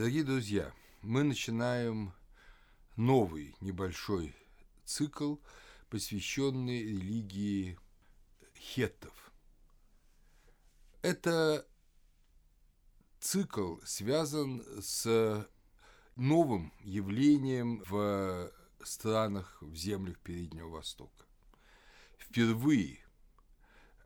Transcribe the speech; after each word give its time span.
Дорогие 0.00 0.24
друзья, 0.24 0.72
мы 1.02 1.24
начинаем 1.24 2.14
новый 2.96 3.54
небольшой 3.60 4.34
цикл, 4.86 5.36
посвященный 5.90 6.82
религии 6.82 7.78
хеттов. 8.56 9.12
Это 11.02 11.68
цикл 13.18 13.76
связан 13.84 14.64
с 14.80 15.46
новым 16.16 16.72
явлением 16.80 17.84
в 17.86 18.50
странах, 18.82 19.58
в 19.60 19.76
землях 19.76 20.18
Переднего 20.20 20.70
Востока. 20.70 21.26
Впервые 22.16 23.04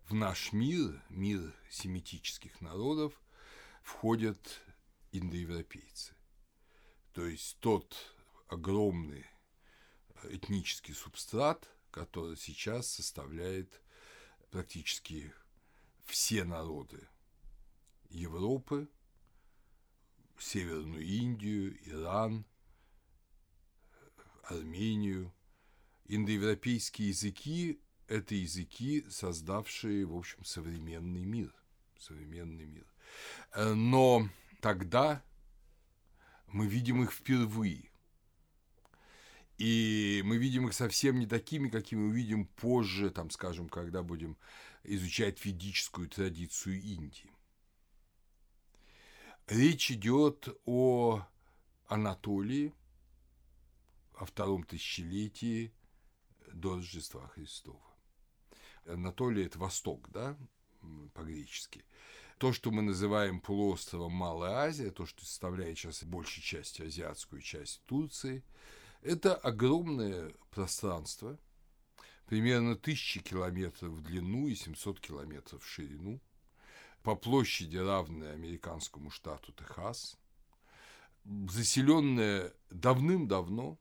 в 0.08 0.14
наш 0.14 0.52
мир, 0.52 1.00
мир 1.08 1.54
семитических 1.70 2.61
народов, 2.61 3.12
входят 3.84 4.61
индоевропейцы. 5.17 6.14
То 7.13 7.25
есть 7.25 7.59
тот 7.61 7.96
огромный 8.49 9.25
этнический 10.25 10.95
субстрат, 10.95 11.68
который 11.91 12.36
сейчас 12.36 12.89
составляет 12.89 13.81
практически 14.50 15.32
все 16.05 16.45
народы 16.45 17.08
Европы, 18.11 18.89
Северную 20.39 21.03
Индию, 21.03 21.79
Иран, 21.89 22.44
Армению. 24.43 25.33
Индоевропейские 26.07 27.08
языки– 27.08 27.81
это 28.08 28.35
языки, 28.35 29.07
создавшие, 29.08 30.05
в 30.05 30.14
общем, 30.17 30.44
современный 30.44 31.25
мир. 31.25 31.55
Современный 31.99 32.67
мир. 32.67 32.86
Но 33.56 34.28
тогда 34.64 35.23
мы 36.47 36.67
видим 36.67 37.03
их 37.03 37.12
впервые. 37.12 37.91
И 39.58 40.22
мы 40.25 40.38
видим 40.38 40.66
их 40.66 40.72
совсем 40.72 41.19
не 41.19 41.27
такими, 41.27 41.69
какими 41.69 42.00
увидим 42.00 42.47
позже, 42.47 43.11
там, 43.11 43.28
скажем, 43.28 43.69
когда 43.69 44.03
будем 44.03 44.38
изучать 44.83 45.44
ведическую 45.44 46.08
традицию 46.08 46.80
Индии. 46.80 47.30
Речь 49.48 49.91
идет 49.91 50.48
о 50.64 51.27
Анатолии, 51.86 52.72
о 54.14 54.25
втором 54.25 54.64
тысячелетии 54.64 55.75
до 56.55 56.77
Рождества 56.77 57.28
Христова. 57.28 57.84
Анатолия– 58.86 59.44
это 59.44 59.58
Восток, 59.58 60.08
да, 60.10 60.38
по-гречески. 61.12 61.84
То, 62.38 62.52
что 62.52 62.70
мы 62.70 62.82
называем 62.82 63.40
полуостровом 63.40 64.12
Малая 64.12 64.68
Азия, 64.68 64.90
то, 64.90 65.06
что 65.06 65.24
составляет 65.24 65.78
сейчас 65.78 66.02
большей 66.02 66.42
часть 66.42 66.80
азиатскую 66.80 67.41
часть 67.41 67.82
Турции, 67.84 68.42
это 69.02 69.36
огромное 69.36 70.32
пространство, 70.50 71.38
примерно 72.26 72.74
тысячи 72.74 73.20
километров 73.20 73.92
в 73.92 74.02
длину 74.02 74.48
и 74.48 74.54
700 74.54 74.98
километров 74.98 75.62
в 75.62 75.68
ширину, 75.68 76.20
по 77.02 77.14
площади 77.14 77.76
равное 77.76 78.32
американскому 78.32 79.10
штату 79.10 79.52
Техас, 79.52 80.16
заселенное 81.24 82.52
давным-давно, 82.70 83.78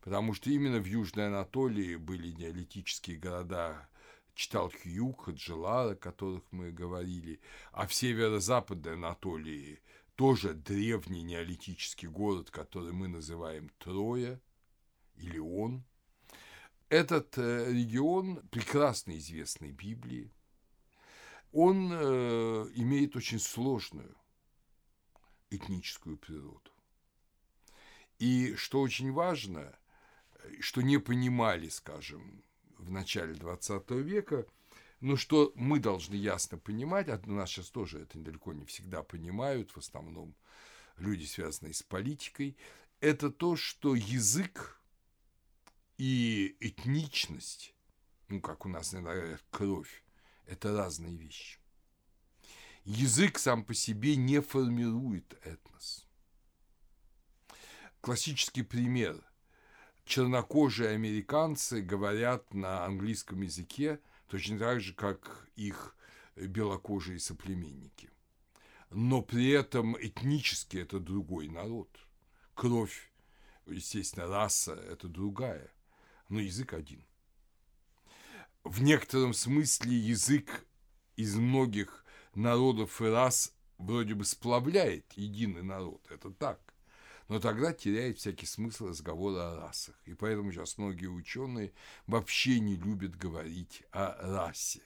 потому 0.00 0.32
что 0.32 0.48
именно 0.48 0.78
в 0.78 0.86
Южной 0.86 1.26
Анатолии 1.26 1.96
были 1.96 2.30
неолитические 2.30 3.18
города 3.18 3.89
читал 4.40 4.70
Хьюг, 4.70 5.26
Хаджелара, 5.26 5.92
о 5.92 5.96
которых 5.96 6.42
мы 6.50 6.72
говорили, 6.72 7.40
а 7.72 7.86
в 7.86 7.92
северо-западной 7.92 8.94
Анатолии 8.94 9.82
тоже 10.14 10.54
древний 10.54 11.22
неолитический 11.22 12.08
город, 12.08 12.50
который 12.50 12.92
мы 12.92 13.08
называем 13.08 13.70
Троя 13.78 14.40
или 15.16 15.36
Он. 15.36 15.84
Этот 16.88 17.36
э, 17.36 17.70
регион 17.70 18.36
прекрасно 18.48 19.18
известный 19.18 19.72
Библии. 19.72 20.32
Он 21.52 21.90
э, 21.92 22.70
имеет 22.76 23.16
очень 23.16 23.38
сложную 23.38 24.16
этническую 25.50 26.16
природу. 26.16 26.70
И 28.18 28.54
что 28.54 28.80
очень 28.80 29.12
важно, 29.12 29.78
что 30.60 30.80
не 30.80 30.96
понимали, 30.96 31.68
скажем, 31.68 32.42
в 32.80 32.90
начале 32.90 33.34
20 33.34 33.90
века, 33.90 34.46
но 35.00 35.16
что 35.16 35.52
мы 35.54 35.78
должны 35.78 36.14
ясно 36.14 36.58
понимать, 36.58 37.08
а 37.08 37.20
у 37.26 37.30
нас 37.30 37.50
сейчас 37.50 37.70
тоже 37.70 38.00
это 38.00 38.18
далеко 38.18 38.52
не 38.52 38.64
всегда 38.64 39.02
понимают, 39.02 39.70
в 39.70 39.78
основном 39.78 40.34
люди, 40.96 41.24
связанные 41.24 41.74
с 41.74 41.82
политикой, 41.82 42.56
это 43.00 43.30
то, 43.30 43.56
что 43.56 43.94
язык 43.94 44.80
и 45.96 46.56
этничность, 46.60 47.74
ну, 48.28 48.40
как 48.40 48.66
у 48.66 48.68
нас 48.68 48.92
иногда 48.92 49.14
говорят, 49.14 49.44
кровь, 49.50 50.04
это 50.46 50.76
разные 50.76 51.16
вещи. 51.16 51.58
Язык 52.84 53.38
сам 53.38 53.64
по 53.64 53.74
себе 53.74 54.16
не 54.16 54.40
формирует 54.40 55.38
этнос. 55.44 56.06
Классический 58.00 58.62
пример– 58.62 59.22
чернокожие 60.04 60.90
американцы 60.90 61.80
говорят 61.80 62.52
на 62.54 62.84
английском 62.84 63.42
языке 63.42 64.00
точно 64.28 64.58
так 64.58 64.80
же, 64.80 64.94
как 64.94 65.48
их 65.56 65.96
белокожие 66.36 67.18
соплеменники. 67.18 68.10
Но 68.90 69.22
при 69.22 69.50
этом 69.50 69.96
этнически 70.00 70.78
это 70.78 70.98
другой 70.98 71.48
народ. 71.48 71.88
Кровь, 72.54 73.10
естественно, 73.66 74.26
раса– 74.26 74.72
это 74.90 75.08
другая, 75.08 75.70
но 76.28 76.40
язык 76.40 76.72
один. 76.72 77.04
В 78.64 78.82
некотором 78.82 79.32
смысле 79.32 79.96
язык 79.96 80.66
из 81.16 81.36
многих 81.36 82.04
народов 82.34 83.00
и 83.00 83.06
рас 83.06 83.54
вроде 83.78 84.14
бы 84.14 84.24
сплавляет 84.24 85.12
единый 85.14 85.62
народ. 85.62 86.04
Это 86.10 86.30
так 86.30 86.69
но 87.30 87.38
тогда 87.38 87.72
теряет 87.72 88.18
всякий 88.18 88.44
смысл 88.44 88.88
разговора 88.88 89.52
о 89.52 89.56
расах. 89.60 89.94
И 90.04 90.14
поэтому 90.14 90.50
сейчас 90.50 90.78
многие 90.78 91.06
ученые 91.06 91.72
вообще 92.08 92.58
не 92.58 92.74
любят 92.74 93.14
говорить 93.14 93.84
о 93.92 94.16
расе. 94.20 94.82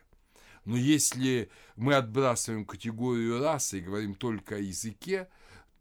Но 0.66 0.76
если 0.76 1.50
мы 1.74 1.94
отбрасываем 1.94 2.66
категорию 2.66 3.40
расы 3.40 3.78
и 3.78 3.80
говорим 3.82 4.14
только 4.14 4.56
о 4.56 4.58
языке, 4.58 5.30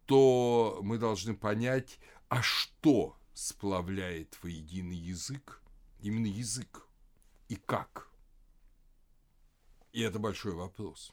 то 0.06 0.80
мы 0.82 0.96
должны 0.96 1.34
понять, 1.36 1.98
а 2.30 2.40
что 2.40 3.14
сплавляет 3.34 4.38
воедино 4.42 4.94
язык, 4.94 5.60
именно 6.00 6.28
язык, 6.28 6.86
и 7.48 7.56
как. 7.56 8.08
И 9.92 10.00
это 10.00 10.18
большой 10.18 10.54
вопрос. 10.54 11.12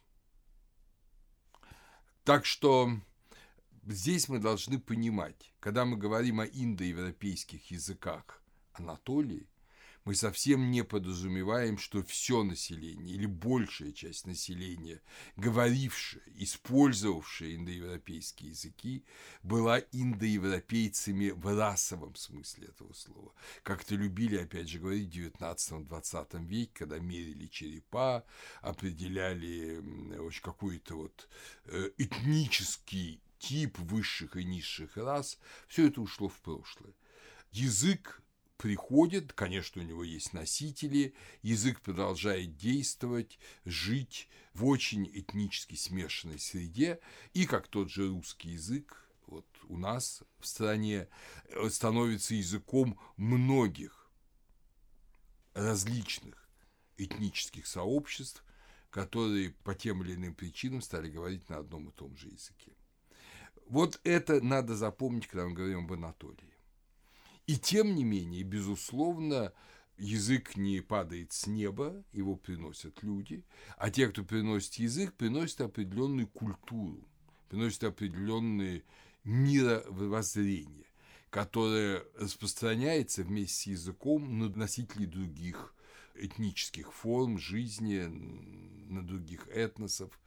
Так 2.24 2.46
что 2.46 2.90
здесь 3.86 4.30
мы 4.30 4.40
должны 4.40 4.80
понимать, 4.80 5.54
когда 5.60 5.86
мы 5.86 5.98
говорим 5.98 6.40
о 6.40 6.46
индоевропейских 6.46 7.72
языках 7.72 8.44
Анатолии, 8.74 9.48
мы 10.04 10.16
совсем 10.16 10.72
не 10.72 10.84
подразумеваем, 10.84 11.78
что 11.78 12.04
все 12.04 12.44
население 12.44 13.16
или 13.16 13.28
большая 13.28 13.92
часть 13.92 14.26
населения, 14.26 15.02
говорившая, 15.36 16.24
использовавшая 16.36 17.56
индоевропейские 17.56 18.52
языки, 18.52 19.06
была 19.44 19.80
индоевропейцами 19.92 21.30
в 21.30 21.56
расовом 21.56 22.16
смысле 22.16 22.70
этого 22.70 22.94
слова. 22.94 23.34
Как 23.62 23.84
это 23.84 23.96
любили, 23.96 24.38
опять 24.38 24.70
же, 24.70 24.80
говорить 24.80 25.16
в 25.16 25.18
19-20 25.18 26.48
веке, 26.48 26.72
когда 26.74 26.98
мерили 26.98 27.46
черепа, 27.48 28.26
определяли 28.62 29.84
какой-то 30.42 30.96
вот 30.96 31.30
э, 31.66 31.92
этнический 31.98 33.22
тип 33.42 33.78
высших 33.80 34.38
и 34.38 34.44
низших 34.44 34.96
рас, 34.98 35.40
все 35.68 35.88
это 35.88 36.02
ушло 36.02 36.30
в 36.30 36.40
прошлое. 36.42 36.94
Язык 37.52 38.22
приходит, 38.58 39.34
конечно, 39.34 39.82
у 39.82 39.86
него 39.86 40.04
есть 40.04 40.34
носители, 40.34 41.16
язык 41.42 41.82
продолжает 41.82 42.56
действовать, 42.56 43.40
жить 43.66 44.30
в 44.54 44.66
очень 44.66 45.10
этнически 45.12 45.76
смешанной 45.76 46.40
среде, 46.40 47.00
и 47.34 47.46
как 47.46 47.68
тот 47.68 47.90
же 47.90 48.08
русский 48.08 48.52
язык, 48.52 49.10
вот 49.26 49.48
у 49.64 49.78
нас 49.78 50.24
в 50.40 50.46
стране 50.46 51.08
э, 51.50 51.70
становится 51.70 52.36
языком 52.36 53.00
многих 53.18 54.12
различных 55.54 56.48
этнических 56.98 57.66
сообществ, 57.66 58.44
которые 58.92 59.52
по 59.64 59.74
тем 59.74 60.04
или 60.04 60.14
иным 60.14 60.36
причинам 60.36 60.82
стали 60.82 61.10
говорить 61.10 61.50
на 61.50 61.58
одном 61.58 61.90
и 61.90 61.92
том 61.94 62.16
же 62.16 62.28
языке. 62.28 62.74
Вот 63.72 64.02
это 64.04 64.42
надо 64.42 64.76
запомнить, 64.76 65.28
когда 65.28 65.48
мы 65.48 65.54
говорим 65.54 65.86
об 65.86 65.94
Анатолии. 65.94 66.54
И 67.48 67.58
тем 67.58 67.96
не 67.96 68.04
менее, 68.04 68.44
безусловно, 68.44 69.54
язык 69.98 70.58
не 70.58 70.82
падает 70.82 71.32
с 71.32 71.48
неба, 71.48 72.04
его 72.12 72.36
приносят 72.36 73.02
люди, 73.02 73.46
а 73.78 73.90
те, 73.90 74.10
кто 74.10 74.26
приносит 74.26 74.74
язык, 74.74 75.14
приносят 75.14 75.62
определенную 75.62 76.28
культуру, 76.28 77.08
приносят 77.48 77.86
определенные 77.86 78.84
мировоззрение, 79.24 80.88
которое 81.30 82.04
распространяется 82.18 83.24
вместе 83.24 83.54
с 83.56 83.68
языком 83.68 84.38
на 84.38 84.50
носителей 84.50 85.06
других 85.06 85.74
этнических 86.16 86.92
форм 86.92 87.40
жизни, 87.40 88.02
на 88.90 89.02
других 89.02 89.48
этносов, 89.48 90.20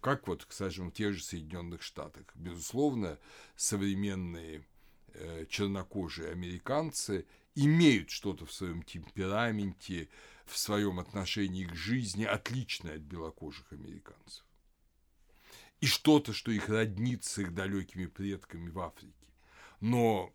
как 0.00 0.26
вот, 0.26 0.46
скажем, 0.48 0.90
в 0.90 0.94
тех 0.94 1.14
же 1.14 1.22
Соединенных 1.22 1.82
Штатах. 1.82 2.24
Безусловно, 2.34 3.18
современные 3.56 4.64
э, 5.14 5.46
чернокожие 5.48 6.30
американцы 6.30 7.26
имеют 7.54 8.10
что-то 8.10 8.46
в 8.46 8.52
своем 8.52 8.82
темпераменте, 8.82 10.08
в 10.46 10.58
своем 10.58 10.98
отношении 10.98 11.64
к 11.64 11.74
жизни, 11.74 12.24
отличное 12.24 12.96
от 12.96 13.02
белокожих 13.02 13.72
американцев. 13.72 14.44
И 15.80 15.86
что-то, 15.86 16.32
что 16.32 16.50
их 16.50 16.68
роднит 16.68 17.24
с 17.24 17.38
их 17.38 17.54
далекими 17.54 18.06
предками 18.06 18.68
в 18.68 18.78
Африке. 18.80 19.14
Но, 19.80 20.32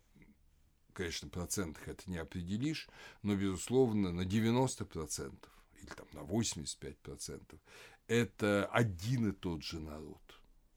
конечно, 0.92 1.28
процентах 1.28 1.86
это 1.86 2.10
не 2.10 2.18
определишь, 2.18 2.88
но, 3.22 3.36
безусловно, 3.36 4.10
на 4.10 4.22
90% 4.22 5.38
или 5.80 5.94
там 5.94 6.06
на 6.12 6.20
85% 6.20 7.58
это 8.08 8.66
один 8.66 9.30
и 9.30 9.32
тот 9.32 9.62
же 9.62 9.80
народ. 9.80 10.22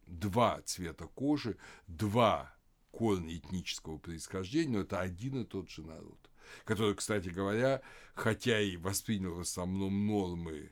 Два 0.08 0.62
цвета 0.62 1.08
кожи, 1.08 1.58
два 1.88 2.56
корня 2.92 3.38
этнического 3.38 3.98
происхождения, 3.98 4.78
но 4.78 4.80
это 4.82 5.00
один 5.00 5.42
и 5.42 5.46
тот 5.46 5.70
же 5.70 5.84
народ 5.84 6.30
который, 6.66 6.96
кстати 6.96 7.30
говоря, 7.30 7.82
хотя 8.16 8.60
и 8.60 8.78
воспринял 8.78 9.36
в 9.36 9.40
основном 9.40 10.08
нормы 10.08 10.72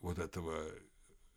вот 0.00 0.18
этого 0.18 0.70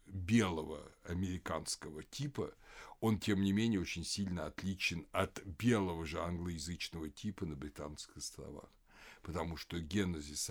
белого 0.05 0.91
американского 1.03 2.03
типа, 2.03 2.53
он, 2.99 3.19
тем 3.19 3.41
не 3.41 3.51
менее, 3.51 3.79
очень 3.79 4.03
сильно 4.03 4.45
отличен 4.45 5.05
от 5.11 5.43
белого 5.45 6.05
же 6.05 6.19
англоязычного 6.19 7.09
типа 7.09 7.45
на 7.45 7.55
Британских 7.55 8.17
островах. 8.17 8.69
Потому 9.21 9.57
что 9.57 9.79
генезис 9.79 10.49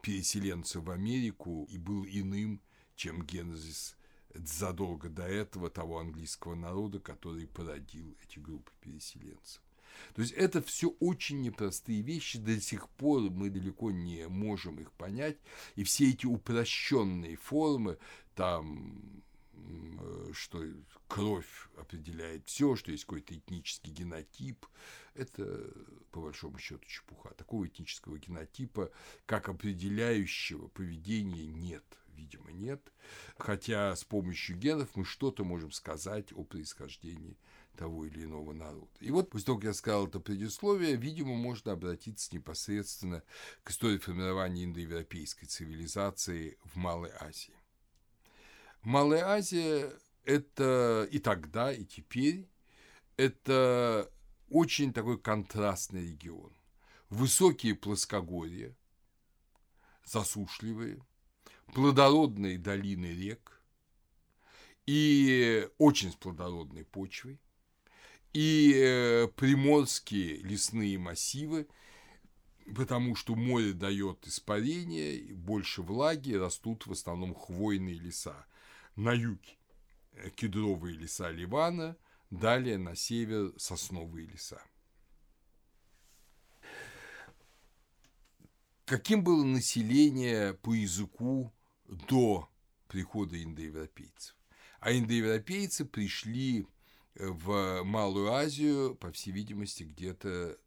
переселенца 0.00 0.80
в 0.80 0.90
Америку 0.90 1.66
и 1.70 1.78
был 1.78 2.04
иным, 2.06 2.60
чем 2.96 3.22
генезис 3.22 3.96
задолго 4.34 5.08
до 5.08 5.22
этого 5.22 5.70
того 5.70 5.98
английского 5.98 6.54
народа, 6.54 6.98
который 7.00 7.46
породил 7.46 8.16
эти 8.24 8.38
группы 8.38 8.72
переселенцев. 8.80 9.62
То 10.14 10.22
есть 10.22 10.34
это 10.34 10.60
все 10.60 10.88
очень 11.00 11.40
непростые 11.40 12.02
вещи, 12.02 12.38
до 12.38 12.60
сих 12.60 12.88
пор 12.90 13.30
мы 13.30 13.48
далеко 13.48 13.90
не 13.90 14.28
можем 14.28 14.78
их 14.78 14.92
понять, 14.92 15.38
и 15.74 15.84
все 15.84 16.10
эти 16.10 16.26
упрощенные 16.26 17.36
формы, 17.36 17.98
там 18.34 19.22
что 20.32 20.62
кровь 21.08 21.68
определяет 21.76 22.46
все, 22.46 22.76
что 22.76 22.92
есть 22.92 23.04
какой-то 23.04 23.34
этнический 23.34 23.92
генотип, 23.92 24.66
это 25.14 25.72
по 26.10 26.20
большому 26.20 26.58
счету 26.58 26.84
чепуха. 26.86 27.30
Такого 27.34 27.66
этнического 27.66 28.18
генотипа, 28.18 28.90
как 29.24 29.48
определяющего 29.48 30.68
поведения, 30.68 31.46
нет, 31.46 31.84
видимо, 32.16 32.50
нет. 32.50 32.92
Хотя 33.36 33.94
с 33.94 34.04
помощью 34.04 34.56
генов 34.56 34.96
мы 34.96 35.04
что-то 35.04 35.44
можем 35.44 35.70
сказать 35.70 36.32
о 36.32 36.44
происхождении 36.44 37.38
того 37.76 38.06
или 38.06 38.24
иного 38.24 38.52
народа. 38.52 38.90
И 39.00 39.10
вот 39.10 39.30
после 39.30 39.46
того, 39.46 39.58
как 39.58 39.66
я 39.66 39.74
сказал 39.74 40.08
это 40.08 40.18
предисловие, 40.18 40.96
видимо, 40.96 41.34
можно 41.34 41.72
обратиться 41.72 42.34
непосредственно 42.34 43.22
к 43.62 43.70
истории 43.70 43.98
формирования 43.98 44.64
индоевропейской 44.64 45.46
цивилизации 45.46 46.58
в 46.64 46.76
Малой 46.76 47.10
Азии. 47.20 47.54
Малая 48.82 49.24
Азия– 49.26 49.92
это 50.24 51.06
и 51.10 51.18
тогда, 51.18 51.72
и 51.72 51.84
теперь– 51.84 52.48
это 53.16 54.10
очень 54.48 54.92
такой 54.92 55.18
контрастный 55.18 56.08
регион. 56.08 56.52
Высокие 57.10 57.74
плоскогорья, 57.74 58.76
засушливые, 60.04 61.04
плодородные 61.72 62.58
долины 62.58 63.06
рек 63.06 63.62
и 64.86 65.68
очень 65.78 66.12
с 66.12 66.14
плодородной 66.14 66.84
почвой, 66.84 67.40
и 68.32 68.72
э, 68.76 69.28
приморские 69.28 70.36
лесные 70.42 70.98
массивы, 70.98 71.66
потому 72.74 73.14
что 73.14 73.34
море 73.34 73.72
дает 73.72 74.26
испарение, 74.26 75.34
больше 75.34 75.82
влаги, 75.82 76.34
растут 76.34 76.86
в 76.86 76.92
основном 76.92 77.34
хвойные 77.34 77.94
леса. 77.94 78.46
На 78.94 79.12
юге 79.12 79.56
э, 80.12 80.30
кедровые 80.30 80.96
леса 80.96 81.30
Ливана, 81.30 81.96
далее 82.30 82.78
на 82.78 82.94
север 82.94 83.52
сосновые 83.56 84.26
леса. 84.26 84.62
Каким 88.84 89.24
было 89.24 89.42
население 89.42 90.54
по 90.54 90.72
языку 90.72 91.52
до 91.88 92.48
прихода 92.88 93.42
индоевропейцев? 93.42 94.36
А 94.80 94.92
индоевропейцы 94.92 95.84
пришли 95.84 96.66
в 97.14 97.82
Малую 97.82 98.32
Азию, 98.32 98.94
по 98.94 99.10
всей 99.10 99.32
видимости, 99.32 99.84
где-то 99.84 100.58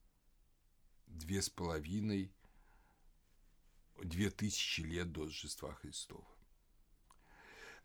две 1.08 1.42
с 1.42 1.50
половиной, 1.50 2.32
две 4.04 4.30
тысячи 4.30 4.82
лет 4.82 5.12
до 5.12 5.26
Рождества 5.26 5.74
Христова. 5.76 6.28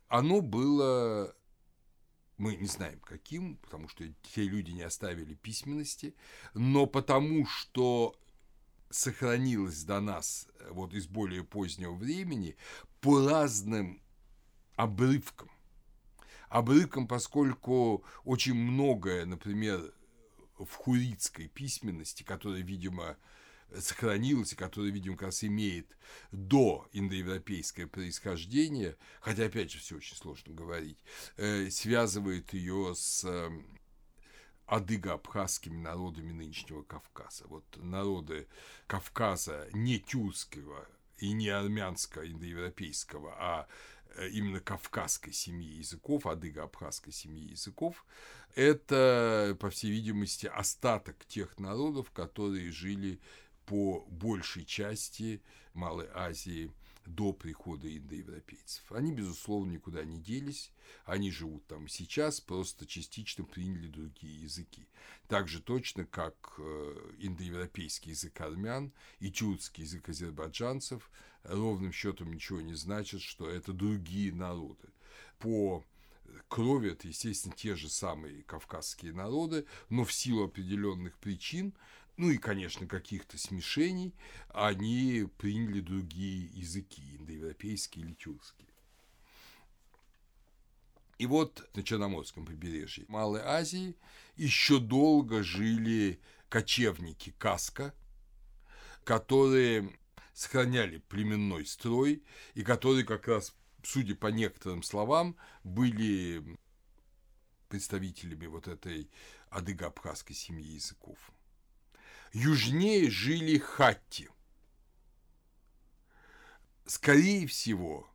Оно 0.08 0.40
было, 0.40 1.34
мы 2.36 2.56
не 2.56 2.66
знаем 2.66 3.00
каким, 3.00 3.56
потому 3.56 3.88
что 3.88 4.04
те 4.22 4.44
люди 4.44 4.70
не 4.70 4.82
оставили 4.82 5.34
письменности, 5.34 6.14
но 6.54 6.86
потому 6.86 7.46
что 7.46 8.18
сохранилось 8.90 9.82
до 9.82 10.00
нас 10.00 10.46
вот 10.70 10.94
из 10.94 11.08
более 11.08 11.42
позднего 11.42 11.94
времени 11.94 12.56
по 13.04 13.28
разным 13.28 14.00
обрывкам 14.76 15.50
обрывком, 16.48 17.06
поскольку 17.06 18.02
очень 18.24 18.54
многое, 18.54 19.26
например, 19.26 19.92
в 20.56 20.72
хуритской 20.72 21.48
письменности, 21.48 22.22
которая, 22.22 22.62
видимо, 22.62 23.18
сохранилась 23.78 24.54
и 24.54 24.56
которая, 24.56 24.90
видимо, 24.90 25.16
как 25.16 25.26
раз 25.26 25.44
имеет 25.44 25.94
до 26.32 26.88
индоевропейское 26.92 27.86
происхождение, 27.86 28.96
хотя, 29.20 29.44
опять 29.44 29.70
же, 29.70 29.80
все 29.80 29.96
очень 29.96 30.16
сложно 30.16 30.54
говорить, 30.54 30.98
э, 31.36 31.68
связывает 31.68 32.54
ее 32.54 32.94
с 32.96 33.22
э, 33.24 33.50
адыго-абхазскими 34.64 35.76
народами 35.76 36.32
нынешнего 36.32 36.82
Кавказа. 36.82 37.44
Вот 37.48 37.64
народы 37.76 38.48
Кавказа 38.86 39.68
не 39.74 39.98
тюркского 39.98 40.88
и 41.18 41.32
не 41.32 41.48
армянского, 41.48 42.26
индоевропейского, 42.26 43.34
а 43.38 43.66
Э, 44.16 44.28
именно 44.28 44.60
кавказской 44.60 45.32
семьи 45.32 45.78
языков, 45.78 46.26
адыго-абхазской 46.26 47.12
семьи 47.12 47.50
языков, 47.50 48.04
это, 48.54 49.56
по 49.58 49.70
всей 49.70 49.90
видимости, 49.90 50.46
остаток 50.46 51.24
тех 51.26 51.58
народов, 51.58 52.10
которые 52.12 52.70
жили 52.70 53.18
по 53.66 54.04
большей 54.08 54.64
части 54.64 55.42
Малой 55.72 56.08
Азии 56.14 56.70
до 57.06 57.32
прихода 57.32 57.94
индоевропейцев. 57.94 58.90
Они, 58.92 59.12
безусловно, 59.12 59.72
никуда 59.72 60.04
не 60.04 60.18
делись, 60.18 60.72
они 61.04 61.30
живут 61.30 61.66
там 61.66 61.88
сейчас, 61.88 62.40
просто 62.40 62.86
частично 62.86 63.44
приняли 63.44 63.88
другие 63.88 64.42
языки. 64.42 64.86
Так 65.28 65.48
же 65.48 65.60
точно, 65.60 66.06
как 66.06 66.34
э, 66.58 67.14
индоевропейский 67.18 68.10
язык 68.10 68.40
армян 68.40 68.92
и 69.20 69.30
тюркский 69.30 69.84
язык 69.84 70.08
азербайджанцев 70.08 71.10
ровным 71.42 71.92
счетом 71.92 72.32
ничего 72.32 72.60
не 72.60 72.74
значит, 72.74 73.20
что 73.20 73.48
это 73.48 73.72
другие 73.72 74.32
народы. 74.32 74.88
По 75.38 75.84
крови 76.48 76.92
это, 76.92 77.08
естественно, 77.08 77.54
те 77.54 77.74
же 77.74 77.88
самые 77.88 78.42
кавказские 78.44 79.12
народы, 79.12 79.66
но 79.88 80.04
в 80.04 80.12
силу 80.12 80.44
определенных 80.44 81.18
причин 81.18 81.74
ну 82.16 82.30
и, 82.30 82.38
конечно, 82.38 82.86
каких-то 82.86 83.38
смешений, 83.38 84.14
они 84.48 85.28
приняли 85.38 85.80
другие 85.80 86.46
языки, 86.46 87.16
индоевропейские 87.16 88.04
или 88.04 88.14
тюркские. 88.14 88.68
И 91.18 91.26
вот 91.26 91.68
на 91.74 91.82
Черноморском 91.82 92.44
побережье 92.44 93.04
Малой 93.08 93.40
Азии 93.40 93.96
еще 94.36 94.78
долго 94.78 95.42
жили 95.42 96.20
кочевники 96.48 97.34
Каска, 97.38 97.94
которые 99.04 99.96
сохраняли 100.32 100.98
племенной 100.98 101.66
строй 101.66 102.22
и 102.54 102.62
которые 102.62 103.04
как 103.04 103.28
раз, 103.28 103.54
судя 103.82 104.14
по 104.16 104.26
некоторым 104.28 104.82
словам, 104.82 105.36
были 105.62 106.58
представителями 107.68 108.46
вот 108.46 108.68
этой 108.68 109.08
адыго-абхазской 109.50 110.34
семьи 110.34 110.74
языков. 110.74 111.18
Южнее 112.34 113.10
жили 113.10 113.58
хатти. 113.58 114.28
Скорее 116.84 117.46
всего, 117.46 118.10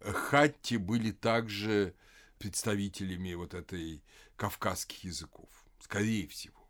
хатти 0.00 0.78
были 0.78 1.12
также 1.12 1.94
представителями 2.38 3.34
вот 3.34 3.54
этой 3.54 4.02
кавказских 4.34 5.04
языков. 5.04 5.48
скорее 5.78 6.26
всего. 6.26 6.68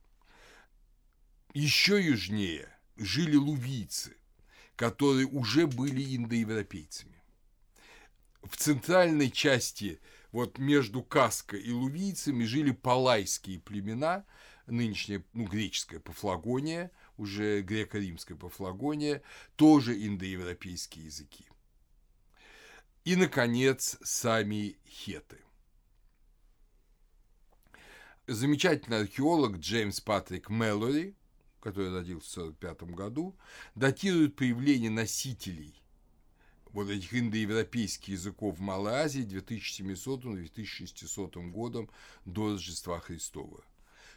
Еще 1.54 1.98
южнее 2.04 2.68
жили 2.96 3.36
лувийцы, 3.36 4.14
которые 4.76 5.26
уже 5.26 5.66
были 5.66 6.14
индоевропейцами. 6.14 7.22
В 8.42 8.56
центральной 8.56 9.30
части, 9.30 9.98
вот 10.30 10.58
между 10.58 11.02
Каско 11.02 11.56
и 11.56 11.70
лувийцами, 11.70 12.44
жили 12.44 12.72
палайские 12.72 13.60
племена, 13.60 14.26
нынешняя, 14.66 15.24
ну, 15.32 15.44
греческая 15.44 16.00
Пафлагония, 16.00 16.90
уже 17.16 17.62
греко-римская 17.62 18.36
Пафлагония, 18.36 19.22
тоже 19.56 19.94
индоевропейские 20.06 21.06
языки. 21.06 21.46
И, 23.04 23.16
наконец, 23.16 23.98
сами 24.02 24.76
хеты. 24.86 25.38
Замечательный 28.28 29.00
археолог 29.00 29.58
Джеймс 29.58 30.00
Патрик 30.00 30.48
Мэллори, 30.48 31.16
который 31.60 31.92
родился 31.92 32.40
в 32.40 32.54
1945 32.54 32.94
году, 32.94 33.36
датирует 33.74 34.36
появление 34.36 34.90
носителей 34.90 35.82
вот 36.72 36.88
этих 36.88 37.14
индоевропейских 37.14 38.08
языков 38.08 38.58
в 38.58 38.60
Малой 38.60 38.94
Азии 38.94 39.24
2700-2600 39.24 41.50
годом 41.50 41.88
до 42.24 42.52
Рождества 42.52 42.98
Христова 43.00 43.62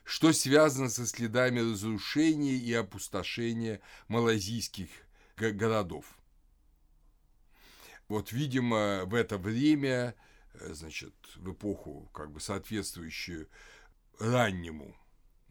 что 0.06 0.32
связано 0.32 0.88
со 0.90 1.06
следами 1.08 1.60
разрушения 1.60 2.56
и 2.56 2.72
опустошения 2.74 3.82
малазийских 4.08 4.90
городов. 5.36 6.06
Вот, 8.08 8.32
видимо, 8.32 9.04
в 9.06 9.16
это 9.16 9.40
время, 9.40 10.16
э, 10.54 10.74
значит, 10.74 11.14
в 11.36 11.52
эпоху, 11.52 12.08
как 12.14 12.32
бы 12.32 12.40
соответствующую 12.40 13.50
раннему 14.20 14.96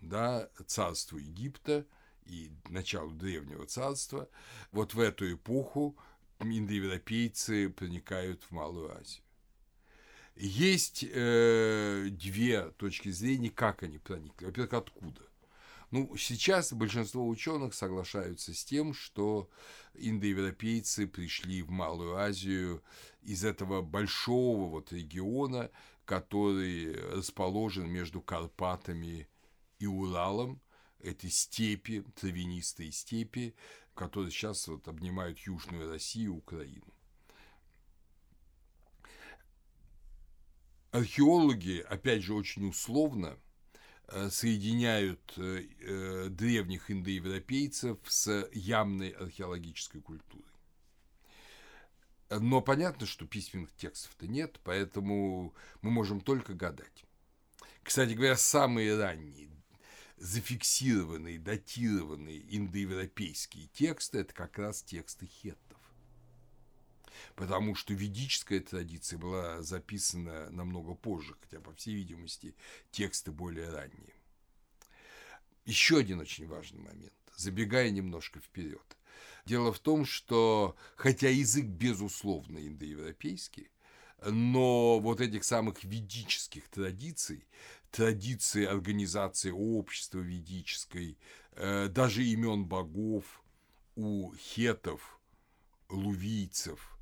да, 0.00 0.48
царству 0.66 1.18
Египта 1.18 1.84
и 2.24 2.52
началу 2.68 3.10
Древнего 3.10 3.66
царства, 3.66 4.28
вот 4.70 4.94
в 4.94 5.00
эту 5.00 5.32
эпоху 5.32 5.98
индоевропейцы 6.38 7.70
проникают 7.70 8.44
в 8.44 8.52
Малую 8.52 8.96
Азию. 8.96 9.22
Есть 10.36 11.04
э, 11.08 12.08
две 12.10 12.70
точки 12.72 13.10
зрения, 13.10 13.50
как 13.50 13.82
они 13.82 13.98
проникли. 13.98 14.46
Во-первых, 14.46 14.72
откуда? 14.72 15.20
Ну, 15.90 16.16
сейчас 16.16 16.72
большинство 16.72 17.28
ученых 17.28 17.72
соглашаются 17.72 18.52
с 18.52 18.64
тем, 18.64 18.94
что 18.94 19.48
индоевропейцы 19.94 21.06
пришли 21.06 21.62
в 21.62 21.70
Малую 21.70 22.16
Азию 22.16 22.82
из 23.22 23.44
этого 23.44 23.80
большого 23.80 24.68
вот 24.68 24.92
региона, 24.92 25.70
который 26.04 26.94
расположен 27.12 27.88
между 27.88 28.20
Карпатами 28.20 29.28
и 29.78 29.86
Уралом, 29.86 30.60
этой 30.98 31.30
степи, 31.30 32.04
травянистой 32.18 32.90
степи, 32.90 33.54
которые 33.94 34.30
сейчас 34.30 34.66
вот 34.66 34.88
обнимают 34.88 35.38
Южную 35.40 35.90
Россию 35.90 36.24
и 36.32 36.38
Украину. 36.38 36.93
Археологи, 40.94 41.84
опять 41.88 42.22
же, 42.22 42.34
очень 42.34 42.68
условно 42.68 43.36
э, 44.06 44.30
соединяют 44.30 45.34
э, 45.36 45.64
э, 45.80 46.28
древних 46.30 46.88
индоевропейцев 46.88 47.98
с 48.06 48.48
явной 48.52 49.08
археологической 49.08 50.00
культурой. 50.00 50.46
Но 52.30 52.60
понятно, 52.60 53.06
что 53.06 53.26
письменных 53.26 53.74
текстов-то 53.74 54.28
нет, 54.28 54.60
поэтому 54.62 55.52
мы 55.82 55.90
можем 55.90 56.20
только 56.20 56.54
гадать. 56.54 57.04
Кстати 57.82 58.12
говоря, 58.12 58.36
самые 58.36 58.96
ранние 58.96 59.50
зафиксированные, 60.18 61.40
датированные 61.40 62.56
индоевропейские 62.56 63.66
тексты– 63.72 64.18
это 64.20 64.32
как 64.32 64.58
раз 64.60 64.84
тексты 64.84 65.26
хет 65.26 65.58
потому 67.34 67.74
что 67.74 67.94
ведическая 67.94 68.60
традиция 68.60 69.18
была 69.18 69.62
записана 69.62 70.50
намного 70.50 70.94
позже, 70.94 71.34
хотя, 71.40 71.60
по 71.60 71.72
всей 71.74 71.94
видимости, 71.94 72.54
тексты 72.90 73.32
более 73.32 73.70
ранние. 73.70 74.14
Еще 75.64 75.98
один 75.98 76.20
очень 76.20 76.46
важный 76.46 76.80
момент, 76.80 77.12
забегая 77.36 77.90
немножко 77.90 78.40
вперед. 78.40 78.96
Дело 79.46 79.72
в 79.72 79.78
том, 79.78 80.04
что 80.04 80.76
хотя 80.96 81.28
язык, 81.28 81.66
безусловно, 81.66 82.58
индоевропейский, 82.58 83.70
но 84.24 85.00
вот 85.00 85.20
этих 85.20 85.44
самых 85.44 85.84
ведических 85.84 86.68
традиций, 86.68 87.46
традиции 87.90 88.64
организации 88.64 89.50
общества 89.50 90.18
ведической, 90.18 91.18
э, 91.52 91.88
даже 91.88 92.24
имен 92.24 92.64
богов 92.64 93.42
у 93.96 94.34
хетов, 94.34 95.18
лувийцев– 95.88 96.90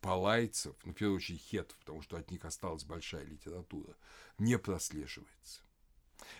палайцев, 0.00 0.74
ну, 0.84 0.92
в 0.92 0.94
первую 0.96 1.16
очередь 1.16 1.40
хетов, 1.40 1.76
потому 1.78 2.02
что 2.02 2.16
от 2.16 2.30
них 2.30 2.44
осталась 2.44 2.84
большая 2.84 3.24
литература, 3.24 3.94
не 4.38 4.58
прослеживается. 4.58 5.60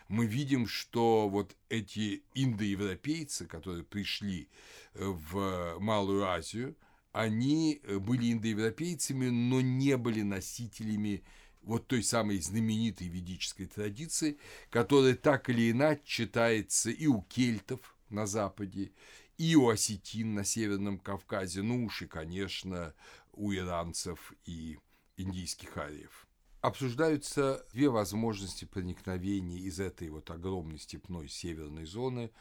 Мы 0.08 0.26
видим, 0.26 0.66
что 0.66 1.28
вот 1.28 1.56
эти 1.68 2.22
индоевропейцы, 2.34 3.46
которые 3.46 3.84
пришли 3.84 4.48
э, 4.94 5.04
в 5.04 5.78
Малую 5.78 6.24
Азию, 6.24 6.76
они 7.12 7.80
э, 7.82 7.98
были 7.98 8.32
индоевропейцами, 8.32 9.28
но 9.28 9.60
не 9.60 9.96
были 9.96 10.22
носителями 10.22 11.24
вот 11.62 11.86
той 11.88 12.02
самой 12.02 12.38
знаменитой 12.38 13.08
ведической 13.08 13.66
традиции, 13.66 14.38
которая 14.70 15.14
так 15.14 15.48
или 15.50 15.70
иначе 15.72 16.02
читается 16.04 16.90
и 16.90 17.06
у 17.06 17.22
кельтов 17.22 17.96
на 18.08 18.26
Западе, 18.26 18.92
и 19.36 19.56
у 19.56 19.68
осетин 19.68 20.34
на 20.34 20.44
Северном 20.44 20.98
Кавказе, 20.98 21.62
ну 21.62 21.84
уж 21.84 22.02
и, 22.02 22.06
конечно, 22.06 22.94
у 23.36 23.52
иранцев 23.52 24.32
и 24.44 24.78
индийских 25.16 25.76
ариев. 25.76 26.26
Обсуждаются 26.60 27.64
две 27.72 27.88
возможности 27.88 28.64
проникновения 28.64 29.58
из 29.58 29.78
этой 29.78 30.08
вот 30.08 30.30
огромной 30.30 30.78
степной 30.78 31.28
северной 31.28 31.84
зоны 31.84 32.32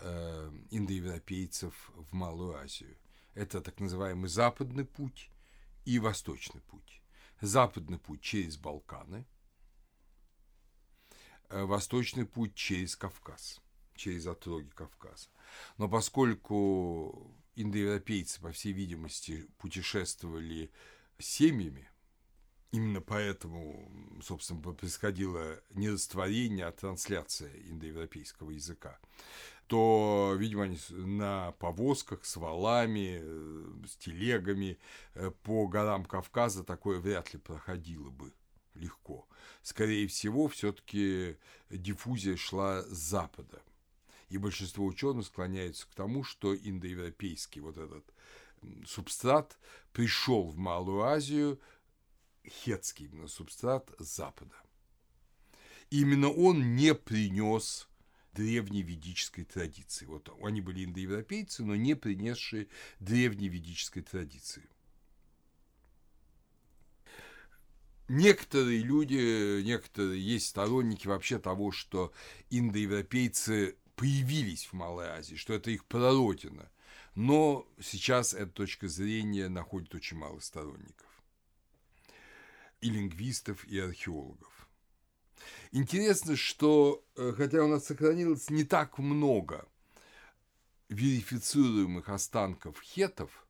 э, 0.00 0.50
индоевропейцев 0.70 1.92
в 1.94 2.12
Малую 2.12 2.56
Азию. 2.56 2.96
Это 3.34 3.60
так 3.60 3.78
называемый 3.78 4.28
западный 4.28 4.84
путь 4.84 5.30
и 5.84 5.98
восточный 5.98 6.62
путь. 6.62 7.02
Западный 7.40 7.98
путь 7.98 8.22
через 8.22 8.56
Балканы, 8.56 9.26
э, 11.48 11.62
восточный 11.62 12.26
путь 12.26 12.54
через 12.54 12.96
Кавказ, 12.96 13.60
через 13.94 14.26
отроги 14.26 14.70
Кавказа. 14.70 15.28
Но 15.78 15.88
поскольку 15.88 17.34
индоевропейцы, 17.56 18.40
по 18.40 18.52
всей 18.52 18.72
видимости, 18.72 19.46
путешествовали 19.58 20.70
семьями, 21.18 21.88
именно 22.72 23.00
поэтому, 23.00 23.90
собственно, 24.22 24.60
происходило 24.60 25.60
не 25.70 25.90
растворение, 25.90 26.66
а 26.66 26.72
трансляция 26.72 27.52
индоевропейского 27.68 28.50
языка, 28.50 28.98
то, 29.66 30.34
видимо, 30.36 30.64
они 30.64 30.78
на 30.90 31.52
повозках 31.52 32.24
с 32.24 32.36
валами, 32.36 33.20
э, 33.22 33.86
с 33.86 33.96
телегами 33.96 34.78
э, 35.14 35.30
по 35.42 35.68
горам 35.68 36.04
Кавказа 36.04 36.64
такое 36.64 36.98
вряд 36.98 37.32
ли 37.32 37.38
проходило 37.38 38.10
бы 38.10 38.32
легко. 38.74 39.28
Скорее 39.62 40.06
всего, 40.08 40.48
все-таки 40.48 41.36
диффузия 41.70 42.36
шла 42.36 42.82
с 42.82 42.96
запада. 42.96 43.62
И 44.30 44.38
большинство 44.38 44.86
ученых 44.86 45.26
склоняются 45.26 45.86
к 45.86 45.94
тому, 45.94 46.22
что 46.22 46.56
индоевропейский 46.56 47.60
вот 47.60 47.76
этот 47.76 48.04
субстрат 48.86 49.58
пришел 49.92 50.48
в 50.48 50.56
Малую 50.56 51.02
Азию, 51.02 51.60
хетский 52.46 53.06
именно 53.06 53.26
субстрат 53.26 53.90
запада. 53.98 54.54
Именно 55.90 56.30
он 56.30 56.76
не 56.76 56.94
принес 56.94 57.88
древней 58.32 58.82
ведической 58.82 59.44
традиции. 59.44 60.06
Вот 60.06 60.32
они 60.40 60.60
были 60.60 60.84
индоевропейцы, 60.84 61.64
но 61.64 61.74
не 61.74 61.96
принесшие 61.96 62.68
древней 63.00 63.48
ведической 63.48 64.02
традиции. 64.02 64.68
Некоторые 68.06 68.80
люди, 68.80 69.62
некоторые 69.62 70.24
есть 70.24 70.48
сторонники 70.48 71.06
вообще 71.06 71.38
того, 71.38 71.70
что 71.72 72.12
индоевропейцы 72.50 73.76
появились 74.00 74.64
в 74.64 74.72
Малой 74.72 75.08
Азии, 75.08 75.34
что 75.34 75.52
это 75.52 75.70
их 75.70 75.84
прародина. 75.84 76.70
Но 77.14 77.68
сейчас 77.78 78.32
эта 78.32 78.50
точка 78.50 78.88
зрения 78.88 79.50
находит 79.50 79.94
очень 79.94 80.16
мало 80.16 80.40
сторонников. 80.40 81.06
И 82.80 82.88
лингвистов, 82.88 83.62
и 83.66 83.78
археологов. 83.78 84.68
Интересно, 85.70 86.34
что 86.34 87.04
э, 87.14 87.34
хотя 87.36 87.62
у 87.62 87.68
нас 87.68 87.84
сохранилось 87.84 88.48
не 88.48 88.64
так 88.64 88.96
много 88.98 89.68
верифицируемых 90.88 92.08
останков 92.08 92.80
хетов, 92.80 93.46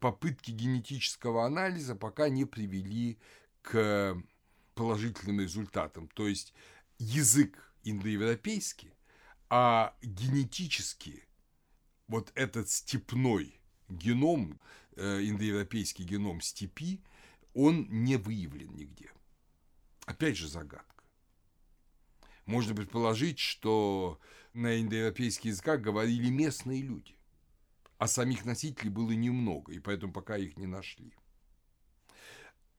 попытки 0.00 0.50
генетического 0.50 1.46
анализа 1.46 1.94
пока 1.94 2.28
не 2.28 2.44
привели 2.44 3.18
к 3.62 4.22
положительным 4.74 5.40
результатам. 5.40 6.08
То 6.08 6.28
есть 6.28 6.52
язык 6.98 7.72
индоевропейски, 7.84 8.92
а 9.50 9.96
генетически 10.02 11.24
вот 12.06 12.32
этот 12.34 12.68
степной 12.68 13.58
геном, 13.88 14.60
э, 14.96 15.22
индоевропейский 15.22 16.04
геном 16.04 16.40
степи, 16.40 17.02
он 17.54 17.86
не 17.88 18.16
выявлен 18.16 18.74
нигде. 18.74 19.10
Опять 20.06 20.36
же 20.36 20.48
загадка. 20.48 21.04
Можно 22.46 22.74
предположить, 22.74 23.38
что 23.38 24.18
на 24.54 24.80
индоевропейских 24.80 25.46
языках 25.46 25.80
говорили 25.80 26.30
местные 26.30 26.82
люди, 26.82 27.14
а 27.98 28.08
самих 28.08 28.44
носителей 28.44 28.90
было 28.90 29.12
немного, 29.12 29.72
и 29.72 29.78
поэтому 29.78 30.12
пока 30.12 30.36
их 30.36 30.56
не 30.56 30.66
нашли. 30.66 31.12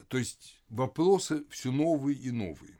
То 0.08 0.18
есть 0.18 0.58
вопросы 0.70 1.46
все 1.50 1.72
новые 1.72 2.18
и 2.18 2.32
новые. 2.32 2.80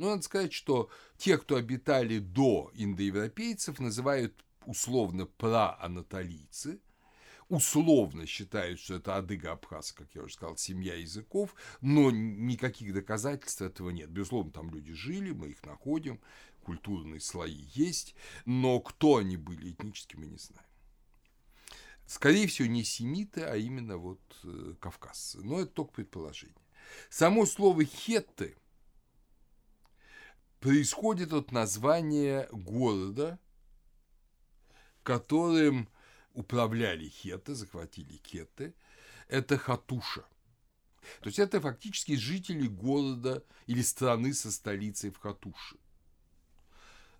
Но 0.00 0.08
надо 0.08 0.22
сказать, 0.22 0.54
что 0.54 0.88
те, 1.18 1.36
кто 1.36 1.56
обитали 1.56 2.20
до 2.20 2.70
индоевропейцев, 2.72 3.78
называют 3.80 4.46
условно 4.64 5.26
проанатолийцы, 5.26 6.80
условно 7.50 8.24
считают, 8.24 8.80
что 8.80 8.94
это 8.94 9.18
адыга-абхаз, 9.18 9.92
как 9.92 10.08
я 10.14 10.22
уже 10.22 10.32
сказал, 10.32 10.56
семья 10.56 10.94
языков, 10.94 11.54
но 11.82 12.10
никаких 12.10 12.94
доказательств 12.94 13.60
этого 13.60 13.90
нет. 13.90 14.08
Безусловно, 14.08 14.50
там 14.50 14.70
люди 14.70 14.94
жили, 14.94 15.32
мы 15.32 15.48
их 15.48 15.62
находим, 15.66 16.18
культурные 16.62 17.20
слои 17.20 17.66
есть, 17.74 18.14
но 18.46 18.80
кто 18.80 19.16
они 19.16 19.36
были 19.36 19.72
этнически, 19.72 20.16
мы 20.16 20.28
не 20.28 20.38
знаем. 20.38 20.66
Скорее 22.06 22.46
всего, 22.46 22.68
не 22.68 22.84
семиты, 22.84 23.42
а 23.42 23.54
именно 23.54 23.98
вот 23.98 24.22
э, 24.44 24.76
кавказцы. 24.80 25.42
Но 25.42 25.60
это 25.60 25.72
только 25.72 25.92
предположение. 25.92 26.56
Само 27.10 27.44
слово 27.44 27.84
«хетты» 27.84 28.56
происходит 30.60 31.32
от 31.32 31.52
названия 31.52 32.48
города, 32.52 33.38
которым 35.02 35.88
управляли 36.34 37.08
хеты, 37.08 37.54
захватили 37.54 38.16
кеты. 38.18 38.74
Это 39.28 39.58
Хатуша. 39.58 40.24
То 41.20 41.28
есть 41.28 41.38
это 41.38 41.60
фактически 41.60 42.14
жители 42.14 42.66
города 42.66 43.42
или 43.66 43.82
страны 43.82 44.34
со 44.34 44.52
столицей 44.52 45.10
в 45.10 45.18
Хатуше. 45.18 45.76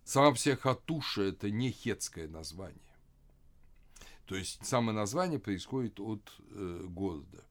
Сама 0.03 0.35
себе 0.35 0.55
Хатуша– 0.55 1.21
это 1.23 1.49
не 1.49 1.71
хетское 1.71 2.27
название. 2.27 2.79
То 4.25 4.35
есть 4.35 4.65
самое 4.65 4.95
название 4.95 5.39
происходит 5.39 5.99
от 5.99 6.21
э, 6.51 6.85
города. 6.87 7.43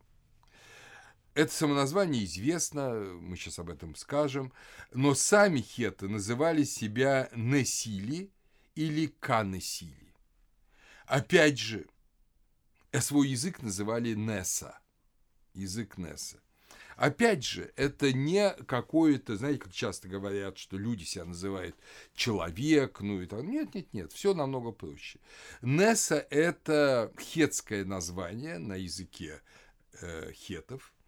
Это 1.35 1.53
самоназвание 1.53 2.25
известно, 2.25 2.91
мы 2.91 3.37
сейчас 3.37 3.61
об 3.61 3.71
этом 3.71 3.95
скажем, 3.95 4.53
но 4.93 5.15
сами 5.15 5.61
хеты 5.61 6.09
называли 6.09 6.65
себя 6.65 7.31
Несили 7.35 8.33
или 8.75 9.07
Канесили. 9.21 10.13
Опять 11.07 11.59
же, 11.59 11.87
свой 12.99 13.29
язык 13.29 13.63
называли 13.63 14.15
Неса, 14.15 14.81
язык 15.55 15.99
Неса. 15.99 16.41
Опять 16.97 17.45
же, 17.45 17.73
это 17.77 18.13
не 18.13 18.51
какое-то, 18.67 19.37
знаете, 19.37 19.61
как 19.61 19.73
часто 19.73 20.09
говорят, 20.09 20.59
что 20.59 20.77
люди 20.77 21.05
себя 21.05 21.25
называют 21.25 21.77
человек, 22.15 23.01
ну 23.01 23.23
и 23.23 23.27
так. 23.27 23.43
Нет, 23.45 23.75
нет, 23.75 23.95
нет, 23.95 24.13
все 24.13 24.35
намного 24.35 24.73
проще. 24.73 25.21
Неса– 25.63 26.27
это 26.31 27.13
хетское 27.19 27.85
название 27.85 28.59
на 28.59 28.75
языке 28.75 29.41
э, 30.01 30.33
хетов– 30.33 30.93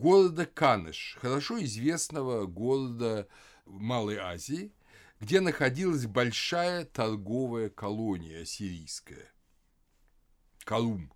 города 0.00 0.46
Каныш, 0.46 1.16
хорошо 1.20 1.62
известного 1.62 2.46
города 2.46 3.28
Малой 3.66 4.16
Азии, 4.16 4.72
где 5.20 5.40
находилась 5.40 6.06
большая 6.06 6.86
торговая 6.86 7.68
колония 7.68 8.46
сирийская. 8.46 9.30
Колум. 10.64 11.12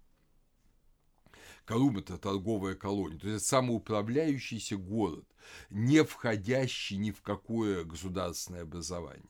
Колум– 1.65 1.97
это 1.99 2.19
торговая 2.19 2.75
колония, 2.75 3.19
то 3.19 3.29
есть 3.29 3.47
самоуправляющийся 3.47 4.77
город, 4.77 5.25
не 5.71 6.05
входящий 6.05 6.99
ни 6.99 7.11
в 7.11 7.23
какое 7.23 7.85
государственное 7.85 8.63
образование. 8.63 9.25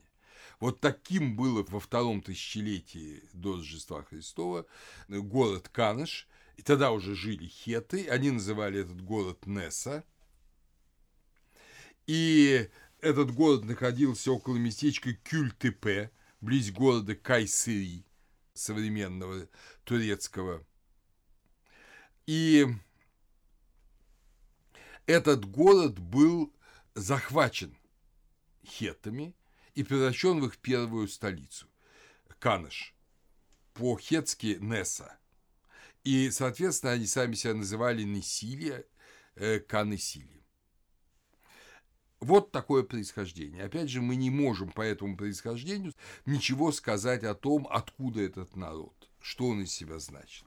Вот 0.59 0.81
таким 0.81 1.37
было 1.37 1.65
во 1.69 1.79
втором 1.79 2.23
тысячелетии 2.23 3.23
до 3.33 3.57
Рождества 3.57 4.03
Христова 4.03 4.67
город 5.09 5.69
Каныш, 5.69 6.27
и 6.57 6.63
тогда 6.63 6.93
уже 6.93 7.15
жили 7.15 7.47
хеты, 7.47 8.09
они 8.09 8.31
называли 8.31 8.81
этот 8.81 9.01
город 9.03 9.47
Неса. 9.47 10.05
И 12.07 12.69
этот 13.01 13.33
город 13.33 13.65
находился 13.65 14.31
около 14.31 14.57
местечка 14.57 15.15
Кюльтепе, 15.15 16.11
близ 16.41 16.71
города 16.71 17.15
Кайсыри, 17.15 18.05
современного 18.53 19.49
турецкого. 19.85 20.65
И 22.27 22.67
этот 25.07 25.45
город 25.47 25.99
был 25.99 26.55
захвачен 26.95 27.77
хетами 28.65 29.35
и 29.75 29.83
превращен 29.83 30.41
в 30.41 30.47
их 30.47 30.59
первую 30.59 31.09
столицу– 31.09 31.67
Каныш, 32.39 32.95
по-хетски 33.73 34.59
Неса– 34.61 35.19
и, 36.05 36.31
соответственно, 36.31 36.93
они 36.93 37.07
сами 37.07 37.35
себя 37.35 37.55
называли 37.55 38.03
Несилия, 38.03 38.85
э, 39.37 39.59
Канесили. 39.59 40.45
Вот 42.21 42.53
такое 42.53 42.83
происхождение. 42.83 43.65
Опять 43.65 43.91
же, 43.91 44.01
мы 44.01 44.17
не 44.17 44.31
можем 44.31 44.71
по 44.71 44.83
этому 44.83 45.17
происхождению 45.17 45.95
ничего 46.27 46.73
сказать 46.73 47.25
о 47.25 47.35
том, 47.35 47.67
откуда 47.71 48.21
этот 48.21 48.55
народ, 48.55 49.11
что 49.21 49.49
он 49.49 49.63
из 49.63 49.73
себя 49.73 49.99
значит. 49.99 50.45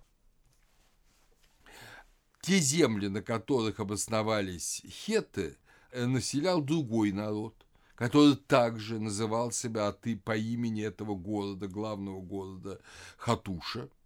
Те 2.41 2.59
земли, 2.59 3.07
на 3.07 3.21
которых 3.21 3.79
обосновались 3.79 4.83
хеты, 4.87 5.57
э, 5.91 6.05
населял 6.05 6.61
другой 6.61 7.11
народ, 7.11 7.65
который 7.95 8.35
также 8.35 8.99
называл 8.99 9.51
себя 9.51 9.87
от, 9.87 10.05
по 10.23 10.37
имени 10.37 10.83
этого 10.83 11.15
города, 11.15 11.67
главного 11.67 12.21
города 12.21 12.79
Хатуша– 13.17 13.89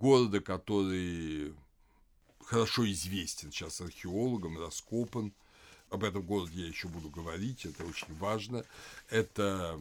города, 0.00 0.40
который 0.40 1.54
хорошо 2.46 2.90
известен 2.90 3.52
сейчас 3.52 3.80
археологам, 3.80 4.58
раскопан. 4.58 5.32
Об 5.90 6.04
этом 6.04 6.22
городе 6.22 6.62
я 6.62 6.68
еще 6.68 6.88
буду 6.88 7.10
говорить, 7.10 7.66
это 7.66 7.84
очень 7.84 8.16
важно. 8.16 8.64
Это 9.10 9.78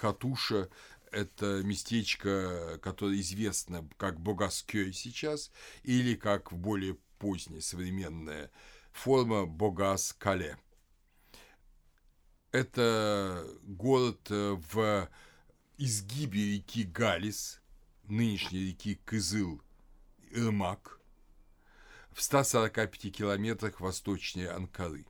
Хатуша, 0.00 0.68
это 1.10 1.62
местечко, 1.62 2.78
которое 2.82 3.20
известно 3.20 3.86
как 3.96 4.18
Богаскёй 4.18 4.92
сейчас, 4.92 5.50
или 5.82 6.14
как 6.14 6.52
в 6.52 6.56
более 6.56 6.96
поздняя 7.18 7.60
современная 7.60 8.50
форма 8.92 9.44
Богас-Кале. 9.44 10.56
Это 12.52 13.44
город 13.64 14.20
э, 14.30 14.56
в 14.72 15.08
изгибе 15.76 16.54
реки 16.54 16.84
Галис– 16.84 17.60
нынешней 18.08 18.66
реки 18.66 19.00
Кызыл-Ирмак 19.06 21.00
в 22.12 22.22
145 22.22 23.12
километрах 23.12 23.80
восточнее 23.80 24.50
Анкары. 24.50 25.06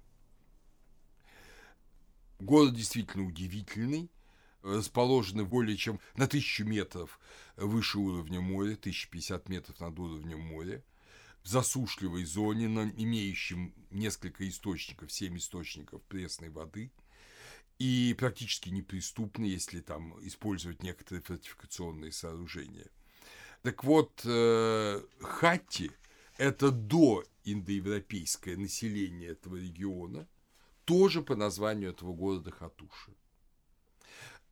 Город 2.39 2.75
действительно 2.75 3.27
удивительный, 3.27 4.11
расположенный 4.63 5.45
более 5.45 5.77
чем 5.77 6.01
на 6.17 6.27
тысячу 6.27 6.65
метров 6.65 7.21
выше 7.57 7.99
уровня 7.99 8.41
моря, 8.41 8.75
1050 8.75 9.49
метров 9.49 9.81
над 9.81 9.99
уровнем 9.99 10.41
моря, 10.41 10.83
в 11.43 11.49
засушливой 11.49 12.25
зоне, 12.25 12.67
имеющем 12.97 13.75
несколько 13.91 14.49
источников, 14.49 15.13
семь 15.13 15.37
источников 15.37 16.03
пресной 16.05 16.49
воды– 16.49 16.91
и 17.79 18.15
практически 18.19 18.69
неприступны, 18.71 19.45
если 19.45 19.81
там 19.81 20.15
использовать 20.27 20.83
некоторые 20.83 21.23
фортификационные 21.23 22.13
сооружения. 22.13 22.89
Так 23.63 23.85
вот, 23.85 24.23
э, 24.25 25.03
хатти– 25.21 25.91
это 26.39 26.71
до 26.71 27.25
индоевропейское 27.45 28.57
население 28.57 29.31
этого 29.31 29.57
региона, 29.57 30.29
тоже 30.85 31.23
по 31.23 31.35
названию 31.35 31.91
этого 31.91 32.13
города 32.13 32.51
Хатуши. 32.51 33.15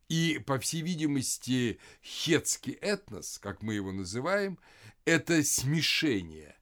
И, 0.09 0.43
по 0.47 0.59
всей 0.59 0.83
видимости, 0.83 1.79
хетский 2.03 2.73
этнос, 2.73 3.39
как 3.39 3.63
мы 3.63 3.75
его 3.75 3.93
называем, 3.93 4.59
это 5.05 5.43
смешение 5.43 6.57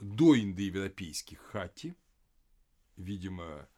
доиндоевропейских 0.00 1.38
хати, 1.38 1.94
видимо, 2.96 3.68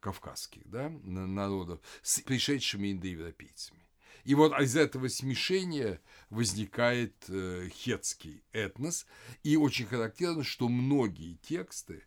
кавказских 0.00 0.68
да, 0.68 0.88
народов 0.88 1.80
с 2.02 2.20
пришедшими 2.20 2.92
индоевропейцами. 2.92 3.88
И 4.24 4.34
вот 4.34 4.52
из 4.60 4.76
этого 4.76 5.08
смешения 5.08 6.00
возникает 6.28 7.14
э, 7.28 7.70
хетский 7.72 8.42
этнос. 8.52 9.06
И 9.42 9.56
очень 9.56 9.86
характерно, 9.86 10.44
что 10.44 10.68
многие 10.68 11.36
тексты, 11.36 12.04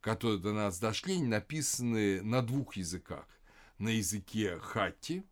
которые 0.00 0.38
до 0.38 0.52
нас 0.52 0.78
дошли, 0.78 1.20
написаны 1.20 2.22
на 2.22 2.42
двух 2.42 2.76
языках. 2.76 3.26
На 3.78 3.88
языке 3.88 4.58
хатти 4.60 5.24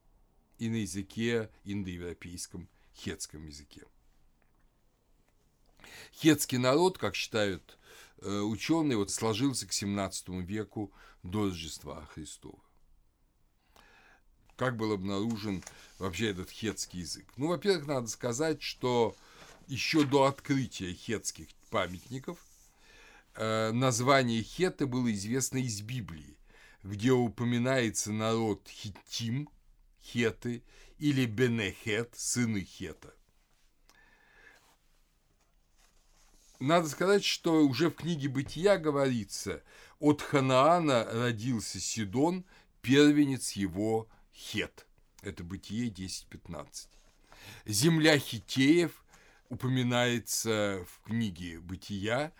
и 0.59 0.69
на 0.69 0.77
языке 0.77 1.49
индоевропейском, 1.63 2.69
хетском 2.93 3.47
языке. 3.47 3.83
Хетский 6.13 6.59
народ, 6.59 6.99
как 6.99 7.15
считают 7.15 7.79
э, 8.23 8.41
ученые, 8.41 8.97
вот 8.97 9.11
сложился 9.11 9.67
к 9.67 9.73
17 9.73 10.29
веку 10.47 10.93
до 11.23 11.47
Рождества 11.47 12.05
Христова. 12.15 12.59
Как 14.57 14.77
был 14.77 14.93
обнаружен 14.93 15.63
вообще 15.99 16.31
этот 16.31 16.51
хетский 16.51 17.01
язык? 17.01 17.27
Ну, 17.37 17.49
во-первых, 17.49 17.87
надо 17.87 18.07
сказать, 18.07 18.63
что 18.63 19.17
еще 19.67 20.05
до 20.05 20.25
открытия 20.25 20.93
хетских 20.93 21.49
памятников 21.71 22.39
э, 23.35 23.73
название 23.73 24.43
хеты 24.43 24.87
было 24.87 25.13
известно 25.13 25.59
из 25.59 25.81
Библии, 25.81 26.37
где 26.83 27.13
упоминается 27.13 28.13
народ 28.13 28.69
хиттим, 28.69 29.49
хеты, 30.03 30.63
или 30.99 31.27
бенехет, 31.27 32.15
сыны 32.15 32.61
хета. 32.61 33.15
Надо 36.63 36.89
сказать, 36.89 37.25
что 37.25 37.67
уже 37.67 37.91
в 37.91 37.97
книге 37.97 38.29
«Бытия» 38.29 38.79
говорится, 38.79 39.65
от 39.99 40.23
Ханаана 40.23 41.05
родился 41.11 41.81
Сидон, 41.81 42.45
первенец 42.83 43.53
его 43.53 44.09
Хет. 44.33 44.87
Это 45.23 45.43
Бытие 45.43 45.91
10.15. 45.91 46.87
Земля 47.67 48.17
Хитеев 48.17 49.05
упоминается 49.49 50.87
в 50.89 51.05
книге 51.09 51.59
«Бытия», 51.59 52.33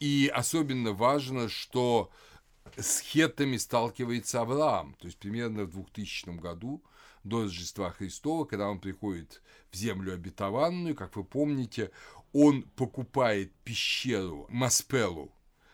и 0.00 0.28
особенно 0.34 0.92
важно, 0.92 1.48
что 1.48 2.10
с 2.76 2.98
хетами 2.98 3.58
сталкивается 3.58 4.40
Авраам, 4.40 4.94
то 4.94 5.06
есть 5.06 5.18
примерно 5.18 5.66
в 5.66 5.70
2000 5.70 6.30
году 6.40 6.82
до 7.22 7.42
Рождества 7.42 7.90
Христова, 7.90 8.44
когда 8.44 8.68
он 8.68 8.80
приходит 8.80 9.40
в 9.70 9.76
землю 9.76 10.14
обетованную, 10.14 10.94
как 10.94 11.14
вы 11.16 11.24
помните, 11.24 11.90
он 12.32 12.62
покупает 12.62 13.52
пещеру 13.64 14.46
Маспелу, 14.50 15.32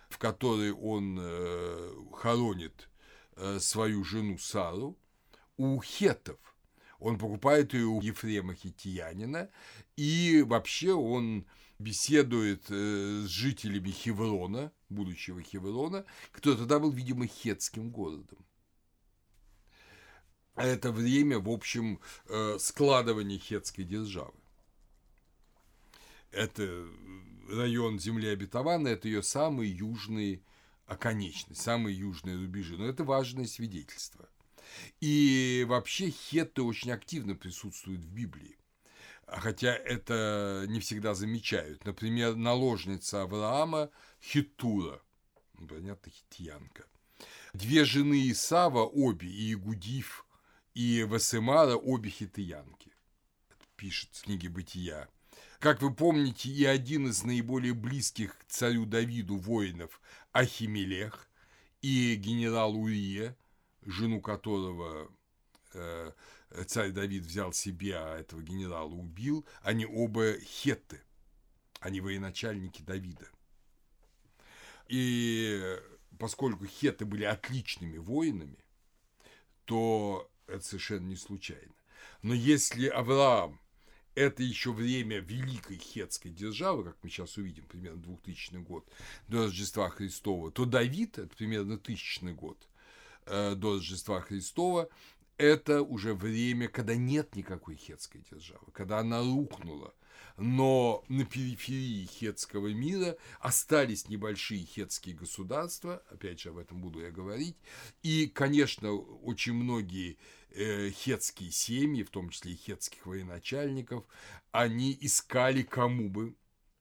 в 0.09 0.19
которой 0.19 0.73
он 0.73 1.19
э, 1.21 1.91
хоронит 2.13 2.89
э, 3.37 3.59
свою 3.59 4.05
жену 4.05 4.39
Сару, 4.39 4.97
у 5.57 5.81
хетов. 5.81 6.39
Он 6.99 7.19
покупает 7.19 7.75
ее 7.75 7.87
у 7.87 8.01
Ефрема 8.01 8.55
Хитиянина, 8.55 9.51
и 9.97 10.45
вообще 10.47 10.93
он 10.93 11.45
беседует 11.79 12.67
э, 12.71 13.25
с 13.25 13.29
жителями 13.29 13.91
Хеврона, 13.91 14.73
будущего 14.89 15.43
Хеврона, 15.43 16.05
кто 16.31 16.55
тогда 16.55 16.79
был, 16.79 16.93
видимо, 16.93 17.27
хетским 17.27 17.91
городом. 17.91 18.39
Это 20.55 20.93
время, 20.93 21.41
в 21.41 21.51
общем, 21.51 22.01
э, 22.29 22.59
складывания 22.61 23.39
хетской 23.39 23.85
державы 23.85 24.44
это 26.35 26.87
район 27.49 27.99
земли 27.99 28.29
обетованной, 28.29 28.93
это 28.93 29.09
ее 29.09 29.23
самые 29.23 29.71
южные 29.71 30.43
оконечности, 30.87 31.61
самые 31.61 31.99
южные 31.99 32.37
рубежи. 32.37 32.77
Но 32.77 32.87
это 32.87 33.05
важное 33.05 33.47
свидетельство. 33.47 34.29
И 35.01 35.65
вообще 35.69 36.11
хетты 36.11 36.63
очень 36.63 36.91
активно 36.91 37.35
присутствуют 37.35 38.01
в 38.01 38.13
Библии. 38.13 38.59
Хотя 39.27 39.75
это 39.75 40.65
не 40.69 40.81
всегда 40.81 41.15
замечают. 41.15 41.85
Например, 41.85 42.35
наложница 42.35 43.23
Авраама 43.23 43.91
Хитура, 44.23 45.01
ну, 45.59 45.67
понятно, 45.67 46.11
хитьянка. 46.11 46.85
Две 47.53 47.85
жены 47.85 48.31
Исава, 48.31 48.85
обе, 48.85 49.29
и 49.29 49.53
Игудив, 49.53 50.27
и 50.75 51.05
Васемара, 51.05 51.77
обе 51.77 52.11
хитиянки. 52.11 52.93
Пишет 53.77 54.11
в 54.13 54.25
книге 54.25 54.49
«Бытия». 54.49 55.09
Как 55.65 55.81
вы 55.81 55.95
помните, 55.95 56.51
и 56.51 56.67
один 56.67 57.09
из 57.09 57.25
наиболее 57.25 57.73
близких 57.73 58.37
к 58.37 58.45
царю 58.49 58.85
Давиду 58.85 59.39
воинов 59.39 59.99
Ахимелех 60.33 61.27
и 61.81 62.17
генерал 62.17 62.77
Урия, 62.77 63.35
жену 63.87 64.21
которого 64.21 65.11
э, 65.73 66.13
царь 66.67 66.91
Давид 66.91 67.25
взял 67.25 67.55
себе, 67.55 67.97
а 67.97 68.19
этого 68.19 68.43
генерала 68.43 68.93
убил, 68.93 69.47
они 69.63 69.87
оба 69.87 70.39
хетты, 70.39 71.01
они 71.81 72.03
военачальники 72.03 72.83
Давида. 72.83 73.27
И 74.89 75.81
поскольку 76.19 76.67
хетты 76.67 77.07
были 77.07 77.25
отличными 77.25 77.97
воинами, 77.97 78.59
то 79.65 80.31
это 80.47 80.63
совершенно 80.63 81.07
не 81.07 81.17
случайно. 81.17 81.73
Но 82.21 82.35
если 82.35 82.87
Авраам 82.87 83.59
это 84.15 84.43
еще 84.43 84.73
время 84.73 85.19
Великой 85.19 85.77
Хетской 85.79 86.31
державы, 86.31 86.85
как 86.85 86.97
мы 87.03 87.09
сейчас 87.09 87.37
увидим, 87.37 87.65
примерно 87.65 88.01
2000 88.03 88.57
год 88.59 88.87
до 89.29 89.45
Рождества 89.45 89.89
Христова, 89.91 90.51
то 90.51 90.65
Давид, 90.65 91.19
это 91.19 91.35
примерно 91.37 91.75
1000 91.75 92.33
год 92.33 92.59
э, 93.27 93.55
до 93.55 93.75
Рождества 93.75 94.21
Христова, 94.21 94.89
это 95.37 95.83
уже 95.83 96.15
время, 96.15 96.69
когда 96.69 96.95
нет 96.95 97.35
никакой 97.35 97.77
хетской 97.77 98.23
державы, 98.31 98.67
когда 98.73 99.01
она 99.01 99.21
рухнула. 99.21 99.93
Но 100.37 101.05
на 101.09 101.25
периферии 101.25 102.07
хетского 102.07 102.73
мира 102.73 103.17
остались 103.39 104.09
небольшие 104.09 104.65
хетские 104.65 105.15
государства, 105.15 106.03
опять 106.11 106.41
же 106.41 106.49
об 106.49 106.59
этом 106.59 106.81
буду 106.81 107.01
я 107.01 107.13
говорить, 107.13 107.57
и, 108.03 108.27
конечно, 108.27 108.93
очень 108.93 109.53
многие 109.53 110.19
э, 110.51 110.91
хетские 110.91 111.53
семьи, 111.53 112.03
в 112.03 112.11
том 112.11 112.31
числе 112.31 112.53
и 112.53 112.57
хетских 112.57 113.07
военачальников, 113.07 114.05
они 114.51 114.97
искали 115.01 115.63
кому 115.63 116.09
бы 116.09 116.35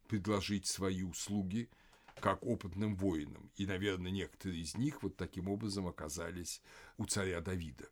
предложить 0.07 0.65
свои 0.65 1.03
услуги 1.03 1.69
как 2.19 2.43
опытным 2.43 2.95
воинам. 2.95 3.51
И, 3.55 3.67
наверное, 3.67 4.11
некоторые 4.11 4.61
из 4.61 4.75
них 4.75 5.03
вот 5.03 5.15
таким 5.15 5.47
образом 5.47 5.87
оказались 5.87 6.61
у 6.97 7.05
царя 7.05 7.41
Давида. 7.41 7.85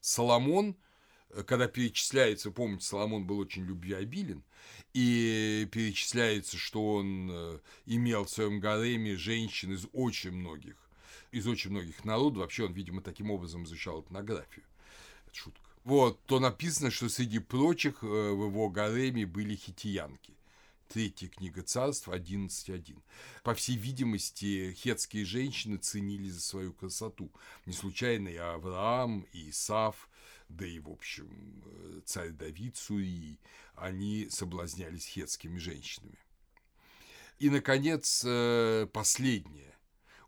Соломон, 0.00 0.76
когда 1.42 1.66
перечисляется, 1.66 2.50
помните, 2.50 2.84
Соломон 2.84 3.26
был 3.26 3.38
очень 3.38 3.64
любвеобилен, 3.64 4.42
и 4.92 5.68
перечисляется, 5.72 6.56
что 6.56 6.94
он 6.94 7.28
э, 7.30 7.58
имел 7.86 8.24
в 8.24 8.30
своем 8.30 8.60
гареме 8.60 9.16
женщин 9.16 9.72
из 9.72 9.86
очень 9.92 10.32
многих 10.32 10.76
из 11.34 11.48
очень 11.48 11.70
многих 11.70 12.04
народов, 12.04 12.42
вообще 12.42 12.64
он, 12.64 12.72
видимо, 12.72 13.02
таким 13.02 13.30
образом 13.30 13.64
изучал 13.64 14.02
этнографию. 14.02 14.64
Это 15.26 15.36
шутка. 15.36 15.68
Вот, 15.82 16.24
то 16.26 16.38
написано, 16.38 16.90
что 16.90 17.08
среди 17.08 17.40
прочих 17.40 18.02
э, 18.02 18.06
в 18.06 18.46
его 18.46 18.70
гареме 18.70 19.26
были 19.26 19.56
хитиянки. 19.56 20.32
Третья 20.88 21.28
книга 21.28 21.62
царств 21.62 22.08
11.1. 22.08 22.96
По 23.42 23.54
всей 23.54 23.76
видимости, 23.76 24.72
хетские 24.78 25.24
женщины 25.24 25.76
ценили 25.76 26.28
за 26.28 26.40
свою 26.40 26.72
красоту. 26.72 27.32
Не 27.66 27.72
случайно 27.72 28.28
и 28.28 28.36
Авраам, 28.36 29.26
и 29.32 29.50
Исаф, 29.50 30.08
да 30.48 30.66
и, 30.66 30.78
в 30.78 30.88
общем, 30.88 31.62
э, 31.64 32.00
царь 32.04 32.30
Давид 32.30 32.76
Суи, 32.76 33.38
они 33.74 34.28
соблазнялись 34.30 35.06
хетскими 35.06 35.58
женщинами. 35.58 36.18
И, 37.38 37.50
наконец, 37.50 38.22
э, 38.24 38.86
последнее 38.92 39.74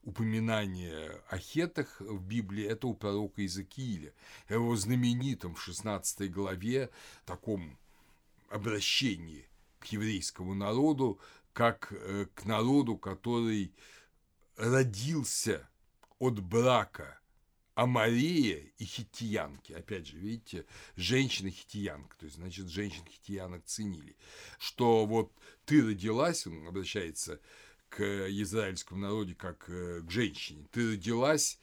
упоминание 0.03 1.21
о 1.29 1.39
хетах 1.39 2.01
в 2.01 2.23
Библии– 2.23 2.65
это 2.67 2.87
у 2.87 2.95
пророка 2.95 3.43
Иезекииля. 3.43 4.13
Его 4.49 4.77
знаменитом 4.77 5.55
в 5.55 5.63
16 5.63 6.31
главе 6.31 6.91
таком 7.25 7.79
обращении 8.49 9.49
к 9.81 9.87
еврейскому 9.87 10.55
народу, 10.55 11.21
как 11.53 11.93
э, 11.93 12.27
к 12.35 12.45
народу, 12.45 12.97
который 12.97 13.73
родился 14.57 15.69
от 16.19 16.41
брака 16.41 17.19
Амария 17.77 18.73
и 18.79 18.85
хитиянки. 18.87 19.75
Опять 19.75 20.07
же, 20.07 20.17
видите, 20.17 20.65
женщина-хитиянка, 20.97 22.17
то 22.17 22.25
есть, 22.25 22.37
значит, 22.37 22.69
женщин-хитиянок 22.69 23.67
ценили. 23.67 24.17
Что 24.59 25.05
вот 25.05 25.31
ты 25.67 25.87
родилась, 25.87 26.47
он 26.47 26.67
обращается 26.67 27.39
к 27.91 28.03
израильскому 28.31 29.03
народу 29.03 29.37
как 29.37 29.69
э, 29.69 30.01
к 30.01 30.11
женщине. 30.11 30.67
Ты 30.73 30.93
родилась 30.93 31.59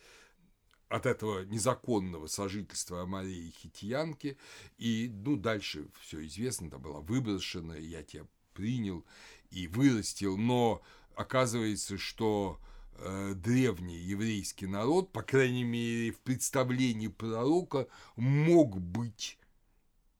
от 0.87 1.07
этого 1.07 1.45
незаконного 1.45 2.27
сожительства 2.27 3.01
Амарии 3.01 3.47
и 3.47 3.51
Хитиянки, 3.51 4.37
и, 4.77 5.09
ну, 5.11 5.35
дальше 5.35 5.87
все 5.99 6.23
известно, 6.27 6.69
там 6.69 6.83
была 6.83 7.01
выброшена, 7.01 7.75
я 7.75 8.03
тебя 8.03 8.27
принял 8.53 9.03
и 9.49 9.67
вырастил, 9.67 10.37
но 10.37 10.83
оказывается, 11.15 11.97
что 11.97 12.59
э, 12.97 13.33
древний 13.35 13.97
еврейский 13.97 14.67
народ, 14.67 15.11
по 15.11 15.21
крайней 15.21 15.63
мере, 15.63 16.11
в 16.11 16.19
представлении 16.19 17.07
пророка, 17.07 17.87
мог 18.15 18.79
быть 18.79 19.37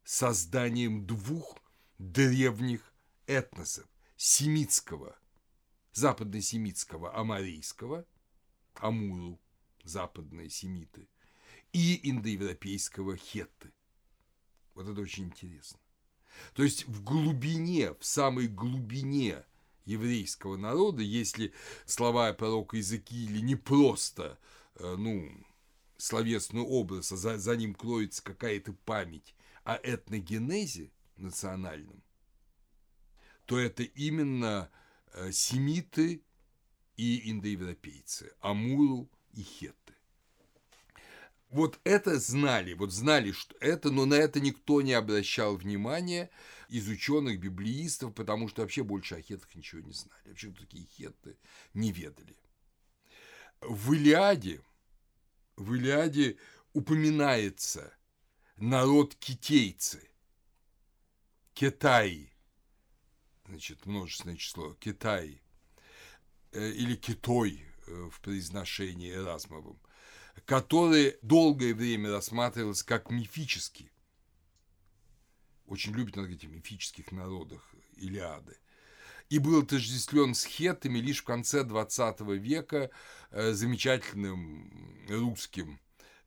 созданием 0.04 1.06
двух 1.06 1.58
древних 1.98 2.94
этносов– 3.28 3.86
семитского 4.18 5.18
западносемитского 5.94 7.16
амарейского, 7.16 8.06
амуру, 8.76 9.40
западные 9.84 10.50
семиты, 10.50 11.08
и 11.72 12.10
индоевропейского 12.10 13.16
хетты. 13.18 13.72
Вот 14.74 14.88
это 14.88 15.02
очень 15.02 15.26
интересно. 15.26 15.80
То 16.56 16.64
есть 16.64 16.88
в 16.88 17.04
глубине, 17.04 17.94
в 17.94 18.06
самой 18.06 18.48
глубине 18.48 19.44
еврейского 19.86 20.58
народа, 20.58 21.02
если 21.02 21.54
слова 21.86 22.32
пророка 22.34 22.78
Иезекииля 22.78 23.42
не 23.42 23.56
просто, 23.56 24.40
э, 24.76 24.96
ну, 24.98 25.30
словесный 25.98 26.62
образ, 26.62 27.12
а 27.12 27.18
за, 27.18 27.38
за 27.38 27.56
ним 27.56 27.74
кроется 27.74 28.24
какая-то 28.24 28.74
память 28.86 29.36
о 29.64 29.76
этногенезе 29.82 30.92
национальном, 31.18 32.04
то 33.46 33.60
это 33.60 33.84
именно 33.84 34.70
э, 35.14 35.32
семиты 35.32 36.24
и 36.98 37.32
индоевропейцы, 37.32 38.34
Амуру 38.40 39.10
и 39.34 39.42
Хетты. 39.42 39.94
Вот 41.50 41.80
это 41.84 42.20
знали, 42.20 42.74
вот 42.74 42.92
знали, 42.92 43.32
что 43.32 43.56
это, 43.60 43.92
но 43.92 44.06
на 44.06 44.16
это 44.16 44.40
никто 44.40 44.82
не 44.82 44.94
обращал 44.94 45.56
внимания 45.56 46.32
из 46.74 46.88
ученых, 46.88 47.40
библеистов, 47.40 48.16
потому 48.16 48.48
что 48.48 48.64
вообще 48.64 48.84
больше 48.84 49.14
о 49.14 49.22
хетах 49.22 49.54
ничего 49.54 49.82
не 49.82 49.94
знали. 49.94 50.30
Вообще 50.30 50.50
такие 50.50 50.88
хетты 50.88 51.38
не 51.76 51.92
ведали. 51.92 52.36
В 53.62 53.94
Илиаде, 53.94 54.60
в 55.56 55.76
Илиаде 55.76 56.38
упоминается 56.74 57.94
народ 58.58 59.14
китейцы, 59.14 60.10
Китаи, 61.54 62.34
значит, 63.48 63.86
множественное 63.86 64.38
число, 64.38 64.74
Китаи, 64.74 65.44
э, 66.54 66.72
или 66.72 66.96
Китой 66.96 67.64
э, 67.86 68.10
в 68.12 68.20
произношении 68.20 69.14
Эразмовым, 69.14 69.80
который 70.46 71.18
долгое 71.22 71.76
время 71.76 72.10
рассматривался 72.10 72.84
как 72.84 73.12
мифический. 73.12 73.93
Очень 75.74 75.94
любят 75.94 76.18
на 76.18 76.22
этих 76.28 76.50
мифических 76.50 77.12
народах 77.12 77.74
Илиады. 77.96 78.56
И 79.32 79.40
был 79.40 79.64
отождествлен 79.64 80.36
с 80.36 80.46
хетами 80.46 81.00
лишь 81.00 81.22
в 81.22 81.24
конце 81.24 81.64
20 81.64 82.20
века 82.38 82.92
э, 83.32 83.54
замечательным 83.54 84.72
русским 85.10 85.80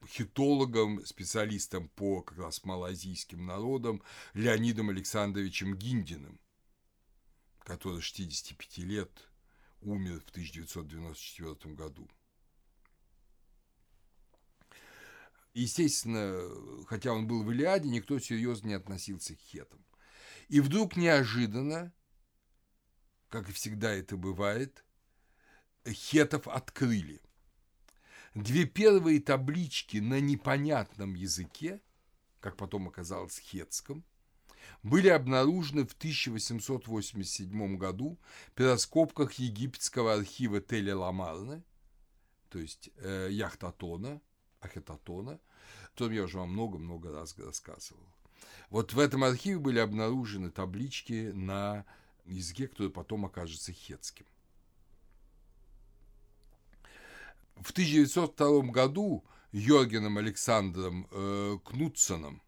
хитологом, 0.08 1.06
специалистом 1.06 1.88
по 1.90 2.22
как 2.22 2.38
раз 2.38 2.64
малоазийским 2.64 3.46
народам 3.46 4.02
Леонидом 4.34 4.90
Александровичем 4.90 5.76
Гиндиным, 5.76 6.40
который 7.60 8.00
65 8.00 8.78
лет 8.78 9.28
умер 9.80 10.24
в 10.26 10.30
1994 10.30 11.72
году. 11.76 12.10
Естественно, 15.56 16.84
хотя 16.86 17.14
он 17.14 17.26
был 17.26 17.42
в 17.42 17.50
Илиаде, 17.50 17.88
никто 17.88 18.18
серьезно 18.18 18.68
не 18.68 18.74
относился 18.74 19.34
к 19.34 19.40
хетам. 19.40 19.82
И 20.48 20.60
вдруг 20.60 20.98
неожиданно, 20.98 21.94
как 23.30 23.48
и 23.48 23.52
всегда 23.52 23.90
это 23.90 24.18
бывает, 24.18 24.84
хетов 25.88 26.46
открыли. 26.46 27.22
Две 28.34 28.66
первые 28.66 29.18
таблички 29.18 29.96
на 29.96 30.20
непонятном 30.20 31.14
языке, 31.14 31.80
как 32.40 32.58
потом 32.58 32.88
оказалось 32.88 33.38
хетском, 33.38 34.04
были 34.82 35.08
обнаружены 35.08 35.86
в 35.86 35.94
1887 35.94 37.78
году 37.78 38.20
при 38.54 38.64
раскопках 38.64 39.32
египетского 39.32 40.12
архива 40.12 40.60
Теле-Ламарны, 40.60 41.64
то 42.50 42.58
есть 42.58 42.90
э, 42.98 43.28
Яхтатона, 43.30 44.20
Ахетатона, 44.60 45.40
котором 45.90 46.12
я 46.12 46.24
уже 46.24 46.38
вам 46.38 46.50
много-много 46.52 47.12
раз 47.12 47.36
рассказывал. 47.38 48.02
Вот 48.70 48.92
в 48.92 48.98
этом 48.98 49.24
архиве 49.24 49.58
были 49.58 49.78
обнаружены 49.78 50.50
таблички 50.50 51.30
на 51.32 51.84
языке, 52.24 52.66
который 52.68 52.90
потом 52.90 53.24
окажется 53.24 53.72
хетским. 53.72 54.26
В 57.56 57.70
1902 57.70 58.72
году 58.72 59.24
Йоргеном 59.52 60.18
Александром 60.18 61.08
э, 61.10 61.58
Кнутсоном 61.64 62.42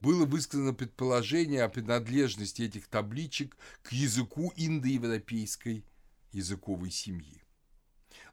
было 0.00 0.24
высказано 0.24 0.72
предположение 0.72 1.64
о 1.64 1.68
принадлежности 1.68 2.62
этих 2.62 2.86
табличек 2.86 3.56
к 3.82 3.92
языку 3.92 4.52
индоевропейской 4.56 5.84
языковой 6.32 6.90
семьи. 6.90 7.39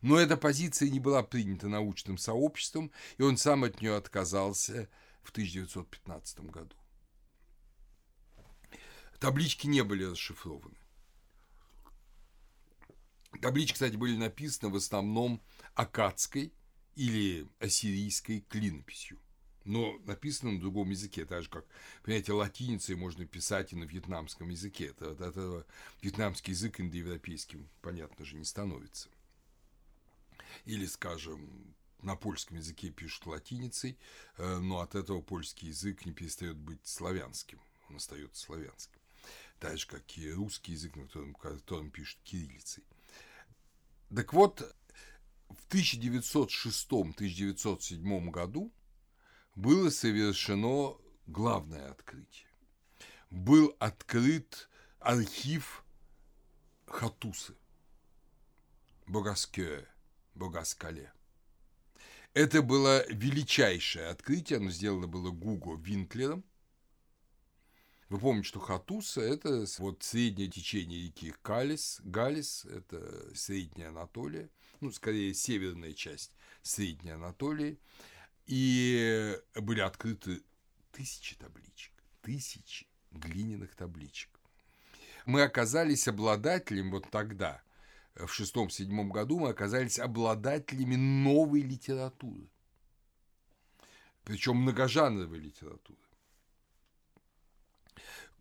Но 0.01 0.17
эта 0.19 0.37
позиция 0.37 0.89
не 0.89 0.99
была 0.99 1.23
принята 1.23 1.67
научным 1.67 2.17
сообществом, 2.17 2.91
и 3.17 3.23
он 3.23 3.37
сам 3.37 3.63
от 3.63 3.81
нее 3.81 3.95
отказался 3.95 4.89
в 5.23 5.31
1915 5.31 6.39
году. 6.41 6.75
Таблички 9.19 9.67
не 9.67 9.83
были 9.83 10.03
расшифрованы. 10.03 10.77
Таблички, 13.41 13.73
кстати, 13.73 13.95
были 13.95 14.15
написаны 14.15 14.71
в 14.71 14.75
основном 14.75 15.41
акадской 15.75 16.53
или 16.95 17.47
ассирийской 17.59 18.41
клинописью, 18.41 19.19
но 19.63 19.97
написано 20.05 20.53
на 20.53 20.59
другом 20.59 20.89
языке, 20.89 21.25
так 21.25 21.43
же 21.43 21.49
как, 21.49 21.65
понимаете, 22.03 22.33
латиницей 22.33 22.95
можно 22.95 23.25
писать 23.25 23.73
и 23.73 23.75
на 23.75 23.83
вьетнамском 23.83 24.49
языке. 24.49 24.87
Это, 24.87 25.11
от 25.11 25.21
этого 25.21 25.65
вьетнамский 26.01 26.53
язык 26.53 26.79
индоевропейским, 26.79 27.69
понятно 27.81 28.25
же, 28.25 28.37
не 28.37 28.45
становится. 28.45 29.09
Или, 30.65 30.85
скажем, 30.85 31.75
на 32.01 32.15
польском 32.15 32.57
языке 32.57 32.89
пишут 32.89 33.25
латиницей, 33.25 33.97
э, 34.37 34.59
но 34.59 34.81
от 34.81 34.93
этого 34.95 35.21
польский 35.21 35.69
язык 35.69 36.05
не 36.05 36.13
перестает 36.13 36.57
быть 36.57 36.85
славянским, 36.85 37.59
он 37.89 37.95
остается 37.97 38.43
славянским. 38.43 39.01
Так 39.59 39.77
же, 39.77 39.87
как 39.87 40.17
и 40.17 40.31
русский 40.31 40.71
язык, 40.73 40.95
на 40.95 41.05
котором, 41.05 41.33
котором 41.33 41.89
пишут 41.89 42.19
кириллицей. 42.23 42.83
Так 44.15 44.31
вот, 44.33 44.61
в 45.49 45.67
1906-1907 45.69 48.29
году 48.29 48.71
было 49.55 49.89
совершено 49.89 50.95
главное 51.25 51.89
открытие. 51.91 52.47
Был 53.29 53.75
открыт 53.79 54.69
архив 54.99 55.83
Хатусы, 56.85 57.53
Богаскея, 59.07 59.85
Богаскале. 60.37 61.11
Это 62.33 62.61
было 62.61 63.05
величайшее 63.11 64.07
открытие, 64.07 64.57
оно 64.57 64.69
сделано 64.69 65.07
было 65.07 65.31
Гуго 65.31 65.75
Винклером– 65.75 66.43
вы 68.09 68.19
помните, 68.19 68.47
что 68.47 68.59
Хатуса– 68.59 69.19
это 69.21 69.65
вот 69.79 70.01
среднее 70.01 70.47
течение 70.47 71.03
реки 71.03 71.33
Калис, 71.41 71.99
Галис, 72.05 72.63
это 72.65 73.35
Средняя 73.35 73.89
Анатолия, 73.89 74.49
ну, 74.79 74.91
скорее, 74.91 75.33
северная 75.33 75.91
часть 75.91 76.31
Средней 76.61 77.11
Анатолии. 77.11 77.77
И 78.45 79.37
были 79.55 79.81
открыты 79.81 80.41
тысячи 80.93 81.35
табличек, 81.35 81.91
тысячи 82.21 82.87
глиняных 83.11 83.75
табличек. 83.75 84.29
Мы 85.25 85.41
оказались 85.41 86.07
обладателем 86.07 86.91
вот 86.91 87.11
тогда, 87.11 87.61
в 88.25 88.33
шестом-седьмом 88.33 89.09
году, 89.09 89.39
мы 89.39 89.49
оказались 89.49 89.99
обладателями 89.99 90.95
новой 90.95 91.61
литературы. 91.61 92.49
Причем 94.23 94.57
многожанровой 94.57 95.39
литературы. 95.39 95.99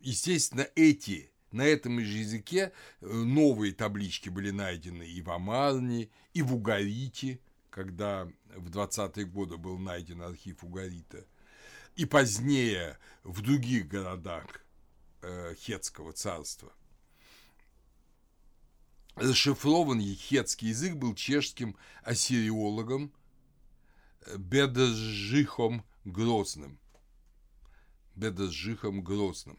Естественно, 0.01 0.67
эти 0.75 1.31
на 1.53 1.62
этом 1.62 2.01
же 2.01 2.19
языке 2.19 2.73
э, 3.01 3.07
новые 3.07 3.73
таблички 3.73 4.29
были 4.29 4.51
найдены 4.51 5.05
и 5.05 5.23
в 5.23 5.31
Амарне, 5.31 6.11
и 6.35 6.43
в 6.43 6.55
Угарите, 6.55 7.41
когда 7.71 8.29
в 8.55 8.69
20-е 8.71 9.25
годы 9.27 9.57
был 9.57 9.79
найден 9.79 10.23
архив 10.23 10.62
Угарита, 10.65 11.25
и 11.95 12.05
позднее 12.05 12.99
в 13.23 13.43
других 13.43 13.89
городах 13.89 14.65
э, 15.23 15.55
Хетского 15.55 16.12
царства. 16.12 16.73
Расшифрованный 19.17 20.15
хетский 20.15 20.69
язык 20.69 20.95
был 20.95 21.15
чешским 21.15 21.77
ассириологом 22.03 23.13
э, 24.21 24.37
Бедржихом 24.37 25.85
Грозным. 26.05 26.79
Бедржихом 28.15 29.03
Грозным 29.03 29.59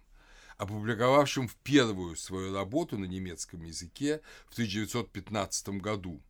опубликовавшим 0.58 1.48
в 1.48 1.56
первую 1.58 2.16
свою 2.16 2.54
работу 2.54 2.98
на 2.98 3.06
немецком 3.06 3.64
языке 3.64 4.22
в 4.48 4.54
1915 4.54 5.70
году. 5.70 6.22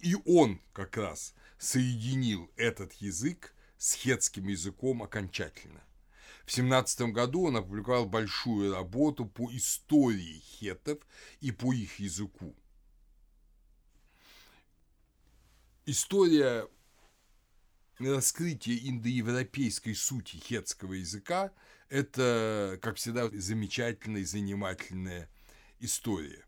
И 0.00 0.16
он 0.26 0.60
как 0.72 0.96
раз 0.96 1.34
соединил 1.58 2.50
этот 2.56 2.92
язык 2.94 3.54
с 3.78 3.94
хетским 3.94 4.48
языком 4.48 5.02
окончательно. 5.02 5.80
В 6.46 6.52
17 6.52 7.12
году 7.12 7.44
он 7.44 7.56
опубликовал 7.56 8.06
большую 8.06 8.74
работу 8.74 9.26
по 9.26 9.50
истории 9.54 10.40
хетов 10.40 10.98
и 11.40 11.52
по 11.52 11.72
их 11.72 11.98
языку. 11.98 12.54
история 15.86 16.68
раскрытия 17.98 18.88
индоевропейской 18.88 19.94
сути 19.94 20.36
хетского 20.36 20.94
языка– 20.94 21.52
это, 21.88 22.78
как 22.82 22.96
всегда, 22.96 23.28
замечательная 23.32 24.22
и 24.22 24.24
занимательная 24.24 25.28
история. 25.78 26.44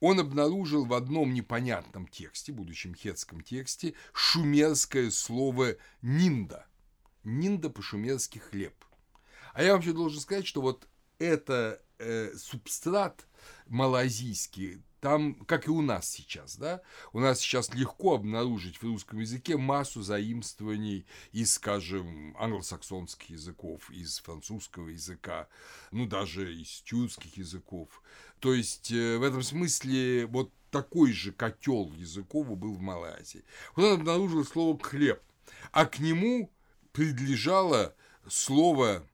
Он 0.00 0.20
обнаружил 0.20 0.84
в 0.84 0.92
одном 0.92 1.32
непонятном 1.32 2.06
тексте, 2.06 2.52
будущем 2.52 2.94
хетском 2.94 3.40
тексте, 3.40 3.94
шумерское 4.12 5.10
слово 5.10 5.76
«нинда». 6.02 6.66
«Нинда» 7.26 7.70
по-шумерски 7.70 8.38
«хлеб». 8.38 8.74
А 9.52 9.62
я 9.62 9.74
вообще 9.74 9.92
должен 9.92 10.20
сказать, 10.20 10.46
что 10.46 10.60
вот 10.60 10.86
это 11.18 11.82
э, 11.98 12.34
субстрат 12.36 13.26
малазийский, 13.66 14.82
там, 15.00 15.34
как 15.46 15.66
и 15.66 15.70
у 15.70 15.82
нас 15.82 16.08
сейчас, 16.08 16.56
да, 16.56 16.82
у 17.12 17.20
нас 17.20 17.40
сейчас 17.40 17.72
легко 17.74 18.14
обнаружить 18.14 18.78
в 18.78 18.82
русском 18.82 19.20
языке 19.20 19.56
массу 19.56 20.02
заимствований 20.02 21.06
из, 21.32 21.54
скажем, 21.54 22.36
англосаксонских 22.38 23.30
языков, 23.30 23.90
из 23.90 24.18
французского 24.20 24.88
языка, 24.88 25.48
ну, 25.90 26.06
даже 26.06 26.54
из 26.54 26.82
тюркских 26.82 27.36
языков. 27.36 28.02
То 28.40 28.54
есть, 28.54 28.90
э, 28.92 29.18
в 29.18 29.22
этом 29.22 29.42
смысле, 29.42 30.26
вот 30.26 30.52
такой 30.70 31.12
же 31.12 31.32
котел 31.32 31.92
языков 31.92 32.56
был 32.56 32.74
в 32.74 32.80
Малайзии. 32.80 33.44
Вот 33.74 33.84
он 33.84 34.00
обнаружил 34.00 34.44
слово 34.44 34.78
«хлеб», 34.78 35.22
а 35.72 35.86
к 35.86 35.98
нему 35.98 36.50
предлежало 36.96 37.94
слово 38.26 39.06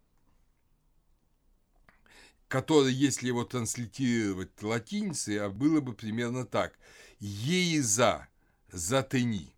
которое, 2.47 2.91
если 2.91 3.29
его 3.29 3.45
транслитировать 3.45 4.63
латиницей, 4.63 5.41
а 5.41 5.49
было 5.49 5.81
бы 5.81 5.95
примерно 5.95 6.45
так. 6.45 6.79
Ейза, 7.19 8.29
затыни. 8.71 9.55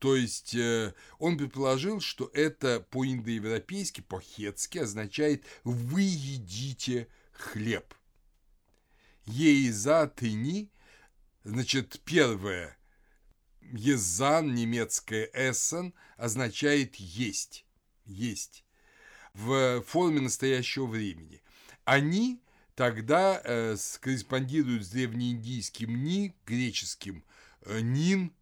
То 0.00 0.16
есть 0.16 0.54
э, 0.56 0.94
он 1.20 1.38
предположил, 1.38 2.00
что 2.00 2.28
это 2.34 2.80
по-индоевропейски, 2.90 4.00
по-хетски 4.00 4.78
означает 4.78 5.44
«вы 5.62 6.02
едите 6.02 7.06
хлеб». 7.32 7.94
Ейза, 9.24 10.08
тыни, 10.08 10.68
значит, 11.44 12.00
первое, 12.04 12.76
езан, 13.72 14.54
немецкое 14.54 15.30
эссен, 15.32 15.94
означает 16.16 16.96
«есть», 16.96 17.64
«есть» 18.04 18.64
в 19.36 19.82
форме 19.82 20.20
настоящего 20.20 20.86
времени 20.86 21.42
они 21.84 22.40
тогда 22.74 23.40
э, 23.44 23.76
корреспондируют 24.00 24.84
с 24.84 24.90
древнеиндийским 24.90 26.04
«ни», 26.04 26.34
греческим 26.46 27.24
э, 27.62 27.80
«нин», 27.80 28.32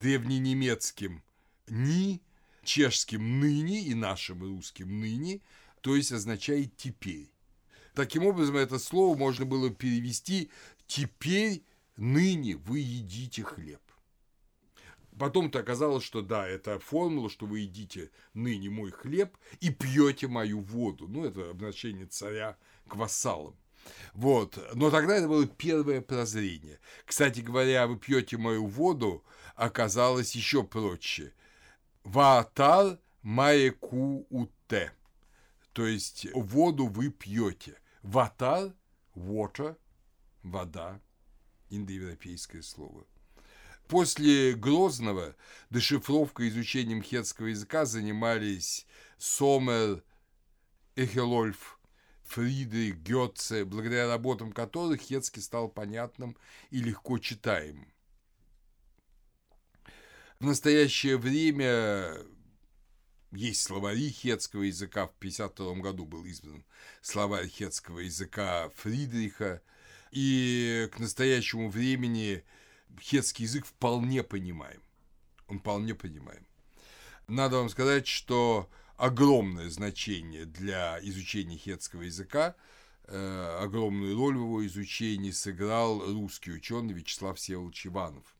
древненемецким 0.00 1.22
«ни», 1.68 2.22
чешским 2.62 3.40
«ныне» 3.40 3.80
и 3.82 3.94
нашим 3.94 4.42
русским 4.42 5.00
«ныне», 5.00 5.40
то 5.80 5.96
есть 5.96 6.12
означает 6.12 6.76
«теперь». 6.76 7.30
Таким 7.94 8.26
образом, 8.26 8.56
это 8.56 8.78
слово 8.78 9.16
можно 9.16 9.44
было 9.44 9.70
перевести 9.70 10.50
«теперь, 10.86 11.62
ныне 11.96 12.56
вы 12.56 12.80
едите 12.80 13.42
хлеб». 13.42 13.80
Потом-то 15.18 15.60
оказалось, 15.60 16.04
что 16.04 16.22
да, 16.22 16.46
это 16.46 16.78
формула, 16.78 17.30
что 17.30 17.46
вы 17.46 17.60
едите 17.60 18.10
ныне 18.34 18.68
мой 18.70 18.90
хлеб 18.90 19.36
и 19.60 19.70
пьете 19.70 20.26
мою 20.26 20.60
воду. 20.60 21.06
Ну, 21.08 21.24
это 21.24 21.50
обращение 21.50 22.06
царя 22.06 22.56
к 22.88 22.96
вассалам. 22.96 23.56
Вот. 24.12 24.58
Но 24.74 24.90
тогда 24.90 25.16
это 25.16 25.28
было 25.28 25.46
первое 25.46 26.00
прозрение. 26.00 26.80
Кстати 27.04 27.40
говоря, 27.40 27.86
вы 27.86 27.96
пьете 27.96 28.36
мою 28.38 28.66
воду, 28.66 29.24
оказалось 29.54 30.34
еще 30.34 30.64
проще. 30.64 31.32
Ваатар 32.02 32.98
маеку 33.22 34.26
уте. 34.30 34.92
То 35.72 35.86
есть 35.86 36.26
воду 36.34 36.86
вы 36.86 37.10
пьете. 37.10 37.78
Ватар– 38.02 38.74
water, 39.14 39.76
вода, 40.42 41.00
индоевропейское 41.70 42.62
слово. 42.62 43.06
После 43.94 44.54
Грозного 44.54 45.36
дешифровкой 45.70 46.46
и 46.46 46.48
изучением 46.48 47.00
хетского 47.00 47.46
языка 47.46 47.84
занимались 47.84 48.88
Сомер, 49.18 50.02
Эхелольф, 50.96 51.78
Фридрих, 52.24 52.96
Гетце, 52.96 53.64
благодаря 53.64 54.08
работам 54.08 54.50
которых 54.50 55.00
хетский 55.00 55.40
стал 55.40 55.68
понятным 55.68 56.36
и 56.72 56.80
легко 56.80 57.18
читаемым. 57.20 57.86
В 60.40 60.44
настоящее 60.44 61.16
время 61.16 62.16
есть 63.30 63.62
словари 63.62 64.10
хетского 64.10 64.62
языка. 64.62 65.06
В 65.06 65.14
1952 65.18 65.74
году 65.76 66.04
был 66.04 66.26
издан 66.26 66.64
словарь 67.00 67.46
хетского 67.46 68.00
языка 68.00 68.70
Фридриха. 68.74 69.62
И 70.10 70.90
к 70.92 70.98
настоящему 70.98 71.70
времени 71.70 72.42
хетский 73.00 73.44
язык 73.44 73.66
вполне 73.66 74.22
понимаем. 74.22 74.82
Он 75.48 75.58
вполне 75.58 75.94
понимаем. 75.94 76.46
Надо 77.28 77.56
вам 77.56 77.68
сказать, 77.68 78.06
что 78.06 78.68
огромное 78.96 79.68
значение 79.70 80.44
для 80.44 80.98
изучения 81.02 81.56
хетского 81.56 82.02
языка, 82.02 82.54
э, 83.04 83.58
огромную 83.60 84.16
роль 84.16 84.36
в 84.36 84.40
его 84.40 84.66
изучении 84.66 85.30
сыграл 85.30 86.00
русский 86.12 86.52
ученый 86.52 86.94
Вячеслав 86.94 87.38
Всеволодович 87.38 87.86
Иванов, 87.86 88.36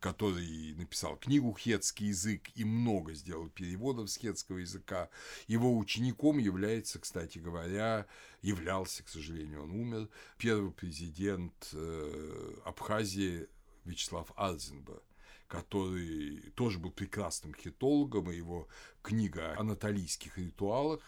который 0.00 0.74
написал 0.74 1.16
книгу 1.16 1.56
«Хетский 1.58 2.06
язык» 2.06 2.50
и 2.54 2.64
много 2.64 3.14
сделал 3.14 3.48
переводов 3.48 4.10
с 4.10 4.16
хетского 4.16 4.58
языка. 4.58 5.08
Его 5.46 5.76
учеником 5.76 6.38
является, 6.38 6.98
кстати 6.98 7.38
говоря, 7.38 8.06
являлся, 8.42 9.02
к 9.02 9.08
сожалению, 9.08 9.64
он 9.64 9.72
умер, 9.72 10.08
первый 10.36 10.70
президент 10.70 11.70
э, 11.72 12.54
Абхазии 12.64 13.48
Вячеслав 13.84 14.32
Арзенберг 14.36 15.02
который 15.48 16.52
тоже 16.54 16.78
был 16.78 16.90
прекрасным 16.90 17.54
хитологом, 17.54 18.30
и 18.30 18.36
его 18.36 18.68
книга 19.02 19.54
о 19.54 19.60
анатолийских 19.60 20.36
ритуалах, 20.36 21.00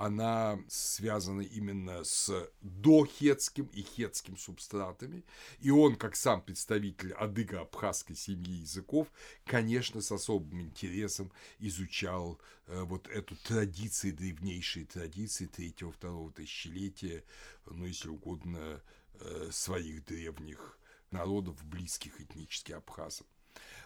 она 0.00 0.58
связана 0.66 1.42
именно 1.42 2.04
с 2.04 2.32
дохетским 2.62 3.66
и 3.66 3.82
хетским 3.82 4.38
субстратами, 4.38 5.26
и 5.58 5.70
он, 5.70 5.94
как 5.96 6.16
сам 6.16 6.40
представитель 6.40 7.12
адыго-абхазской 7.12 8.16
семьи 8.16 8.60
языков, 8.62 9.08
конечно, 9.44 10.00
с 10.00 10.10
особым 10.10 10.62
интересом 10.62 11.30
изучал 11.58 12.40
э, 12.66 12.80
вот 12.84 13.08
эту 13.08 13.36
традицию, 13.36 14.14
древнейшие 14.14 14.86
традиции 14.86 15.44
третьего-второго 15.44 16.32
тысячелетия, 16.32 17.22
ну, 17.66 17.84
если 17.84 18.08
угодно, 18.08 18.80
э, 19.20 19.50
своих 19.52 20.06
древних 20.06 20.78
народов, 21.10 21.62
близких 21.66 22.18
этнически 22.22 22.72
абхазам. 22.72 23.26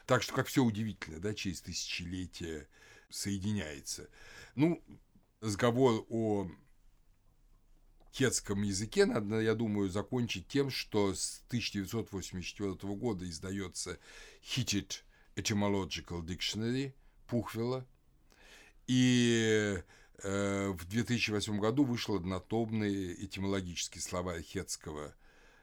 Так 0.07 0.23
что, 0.23 0.33
как 0.33 0.47
все 0.47 0.63
удивительно, 0.63 1.19
да, 1.19 1.35
через 1.35 1.61
тысячелетия 1.61 2.69
соединяется. 3.11 4.09
Ну, 4.55 4.81
разговор 5.45 6.07
о 6.09 6.49
хетском 8.15 8.63
языке 8.63 9.05
надо, 9.05 9.41
я 9.41 9.55
думаю, 9.55 9.91
закончить 9.91 10.49
тем, 10.49 10.71
что 10.71 11.15
с 11.15 11.43
1984 11.49 12.75
года 12.95 13.29
издается 13.29 13.99
Hittit 14.43 15.03
Etymological 15.37 16.23
Dictionary 16.25 16.95
Пухвела, 17.27 17.87
и 18.87 19.83
э, 20.23 20.69
в 20.69 20.85
2008 20.87 21.59
году 21.59 21.85
вышел 21.85 22.17
однотомный 22.17 23.13
этимологический 23.25 24.01
словарь 24.01 24.43
хетского 24.43 25.15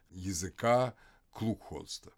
языка 0.10 0.96
Клукхолста. 1.32 2.12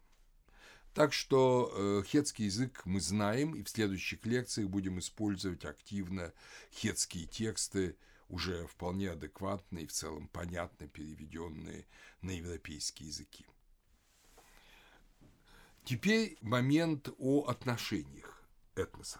Так 0.93 1.11
что 1.11 1.71
э, 1.73 2.03
хетский 2.05 2.45
язык 2.45 2.83
мы 2.85 3.01
знаем, 3.01 3.55
и 3.55 3.63
в 3.63 3.69
следующих 3.69 4.23
лекциях 4.25 4.69
будем 4.69 4.99
использовать 4.99 5.65
активно 5.65 6.33
хетские 6.71 7.25
тексты, 7.25 7.97
уже 8.29 8.67
вполне 8.67 9.11
адекватные, 9.11 9.87
в 9.87 9.91
целом 9.91 10.27
понятно 10.27 10.87
переведенные 10.87 11.87
на 12.21 12.31
европейские 12.31 13.09
языки. 13.09 13.45
Теперь 15.83 16.37
момент 16.41 17.09
о 17.17 17.45
отношениях 17.47 18.43
этноса. 18.75 19.19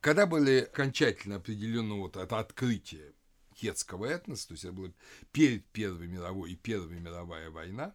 Когда 0.00 0.26
были 0.26 0.60
окончательно 0.60 1.36
определены 1.36 1.94
вот 1.94 2.16
это 2.16 2.38
открытие 2.38 3.12
хетского 3.54 4.06
этноса, 4.06 4.48
то 4.48 4.54
есть 4.54 4.64
это 4.64 4.72
было 4.72 4.92
перед 5.32 5.66
Первой 5.66 6.08
мировой 6.08 6.52
и 6.52 6.56
Первая 6.56 6.98
мировая 6.98 7.50
война 7.50 7.94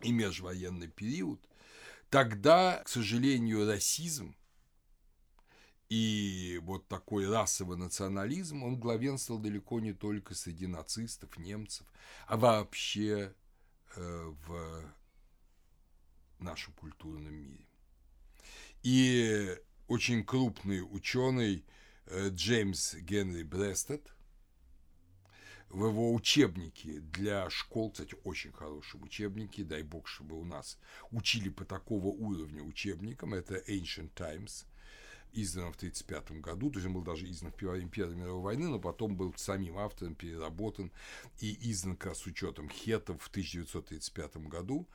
и 0.00 0.12
межвоенный 0.12 0.88
период– 0.88 1.40
Тогда, 2.10 2.82
к 2.84 2.88
сожалению, 2.88 3.66
расизм 3.66 4.36
и 5.88 6.60
вот 6.62 6.88
такой 6.88 7.28
расовый 7.28 7.76
национализм, 7.76 8.62
он 8.62 8.78
главенствовал 8.78 9.40
далеко 9.40 9.80
не 9.80 9.92
только 9.92 10.34
среди 10.34 10.66
нацистов, 10.66 11.36
немцев, 11.38 11.86
а 12.26 12.36
вообще 12.36 13.34
э, 13.94 14.34
в 14.46 14.84
нашем 16.38 16.72
культурном 16.74 17.34
мире. 17.34 17.66
И 18.82 19.56
очень 19.86 20.24
крупный 20.24 20.82
ученый 20.82 21.64
э, 22.06 22.30
Джеймс 22.30 22.94
Генри 22.94 23.42
Брестед 23.44 24.15
в 25.70 25.86
его 25.86 26.14
учебнике. 26.14 27.00
Для 27.00 27.50
школ, 27.50 27.90
кстати, 27.90 28.16
очень 28.24 28.52
хорошем 28.52 29.02
учебнике, 29.02 29.64
дай 29.64 29.82
бог, 29.82 30.06
чтобы 30.08 30.38
у 30.38 30.44
нас 30.44 30.78
учили 31.10 31.48
по 31.48 31.64
такого 31.64 32.06
уровня 32.06 32.62
учебникам, 32.62 33.34
это 33.34 33.56
Ancient 33.68 34.10
Times, 34.14 34.66
издан 35.32 35.72
в 35.72 35.76
1935 35.76 36.40
году, 36.40 36.70
то 36.70 36.78
есть 36.78 36.86
он 36.86 36.94
был 36.94 37.02
даже 37.02 37.30
издан 37.30 37.52
в 37.52 37.56
Первой 37.56 37.84
мировой 38.14 38.42
войны, 38.42 38.68
но 38.68 38.78
потом 38.78 39.16
был 39.16 39.34
самим 39.36 39.78
автором 39.78 40.14
переработан 40.14 40.90
и 41.40 41.56
издан 41.70 41.96
как 41.96 42.16
с 42.16 42.26
учетом 42.26 42.68
хетов 42.70 43.22
в 43.22 43.28
1935 43.28 44.36
году. 44.48 44.88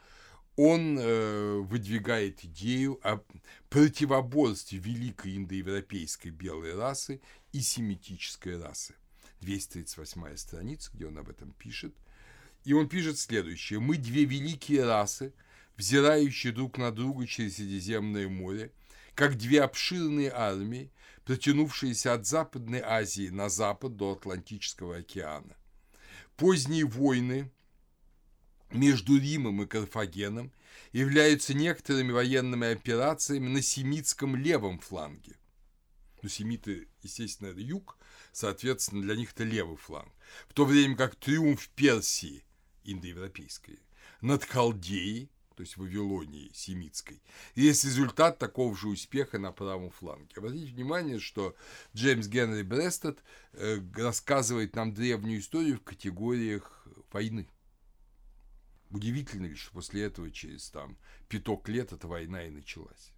Он 0.57 0.97
э, 0.99 1.59
выдвигает 1.59 2.43
идею 2.43 2.99
о 3.03 3.21
противоборстве 3.69 4.79
великой 4.79 5.37
индоевропейской 5.37 6.31
белой 6.31 6.75
расы 6.75 7.21
и 7.53 7.61
семитической 7.61 8.61
расы. 8.61 8.95
238 9.41 10.37
страница, 10.37 10.91
где 10.93 11.07
он 11.07 11.17
об 11.17 11.29
этом 11.29 11.51
пишет. 11.51 11.93
И 12.63 12.73
он 12.73 12.87
пишет 12.87 13.17
следующее. 13.17 13.79
«Мы 13.79 13.97
две 13.97 14.25
великие 14.25 14.85
расы, 14.85 15.33
взирающие 15.77 16.53
друг 16.53 16.77
на 16.77 16.91
друга 16.91 17.25
через 17.27 17.55
Средиземное 17.55 18.27
море, 18.29 18.71
как 19.15 19.37
две 19.37 19.61
обширные 19.61 20.31
армии, 20.31 20.91
протянувшиеся 21.25 22.13
от 22.13 22.25
Западной 22.25 22.81
Азии 22.81 23.29
на 23.29 23.49
запад 23.49 23.95
до 23.95 24.13
Атлантического 24.13 24.97
океана. 24.97 25.55
Поздние 26.35 26.85
войны 26.85 27.51
между 28.71 29.17
Римом 29.17 29.63
и 29.63 29.67
Карфагеном 29.67 30.51
являются 30.91 31.53
некоторыми 31.53 32.11
военными 32.11 32.71
операциями 32.71 33.47
на 33.47 33.61
семитском 33.61 34.35
левом 34.35 34.79
фланге. 34.79 35.35
Ну, 36.21 36.29
семиты, 36.29 36.87
естественно, 37.01 37.49
это 37.49 37.59
юг, 37.59 37.97
соответственно, 38.31 39.01
для 39.01 39.15
них 39.15 39.33
это 39.33 39.43
левый 39.43 39.77
фланг. 39.77 40.11
В 40.47 40.53
то 40.53 40.65
время 40.65 40.95
как 40.95 41.15
триумф 41.15 41.67
Персии, 41.69 42.43
индоевропейской, 42.83 43.79
над 44.21 44.43
Халдеей, 44.43 45.29
то 45.55 45.63
есть 45.63 45.77
Вавилонии 45.77 46.51
семитской, 46.53 47.21
есть 47.55 47.83
результат 47.85 48.39
такого 48.39 48.75
же 48.75 48.87
успеха 48.87 49.39
на 49.39 49.51
правом 49.51 49.89
фланге. 49.89 50.29
Обратите 50.37 50.71
внимание, 50.71 51.19
что 51.19 51.55
Джеймс 51.95 52.27
Генри 52.27 52.61
Брестед 52.61 53.23
э, 53.53 53.79
рассказывает 53.95 54.75
нам 54.75 54.93
древнюю 54.93 55.39
историю 55.39 55.77
в 55.77 55.83
категориях 55.83 56.87
войны. 57.11 57.47
Удивительно 58.91 59.47
ли, 59.47 59.55
что 59.55 59.71
после 59.71 60.03
этого 60.03 60.29
через 60.31 60.69
там 60.69 60.97
пяток 61.29 61.67
лет 61.69 61.93
эта 61.93 62.07
война 62.07 62.43
и 62.43 62.49
началась. 62.49 63.11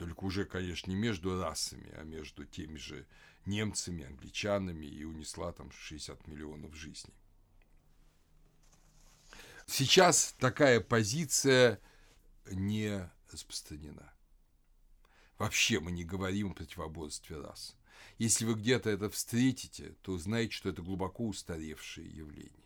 Только 0.00 0.24
уже, 0.24 0.46
конечно, 0.46 0.90
не 0.90 0.96
между 0.96 1.38
расами, 1.38 1.92
а 1.94 2.04
между 2.04 2.46
теми 2.46 2.78
же 2.78 3.06
немцами, 3.44 4.06
англичанами 4.06 4.86
и 4.86 5.04
унесла 5.04 5.52
там 5.52 5.70
60 5.70 6.26
миллионов 6.26 6.74
жизней. 6.74 7.12
Сейчас 9.66 10.34
такая 10.38 10.80
позиция 10.80 11.82
не 12.50 13.10
распространена. 13.30 14.10
Вообще 15.36 15.80
мы 15.80 15.92
не 15.92 16.04
говорим 16.04 16.52
о 16.52 16.54
противоборстве 16.54 17.36
рас. 17.36 17.76
Если 18.16 18.46
вы 18.46 18.54
где-то 18.54 18.88
это 18.88 19.10
встретите, 19.10 19.96
то 20.00 20.16
знаете, 20.16 20.54
что 20.54 20.70
это 20.70 20.80
глубоко 20.80 21.26
устаревшее 21.28 22.08
явление 22.08 22.64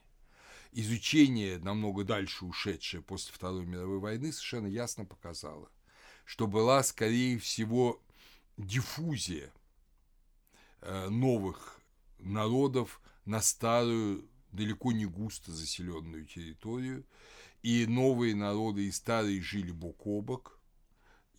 изучение, 0.70 1.58
намного 1.58 2.04
дальше 2.04 2.44
ушедшее 2.44 3.00
после 3.00 3.32
Второй 3.32 3.64
мировой 3.64 4.00
войны, 4.00 4.32
совершенно 4.32 4.66
ясно 4.66 5.04
показало, 5.04 5.70
что 6.24 6.46
была, 6.46 6.82
скорее 6.82 7.38
всего, 7.38 8.02
диффузия 8.56 9.52
э, 10.80 11.08
новых 11.08 11.80
народов 12.18 13.00
на 13.24 13.40
старую, 13.40 14.28
далеко 14.52 14.92
не 14.92 15.06
густо 15.06 15.52
заселенную 15.52 16.26
территорию, 16.26 17.04
и 17.62 17.86
новые 17.86 18.34
народы 18.34 18.86
и 18.86 18.92
старые 18.92 19.40
жили 19.40 19.70
бок 19.70 20.06
о 20.06 20.20
бок, 20.20 20.58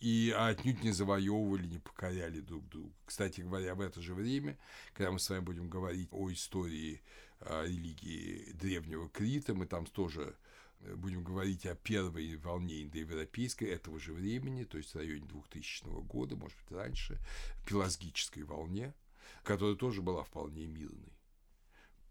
и 0.00 0.34
отнюдь 0.36 0.82
не 0.82 0.92
завоевывали, 0.92 1.66
не 1.66 1.78
покоряли 1.78 2.40
друг 2.40 2.68
друга. 2.68 2.92
Кстати 3.06 3.40
говоря, 3.40 3.74
в 3.74 3.80
это 3.80 4.02
же 4.02 4.14
время, 4.14 4.58
когда 4.92 5.10
мы 5.10 5.18
с 5.18 5.30
вами 5.30 5.40
будем 5.40 5.70
говорить 5.70 6.08
о 6.12 6.30
истории 6.30 7.00
религии 7.40 8.52
древнего 8.52 9.08
Крита, 9.08 9.54
мы 9.54 9.66
там 9.66 9.86
тоже 9.86 10.22
э, 10.22 10.32
будем 10.80 11.24
говорить 11.24 11.66
о 11.66 11.74
первой 11.74 12.36
волне 12.36 12.82
индоевропейской 12.82 13.68
этого 13.68 13.98
же 13.98 14.12
времени, 14.12 14.64
то 14.64 14.78
есть 14.78 14.94
в 14.94 14.98
районе 14.98 15.26
2000 15.26 16.02
года, 16.02 16.36
может 16.36 16.56
быть, 16.58 16.72
раньше, 16.72 17.18
пелазгической 17.66 18.42
волне, 18.42 18.94
которая 19.42 19.76
тоже 19.76 20.02
была 20.02 20.24
вполне 20.24 20.66
мирной. 20.66 21.12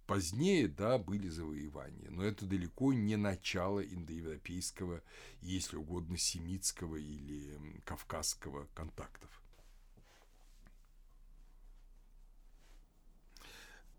Позднее, 0.08 0.68
да, 0.68 1.00
были 1.00 1.30
завоевания, 1.30 2.12
но 2.12 2.24
это 2.24 2.46
далеко 2.46 2.94
не 2.94 3.16
начало 3.16 3.80
индоевропейского, 3.80 5.02
если 5.42 5.78
угодно, 5.78 6.18
семитского 6.18 6.96
или 6.98 7.82
кавказского 7.86 8.68
контактов. 8.76 9.42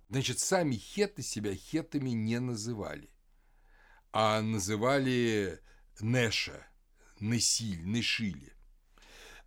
Значит, 0.08 0.38
сами 0.38 0.76
хеты 0.76 1.22
себя 1.22 1.56
хетами 1.56 2.10
не 2.10 2.38
называли, 2.38 3.10
а 4.18 4.40
называли 4.40 5.60
Неша, 6.00 6.66
Несиль, 7.20 7.84
Нешили. 7.84 8.54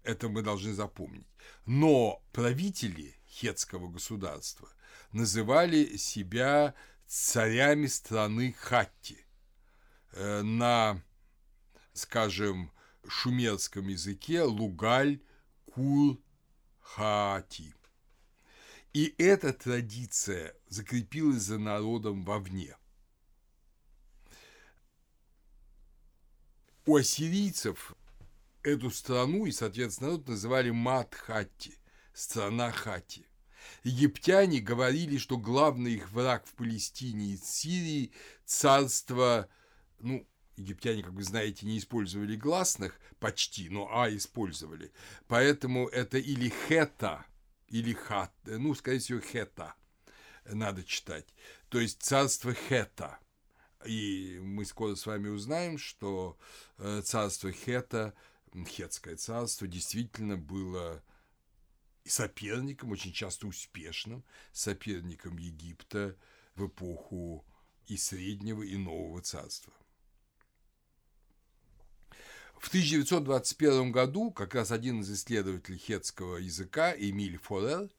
Это 0.03 0.29
мы 0.29 0.43
должны 0.43 0.73
запомнить. 0.73 1.25
Но 1.65 2.21
правители 2.33 3.15
хетского 3.27 3.87
государства 3.87 4.69
называли 5.11 5.97
себя 5.97 6.75
царями 7.07 7.87
страны 7.87 8.53
Хатти. 8.59 9.25
Э, 10.11 10.43
на, 10.43 11.01
скажем, 11.93 12.71
шумерском 13.07 13.87
языке 13.87 14.43
Лугаль 14.43 15.19
Кур 15.65 16.19
Хати. 16.79 17.73
И 18.93 19.15
эта 19.17 19.51
традиция 19.51 20.55
закрепилась 20.67 21.41
за 21.41 21.57
народом 21.57 22.23
вовне. 22.23 22.75
У 26.85 26.95
ассирийцев 26.95 27.95
эту 28.63 28.89
страну 28.91 29.45
и, 29.45 29.51
соответственно, 29.51 30.11
народ 30.11 30.27
называли 30.27 30.71
Матхати, 30.71 31.77
страна 32.13 32.71
Хати. 32.71 33.25
Египтяне 33.83 34.59
говорили, 34.59 35.17
что 35.17 35.37
главный 35.37 35.93
их 35.93 36.11
враг 36.11 36.45
в 36.45 36.53
Палестине 36.53 37.33
и 37.33 37.37
Сирии– 37.37 38.11
царство, 38.45 39.47
ну, 39.99 40.27
египтяне, 40.55 41.03
как 41.03 41.13
вы 41.13 41.23
знаете, 41.23 41.65
не 41.65 41.77
использовали 41.77 42.35
гласных 42.35 42.99
почти, 43.19 43.69
но 43.69 43.89
а 43.91 44.09
использовали. 44.09 44.91
Поэтому 45.27 45.87
это 45.87 46.17
или 46.17 46.51
хета, 46.67 47.25
или 47.67 47.93
хат, 47.93 48.33
ну, 48.45 48.73
скорее 48.73 48.99
всего, 48.99 49.19
хета 49.19 49.75
надо 50.45 50.83
читать. 50.83 51.25
То 51.69 51.79
есть 51.79 52.01
царство 52.01 52.53
Хета. 52.53 53.19
И 53.85 54.39
мы 54.41 54.65
скоро 54.65 54.95
с 54.95 55.05
вами 55.05 55.29
узнаем, 55.29 55.77
что 55.77 56.37
э, 56.77 57.01
царство 57.03 57.51
Хета, 57.51 58.13
Хетское 58.67 59.15
царство, 59.15 59.67
действительно 59.67 60.37
было 60.37 61.01
соперником, 62.05 62.91
очень 62.91 63.13
часто 63.13 63.47
успешным 63.47 64.23
соперником 64.51 65.37
Египта 65.37 66.15
в 66.55 66.67
эпоху 66.67 67.45
и 67.87 67.95
Среднего, 67.95 68.63
и 68.63 68.75
Нового 68.75 69.21
царства. 69.21 69.73
В 72.59 72.67
1921 72.67 73.91
году 73.93 74.31
как 74.31 74.53
раз 74.53 74.71
один 74.71 74.99
из 74.99 75.09
исследователей 75.09 75.77
хетского 75.77 76.37
языка, 76.37 76.93
Эмиль 76.93 77.37
Форер, 77.37 77.89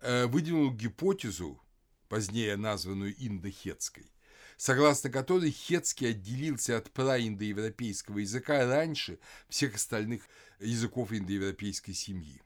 э, 0.00 0.26
выдвинул 0.26 0.72
гипотезу, 0.72 1.60
позднее 2.08 2.56
названную 2.56 3.14
индохетской, 3.18 4.10
согласно 4.58 5.08
которой 5.08 5.50
хетский 5.50 6.10
отделился 6.10 6.76
от 6.76 6.90
праиндоевропейского 6.90 8.18
языка 8.18 8.66
раньше 8.66 9.18
всех 9.48 9.76
остальных 9.76 10.22
языков 10.58 11.12
индоевропейской 11.12 11.94
семьи. 11.94 12.42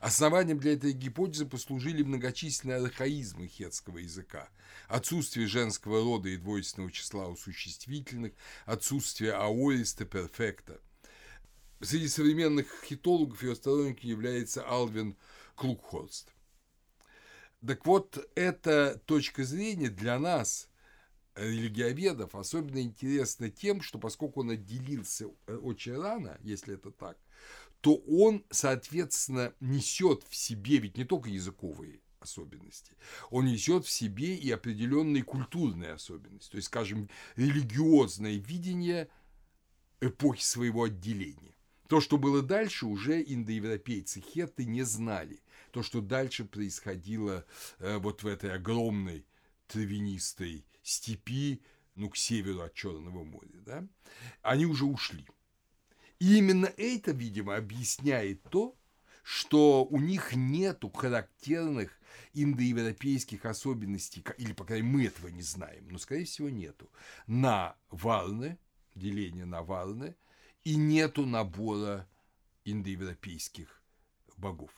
Основанием 0.00 0.60
для 0.60 0.74
этой 0.74 0.92
гипотезы 0.92 1.46
послужили 1.46 2.04
многочисленные 2.04 2.78
архаизмы 2.78 3.48
хетского 3.48 3.98
языка, 3.98 4.48
отсутствие 4.86 5.48
женского 5.48 6.00
рода 6.00 6.28
и 6.28 6.36
двойственного 6.36 6.92
числа 6.92 7.26
у 7.26 7.36
существительных, 7.36 8.32
отсутствие 8.64 9.32
аориста 9.32 10.04
перфекта. 10.04 10.80
Среди 11.80 12.06
современных 12.06 12.68
хитологов 12.84 13.42
ее 13.42 13.56
сторонником 13.56 14.08
является 14.08 14.62
Алвин 14.62 15.16
Клукхорст. 15.56 16.32
Так 17.66 17.84
вот, 17.84 18.30
эта 18.36 19.02
точка 19.06 19.44
зрения 19.44 19.88
для 19.88 20.18
нас 20.18 20.69
религиоведов 21.34 22.34
особенно 22.34 22.80
интересно 22.80 23.50
тем, 23.50 23.80
что 23.80 23.98
поскольку 23.98 24.40
он 24.40 24.50
отделился 24.50 25.26
э, 25.46 25.56
очень 25.56 25.96
рано, 25.96 26.38
если 26.42 26.74
это 26.74 26.90
так, 26.90 27.18
то 27.80 27.96
он, 27.96 28.44
соответственно, 28.50 29.54
несет 29.60 30.24
в 30.28 30.34
себе 30.34 30.78
ведь 30.78 30.96
не 30.96 31.04
только 31.04 31.30
языковые 31.30 32.00
особенности, 32.20 32.92
он 33.30 33.46
несет 33.46 33.86
в 33.86 33.90
себе 33.90 34.36
и 34.36 34.50
определенные 34.50 35.22
культурные 35.22 35.92
особенности, 35.92 36.50
то 36.50 36.56
есть, 36.56 36.66
скажем, 36.66 37.08
религиозное 37.36 38.34
видение 38.34 39.08
эпохи 40.00 40.42
своего 40.42 40.84
отделения. 40.84 41.54
То, 41.88 42.00
что 42.00 42.18
было 42.18 42.40
дальше, 42.40 42.86
уже 42.86 43.20
индоевропейцы 43.20 44.20
хетты 44.20 44.64
не 44.64 44.82
знали. 44.84 45.40
То, 45.72 45.82
что 45.82 46.00
дальше 46.00 46.44
происходило 46.44 47.44
э, 47.80 47.98
вот 47.98 48.22
в 48.22 48.28
этой 48.28 48.54
огромной 48.54 49.26
травянистой 49.66 50.64
степи, 50.82 51.62
ну, 51.94 52.08
к 52.08 52.16
северу 52.16 52.62
от 52.62 52.74
Черного 52.74 53.24
моря, 53.24 53.60
да, 53.66 53.86
они 54.42 54.66
уже 54.66 54.84
ушли. 54.84 55.26
И 56.18 56.38
именно 56.38 56.66
это, 56.76 57.12
видимо, 57.12 57.56
объясняет 57.56 58.42
то, 58.44 58.76
что 59.22 59.84
у 59.84 59.98
них 59.98 60.34
нету 60.34 60.90
характерных 60.90 61.98
индоевропейских 62.32 63.44
особенностей, 63.44 64.24
или, 64.38 64.52
по 64.52 64.64
крайней 64.64 64.88
мере, 64.88 64.98
мы 64.98 65.06
этого 65.06 65.28
не 65.28 65.42
знаем, 65.42 65.88
но, 65.88 65.98
скорее 65.98 66.24
всего, 66.24 66.48
нету, 66.48 66.90
на 67.26 67.76
варны, 67.90 68.58
деление 68.94 69.44
на 69.44 69.62
варны, 69.62 70.16
и 70.64 70.76
нету 70.76 71.26
набора 71.26 72.08
индоевропейских 72.64 73.82
богов. 74.36 74.72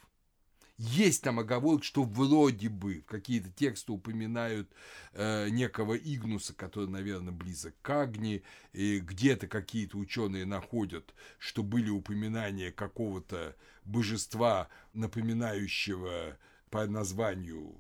Есть 0.85 1.23
там 1.23 1.39
оговорка, 1.39 1.85
что 1.85 2.03
вроде 2.03 2.69
бы 2.69 3.05
какие-то 3.07 3.49
тексты 3.51 3.93
упоминают 3.93 4.69
э, 5.13 5.49
некого 5.49 5.97
Игнуса, 5.97 6.55
который, 6.55 6.89
наверное, 6.89 7.33
близок 7.33 7.77
к 7.83 7.91
Агни, 7.91 8.43
и 8.73 8.99
где-то 8.99 9.47
какие-то 9.47 9.97
ученые 9.97 10.45
находят, 10.45 11.15
что 11.39 11.63
были 11.63 11.89
упоминания 11.89 12.73
какого-то 12.73 13.55
божества, 13.85 14.69
напоминающего 14.93 16.37
по 16.69 16.85
названию 16.89 17.77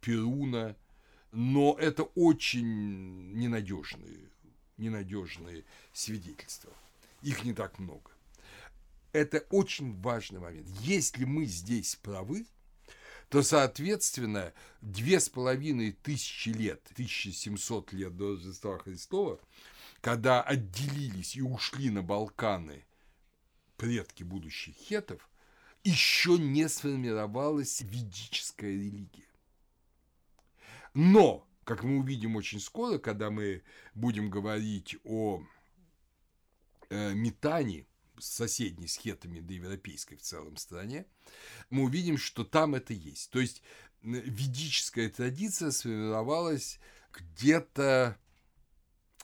Перуна, 0.00 0.74
но 1.30 1.76
это 1.78 2.02
очень 2.02 3.34
ненадежные, 3.34 4.30
ненадежные 4.78 5.64
свидетельства. 5.92 6.72
Их 7.22 7.44
не 7.44 7.54
так 7.54 7.78
много. 7.78 8.10
Это 9.12 9.40
очень 9.50 10.00
важный 10.00 10.40
момент. 10.40 10.66
Если 10.80 11.24
мы 11.24 11.44
здесь 11.44 11.96
правы, 11.96 12.46
то, 13.28 13.42
соответственно, 13.42 14.52
две 14.80 15.20
с 15.20 15.28
половиной 15.28 15.92
тысячи 15.92 16.50
лет, 16.50 16.82
1700 16.92 17.92
лет 17.92 18.16
до 18.16 18.32
Рождества 18.32 18.78
Христова, 18.78 19.38
когда 20.00 20.42
отделились 20.42 21.36
и 21.36 21.42
ушли 21.42 21.90
на 21.90 22.02
Балканы 22.02 22.84
предки 23.76 24.22
будущих 24.22 24.74
хетов, 24.76 25.28
еще 25.84 26.38
не 26.38 26.68
сформировалась 26.68 27.80
ведическая 27.80 28.70
религия. 28.70 29.28
Но, 30.94 31.46
как 31.64 31.82
мы 31.82 31.98
увидим 31.98 32.36
очень 32.36 32.60
скоро, 32.60 32.98
когда 32.98 33.30
мы 33.30 33.62
будем 33.94 34.30
говорить 34.30 34.96
о 35.04 35.42
э, 36.90 37.14
метании, 37.14 37.86
соседней 38.22 38.88
с 38.88 38.96
хетами, 38.96 39.40
да 39.40 39.54
европейской 39.54 40.16
в 40.16 40.22
целом 40.22 40.56
стране, 40.56 41.06
мы 41.70 41.84
увидим, 41.84 42.18
что 42.18 42.44
там 42.44 42.74
это 42.74 42.92
есть. 42.92 43.30
То 43.30 43.40
есть 43.40 43.62
ведическая 44.02 45.08
традиция 45.08 45.70
сформировалась 45.70 46.78
где-то 47.12 48.18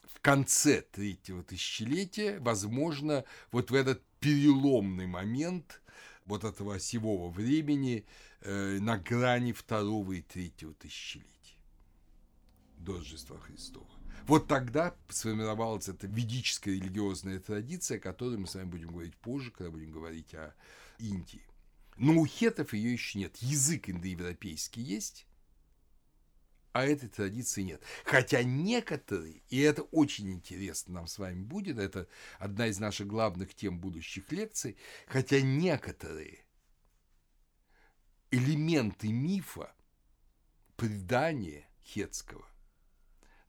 в 0.05 0.20
конце 0.20 0.82
третьего 0.82 1.42
тысячелетия, 1.42 2.38
возможно, 2.40 3.24
вот 3.53 3.70
в 3.70 3.74
этот 3.74 4.03
переломный 4.20 5.07
момент 5.07 5.82
вот 6.24 6.44
этого 6.44 6.74
осевого 6.74 7.30
времени 7.30 8.05
э, 8.40 8.78
на 8.80 8.99
грани 8.99 9.53
второго 9.53 10.12
и 10.12 10.22
третьего 10.22 10.74
тысячелетия 10.74 11.28
до 12.78 12.96
Рождества 12.96 13.38
Христова. 13.38 13.97
Вот 14.26 14.46
тогда 14.46 14.94
сформировалась 15.08 15.88
эта 15.88 16.06
ведическая 16.06 16.72
религиозная 16.72 17.40
традиция, 17.40 17.98
о 17.98 18.00
которой 18.00 18.36
мы 18.36 18.46
с 18.46 18.54
вами 18.54 18.66
будем 18.66 18.88
говорить 18.88 19.16
позже, 19.16 19.50
когда 19.50 19.70
будем 19.70 19.90
говорить 19.90 20.34
о 20.34 20.54
Индии. 20.98 21.42
Но 21.96 22.14
у 22.20 22.26
хетов 22.26 22.74
ее 22.74 22.92
еще 22.92 23.18
нет. 23.18 23.36
Язык 23.38 23.88
индоевропейский 23.88 24.82
есть, 24.82 25.26
а 26.72 26.84
этой 26.84 27.08
традиции 27.08 27.62
нет. 27.62 27.82
Хотя 28.04 28.42
некоторые, 28.42 29.42
и 29.48 29.58
это 29.58 29.82
очень 29.82 30.30
интересно 30.30 30.94
нам 30.94 31.06
с 31.06 31.18
вами 31.18 31.42
будет, 31.42 31.78
это 31.78 32.06
одна 32.38 32.68
из 32.68 32.78
наших 32.78 33.08
главных 33.08 33.54
тем 33.54 33.80
будущих 33.80 34.30
лекций, 34.30 34.76
хотя 35.06 35.40
некоторые 35.40 36.44
элементы 38.30 39.12
мифа, 39.12 39.74
предания 40.76 41.68
хетского 41.82 42.46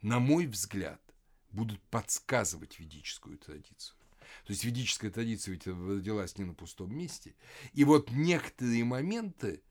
на 0.01 0.19
мой 0.19 0.45
взгляд, 0.45 1.01
будут 1.51 1.81
подсказывать 1.89 2.79
ведическую 2.79 3.37
традицию. 3.37 3.95
То 4.45 4.53
есть 4.53 4.63
ведическая 4.63 5.09
традиция 5.09 5.53
ведь 5.53 5.67
родилась 5.67 6.37
не 6.37 6.45
на 6.45 6.53
пустом 6.53 6.95
месте. 6.95 7.35
И 7.73 7.83
вот 7.83 8.11
некоторые 8.11 8.83
моменты 8.83 9.61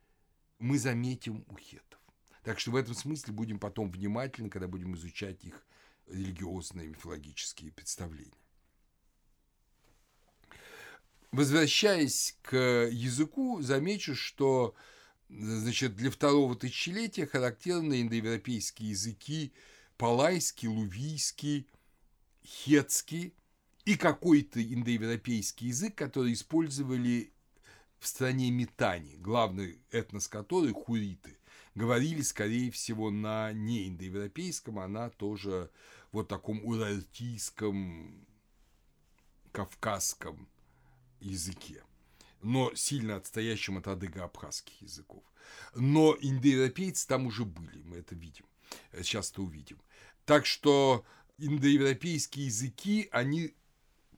мы 0.58 0.78
заметим 0.78 1.44
у 1.48 1.56
хетов. 1.56 2.00
Так 2.42 2.58
что 2.58 2.72
в 2.72 2.76
этом 2.76 2.94
смысле 2.94 3.32
будем 3.32 3.58
потом 3.58 3.90
внимательны, 3.90 4.50
когда 4.50 4.66
будем 4.66 4.94
изучать 4.94 5.44
их 5.44 5.66
религиозные 6.06 6.88
мифологические 6.88 7.72
представления. 7.72 8.32
Возвращаясь 11.30 12.36
к 12.42 12.56
языку, 12.90 13.60
замечу, 13.60 14.14
что 14.14 14.74
значит, 15.28 15.94
для 15.94 16.10
второго 16.10 16.56
тысячелетия 16.56 17.26
характерны 17.26 18.00
индоевропейские 18.00 18.90
языки 18.90 19.52
палайский, 19.98 20.68
лувийский, 20.68 21.68
хетский 22.44 23.34
и 23.84 23.96
какой-то 23.96 24.62
индоевропейский 24.62 25.68
язык, 25.68 25.94
который 25.94 26.32
использовали 26.32 27.32
в 27.98 28.06
стране 28.06 28.50
Метани, 28.50 29.16
главный 29.16 29.80
этнос 29.90 30.28
которой– 30.28 30.72
хуриты. 30.72 31.36
Говорили, 31.74 32.22
скорее 32.22 32.70
всего, 32.70 33.10
на 33.10 33.52
не 33.52 33.88
индоевропейском, 33.88 34.78
а 34.78 34.88
на 34.88 35.10
тоже 35.10 35.70
вот 36.12 36.28
таком 36.28 36.64
урартийском, 36.64 38.26
кавказском 39.52 40.48
языке 41.20 41.82
но 42.42 42.72
сильно 42.74 43.16
отстоящим 43.16 43.78
от 43.78 43.86
адыго-абхазских 43.86 44.80
языков. 44.80 45.22
Но 45.74 46.16
индоевропейцы 46.20 47.06
там 47.06 47.26
уже 47.26 47.44
были, 47.44 47.82
мы 47.82 47.98
это 47.98 48.14
видим, 48.14 48.44
сейчас 49.02 49.30
это 49.30 49.42
увидим. 49.42 49.78
Так 50.28 50.44
что 50.44 51.06
индоевропейские 51.38 52.48
языки, 52.48 53.08
они 53.12 53.54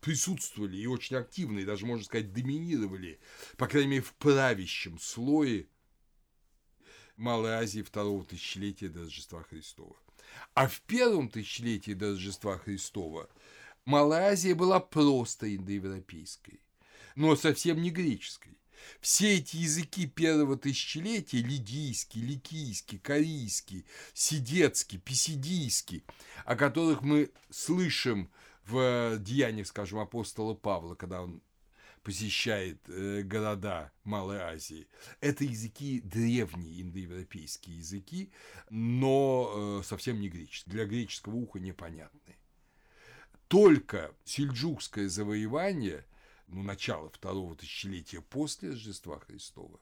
присутствовали 0.01 0.77
и 0.77 0.87
очень 0.87 1.15
активно, 1.15 1.61
и 1.61 1.65
даже, 1.65 1.87
можно 1.87 2.05
сказать, 2.05 2.33
доминировали, 2.33 3.21
по 3.57 3.69
крайней 3.69 3.91
мере, 3.91 4.03
в 4.03 4.15
правящем 4.15 4.99
слое 4.99 5.69
Малой 7.17 7.53
Азии 7.53 7.83
второго 7.83 8.25
тысячелетия 8.25 8.89
до 8.89 9.03
Рождества 9.03 9.45
Христова. 9.45 9.95
А 10.55 10.67
в 10.67 10.81
первом 10.81 11.29
тысячелетии 11.29 11.93
до 11.93 12.11
Рождества 12.11 12.59
Христова 12.59 13.31
Малая 13.85 14.33
Азия 14.33 14.57
была 14.57 14.81
просто 14.81 15.55
индоевропейской, 15.55 16.61
но 17.15 17.37
совсем 17.37 17.81
не 17.81 17.91
греческой. 17.91 18.59
Все 19.01 19.39
эти 19.39 19.57
языки 19.57 20.07
первого 20.07 20.57
тысячелетия– 20.57 21.39
лидийский, 21.43 22.21
ликийский, 22.21 22.99
корейский, 22.99 23.87
сидецкий, 24.13 24.99
писидийский, 24.99 26.05
о 26.45 26.57
которых 26.57 27.03
мы 27.03 27.31
слышим 27.51 28.31
в 28.67 29.19
деяниях, 29.19 29.67
скажем, 29.67 29.99
апостола 29.99 30.55
Павла, 30.55 30.95
когда 30.95 31.23
он 31.23 31.43
посещает 32.03 32.79
э, 32.89 33.23
города 33.23 33.93
Малой 34.05 34.39
Азии. 34.39 34.87
Это 35.21 35.45
языки 35.45 36.01
древние 36.01 36.83
индоевропейские 36.83 37.79
языки, 37.79 38.33
но 38.71 39.81
э, 39.81 39.83
совсем 39.85 40.21
не 40.21 40.29
греческие, 40.29 40.73
для 40.73 40.87
греческого 40.87 41.37
уха 41.37 41.59
непонятные. 41.59 42.39
Только 43.49 44.15
сельджукское 44.25 45.09
завоевание 45.09 46.07
ну, 46.51 46.63
начала 46.63 47.09
второго 47.11 47.55
тысячелетия 47.57 48.21
после 48.21 48.71
Рождества 48.71 49.19
Христова, 49.21 49.81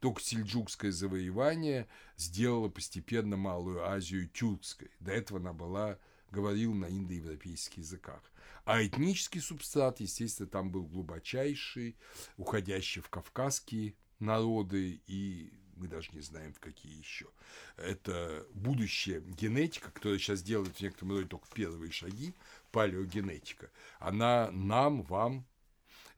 только 0.00 0.20
сельджукское 0.20 0.92
завоевание 0.92 1.86
сделало 2.16 2.68
постепенно 2.68 3.36
Малую 3.36 3.84
Азию 3.84 4.28
тюркской. 4.28 4.90
До 5.00 5.12
этого 5.12 5.40
она 5.40 5.52
была, 5.52 5.98
говорила 6.30 6.74
на 6.74 6.86
индоевропейских 6.86 7.78
языках. 7.78 8.22
А 8.64 8.84
этнический 8.84 9.40
субстрат, 9.40 10.00
естественно, 10.00 10.48
там 10.48 10.70
был 10.70 10.84
глубочайший, 10.86 11.96
уходящий 12.36 13.00
в 13.00 13.08
кавказские 13.08 13.94
народы 14.18 15.00
и 15.06 15.52
мы 15.76 15.88
даже 15.88 16.10
не 16.12 16.20
знаем, 16.20 16.52
в 16.52 16.60
какие 16.60 16.96
еще. 16.96 17.26
Это 17.76 18.46
будущая 18.54 19.20
генетика, 19.20 19.90
которая 19.90 20.18
сейчас 20.18 20.42
делает 20.42 20.76
в 20.76 20.80
некотором 20.80 21.12
роде 21.12 21.28
только 21.28 21.46
первые 21.52 21.92
шаги, 21.92 22.34
палеогенетика. 22.72 23.70
Она 23.98 24.50
нам, 24.52 25.02
вам 25.02 25.46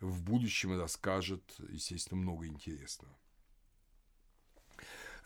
в 0.01 0.23
будущем 0.23 0.79
расскажет, 0.79 1.43
естественно, 1.71 2.21
много 2.21 2.47
интересного. 2.47 3.17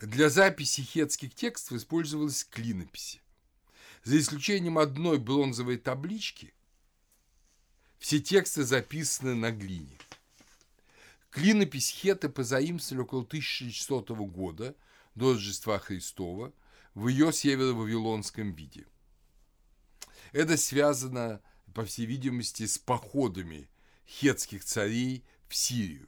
Для 0.01 0.29
записи 0.29 0.81
хетских 0.81 1.33
текстов 1.33 1.77
использовалась 1.77 2.43
клинописи. 2.43 3.21
За 4.03 4.19
исключением 4.19 4.77
одной 4.77 5.17
бронзовой 5.17 5.77
таблички, 5.77 6.53
все 7.99 8.19
тексты 8.19 8.65
записаны 8.65 9.33
на 9.33 9.51
глине. 9.51 9.97
Клинопись 11.29 11.89
Хеты 11.89 12.27
позаимствовали 12.27 13.03
около 13.03 13.21
1600 13.21 14.09
года 14.09 14.75
до 15.15 15.33
Рождества 15.33 15.79
Христова 15.79 16.53
в 16.93 17.07
ее 17.07 17.31
северо-вавилонском 17.31 18.51
виде. 18.51 18.85
Это 20.33 20.57
связано, 20.57 21.41
по 21.73 21.85
всей 21.85 22.05
видимости, 22.05 22.65
с 22.65 22.77
походами 22.77 23.69
хетских 24.19 24.63
царей 24.63 25.23
в 25.47 25.55
Сирию. 25.55 26.07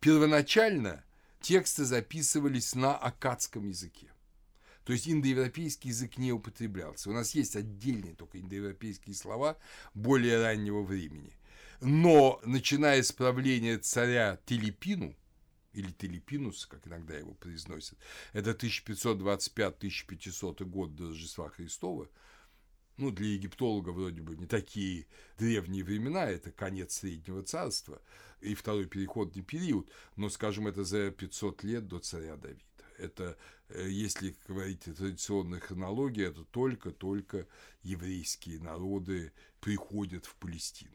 Первоначально 0.00 1.04
тексты 1.40 1.84
записывались 1.84 2.74
на 2.74 2.96
акадском 2.96 3.68
языке. 3.68 4.10
То 4.84 4.92
есть 4.92 5.08
индоевропейский 5.08 5.90
язык 5.90 6.18
не 6.18 6.32
употреблялся. 6.32 7.10
У 7.10 7.12
нас 7.12 7.34
есть 7.34 7.54
отдельные 7.56 8.14
только 8.14 8.40
индоевропейские 8.40 9.14
слова 9.14 9.58
более 9.92 10.42
раннего 10.42 10.82
времени. 10.82 11.36
Но 11.80 12.40
начиная 12.44 13.02
с 13.02 13.12
правления 13.12 13.78
царя 13.78 14.40
Телепину, 14.46 15.14
или 15.72 15.90
Телепинус, 15.92 16.66
как 16.66 16.86
иногда 16.86 17.16
его 17.16 17.34
произносят, 17.34 17.98
это 18.32 18.52
1525-1500 18.52 20.64
год 20.64 20.96
до 20.96 21.08
Рождества 21.08 21.50
Христова, 21.50 22.08
ну, 22.98 23.12
для 23.12 23.28
египтолога 23.28 23.90
вроде 23.90 24.20
бы 24.20 24.36
не 24.36 24.46
такие 24.46 25.06
древние 25.38 25.84
времена, 25.84 26.28
это 26.28 26.50
конец 26.50 26.96
Среднего 26.96 27.42
Царства 27.44 28.02
и 28.40 28.54
второй 28.54 28.86
переходный 28.86 29.42
период, 29.42 29.88
но, 30.16 30.28
скажем, 30.28 30.66
это 30.66 30.84
за 30.84 31.10
500 31.12 31.62
лет 31.62 31.86
до 31.86 32.00
царя 32.00 32.36
Давида. 32.36 32.60
Это, 32.98 33.38
э, 33.68 33.88
если 33.88 34.36
говорить 34.48 34.88
о 34.88 34.94
традиционной 34.94 35.60
хронологии, 35.60 36.26
это 36.26 36.44
только-только 36.44 37.46
еврейские 37.82 38.58
народы 38.58 39.32
приходят 39.60 40.26
в 40.26 40.34
Палестину. 40.34 40.90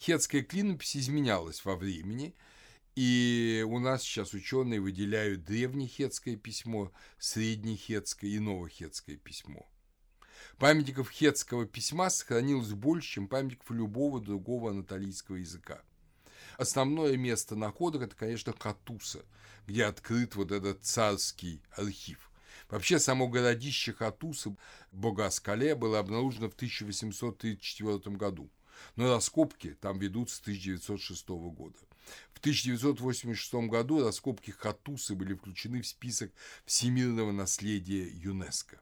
Хетская 0.00 0.42
клинопись 0.42 0.96
изменялась 0.96 1.64
во 1.64 1.76
времени, 1.76 2.34
и 2.96 3.64
у 3.68 3.78
нас 3.78 4.02
сейчас 4.02 4.34
ученые 4.34 4.80
выделяют 4.80 5.44
древнехетское 5.44 6.34
письмо, 6.34 6.92
среднехетское 7.18 8.30
и 8.30 8.40
новохетское 8.40 9.16
письмо– 9.16 9.70
Памятников 10.58 11.10
хетского 11.10 11.66
письма 11.66 12.10
сохранилось 12.10 12.72
больше, 12.72 13.08
чем 13.08 13.28
памятников 13.28 13.70
любого 13.70 14.20
другого 14.20 14.70
анатолийского 14.70 15.36
языка. 15.36 15.80
Основное 16.56 17.16
место 17.16 17.54
находок– 17.54 18.02
это, 18.04 18.16
конечно, 18.16 18.52
Хатуса, 18.58 19.24
где 19.68 19.84
открыт 19.84 20.34
вот 20.34 20.50
этот 20.50 20.82
царский 20.82 21.62
архив. 21.70 22.32
Вообще, 22.68 22.98
само 22.98 23.28
городище 23.28 23.92
Хатуса, 23.92 24.56
Богаскале, 24.90 25.76
было 25.76 26.00
обнаружено 26.00 26.50
в 26.50 26.54
1834 26.54 28.16
году, 28.16 28.50
но 28.96 29.14
раскопки 29.14 29.76
там 29.80 30.00
ведутся 30.00 30.38
с 30.38 30.40
1906 30.40 31.28
года. 31.28 31.78
В 32.34 32.40
1986 32.40 33.68
году 33.68 34.04
раскопки 34.04 34.50
Хатусы 34.50 35.14
были 35.14 35.34
включены 35.34 35.82
в 35.82 35.86
список 35.86 36.32
всемирного 36.66 37.30
наследия 37.30 38.08
ЮНЕСКО. 38.08 38.80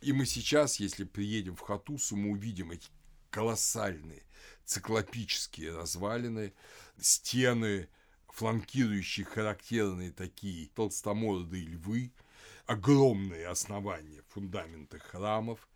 И 0.00 0.12
мы 0.12 0.26
сейчас, 0.26 0.78
если 0.78 1.04
приедем 1.04 1.56
в 1.56 1.60
Хатусу, 1.60 2.16
мы 2.16 2.32
увидим 2.32 2.70
эти 2.70 2.88
колоссальные 3.30 4.22
циклопические 4.64 5.74
развалины, 5.74 6.52
стены, 6.98 7.88
фланкирующие 8.28 9.24
характерные 9.24 10.12
такие 10.12 10.68
толстомордые 10.74 11.64
львы, 11.64 12.12
огромные 12.66 13.48
основания, 13.48 14.22
фундаменты 14.28 14.98
храмов, 14.98 15.66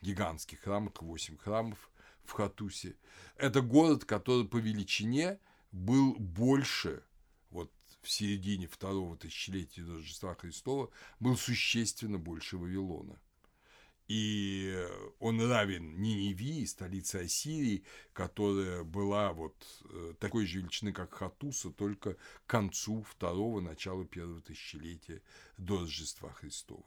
гигантских 0.00 0.60
храмов, 0.60 0.94
8 1.00 1.36
храмов 1.38 1.90
в 2.24 2.32
Хатусе. 2.32 2.96
Это 3.36 3.60
город, 3.60 4.04
который 4.04 4.46
по 4.46 4.56
величине 4.56 5.38
был 5.70 6.14
больше, 6.16 7.04
вот 7.50 7.70
в 8.02 8.10
середине 8.10 8.66
второго 8.66 9.16
тысячелетия 9.16 9.82
до 9.82 9.94
Рождества 9.94 10.34
Христова, 10.34 10.90
был 11.20 11.36
существенно 11.36 12.18
больше 12.18 12.56
Вавилона 12.56 13.20
и 14.08 14.86
он 15.20 15.40
равен 15.40 16.00
Ниневии, 16.00 16.64
столице 16.64 17.16
Ассирии, 17.16 17.84
которая 18.12 18.82
была 18.82 19.32
вот 19.32 19.54
э, 19.84 20.14
такой 20.18 20.46
же 20.46 20.58
величины, 20.58 20.92
как 20.92 21.14
Хатуса, 21.14 21.70
только 21.70 22.14
к 22.14 22.18
концу 22.46 23.02
второго, 23.02 23.60
начала 23.60 24.04
первого 24.04 24.40
тысячелетия 24.40 25.22
до 25.56 25.80
Рождества 25.80 26.32
Христова. 26.32 26.84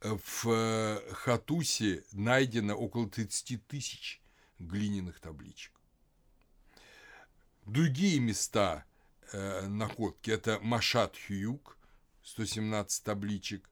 В 0.00 0.48
э, 0.48 1.12
Хатусе 1.12 2.04
найдено 2.12 2.74
около 2.74 3.08
30 3.08 3.66
тысяч 3.66 4.22
глиняных 4.58 5.20
табличек. 5.20 5.72
Другие 7.66 8.18
места 8.18 8.84
э, 9.32 9.66
находки– 9.68 10.30
это 10.32 10.58
Машат-Хьюк, 10.62 11.76
117 12.22 13.04
табличек, 13.04 13.70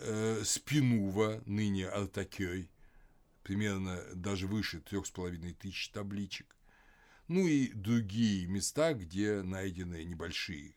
э, 0.00 0.42
Спинува, 0.44 1.42
ныне 1.46 1.88
Артакей, 1.88 2.70
примерно 3.42 4.02
даже 4.14 4.46
выше 4.46 4.80
трех 4.80 5.06
с 5.06 5.10
половиной 5.10 5.54
тысяч 5.54 5.88
табличек, 5.90 6.56
ну 7.28 7.46
и 7.46 7.68
другие 7.72 8.46
места, 8.46 8.94
где 8.94 9.42
найдены 9.42 10.04
небольшие 10.04 10.76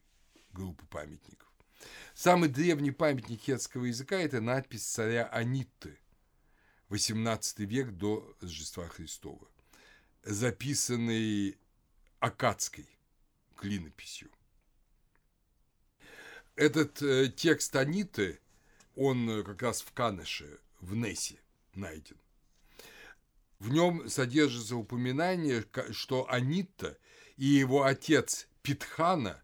группы 0.51 0.85
памятников. 0.85 1.49
Самый 2.13 2.49
древний 2.49 2.91
памятник 2.91 3.41
хетского 3.41 3.85
языка– 3.85 4.15
это 4.17 4.41
надпись 4.41 4.83
царя 4.83 5.25
Анитты, 5.27 5.97
18 6.89 7.59
век 7.59 7.91
до 7.91 8.35
Рождества 8.41 8.87
Христова, 8.87 9.47
записанный 10.23 11.57
акадской 12.19 12.87
клинописью. 13.55 14.29
Этот 16.55 17.01
э, 17.01 17.29
текст 17.29 17.75
Аниты 17.75 18.39
он 18.95 19.29
э, 19.29 19.43
как 19.43 19.61
раз 19.61 19.81
в 19.81 19.91
Канеше, 19.93 20.59
в 20.79 20.95
Нессе 20.95 21.39
найден. 21.73 22.17
В 23.59 23.69
нем 23.69 24.09
содержится 24.09 24.75
упоминание, 24.75 25.63
что 25.91 26.27
Анитта 26.29 26.97
и 27.37 27.45
его 27.45 27.83
отец 27.83 28.47
Питхана, 28.63 29.43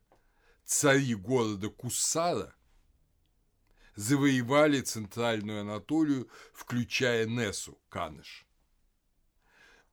цари 0.66 1.14
города 1.14 1.70
Кусара, 1.70 2.56
завоевали 3.96 4.82
центральную 4.82 5.62
Анатолию, 5.62 6.30
включая 6.54 7.28
Несу, 7.28 7.80
Канеш. 7.90 8.48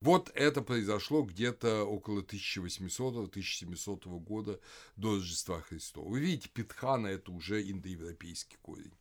Вот 0.01 0.31
это 0.35 0.61
произошло 0.61 1.23
где-то 1.23 1.85
около 1.85 2.21
1800-1700 2.21 4.07
года 4.21 4.61
до 4.97 5.17
Рождества 5.17 5.61
Христова. 5.63 6.09
Вы 6.09 6.21
видите, 6.21 6.51
Питхана– 6.51 7.07
это 7.09 7.33
уже 7.33 7.63
индоевропейский 7.63 8.59
корень 8.61 8.93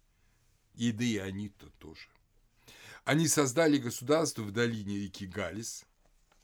и 0.75 0.91
да 0.91 1.03
и 1.03 1.17
они-то 1.17 1.69
тоже. 1.79 2.07
Они 3.03 3.27
создали 3.27 3.77
государство 3.77 4.43
в 4.43 4.51
долине 4.51 4.99
реки 4.99 5.25
Галис, 5.25 5.85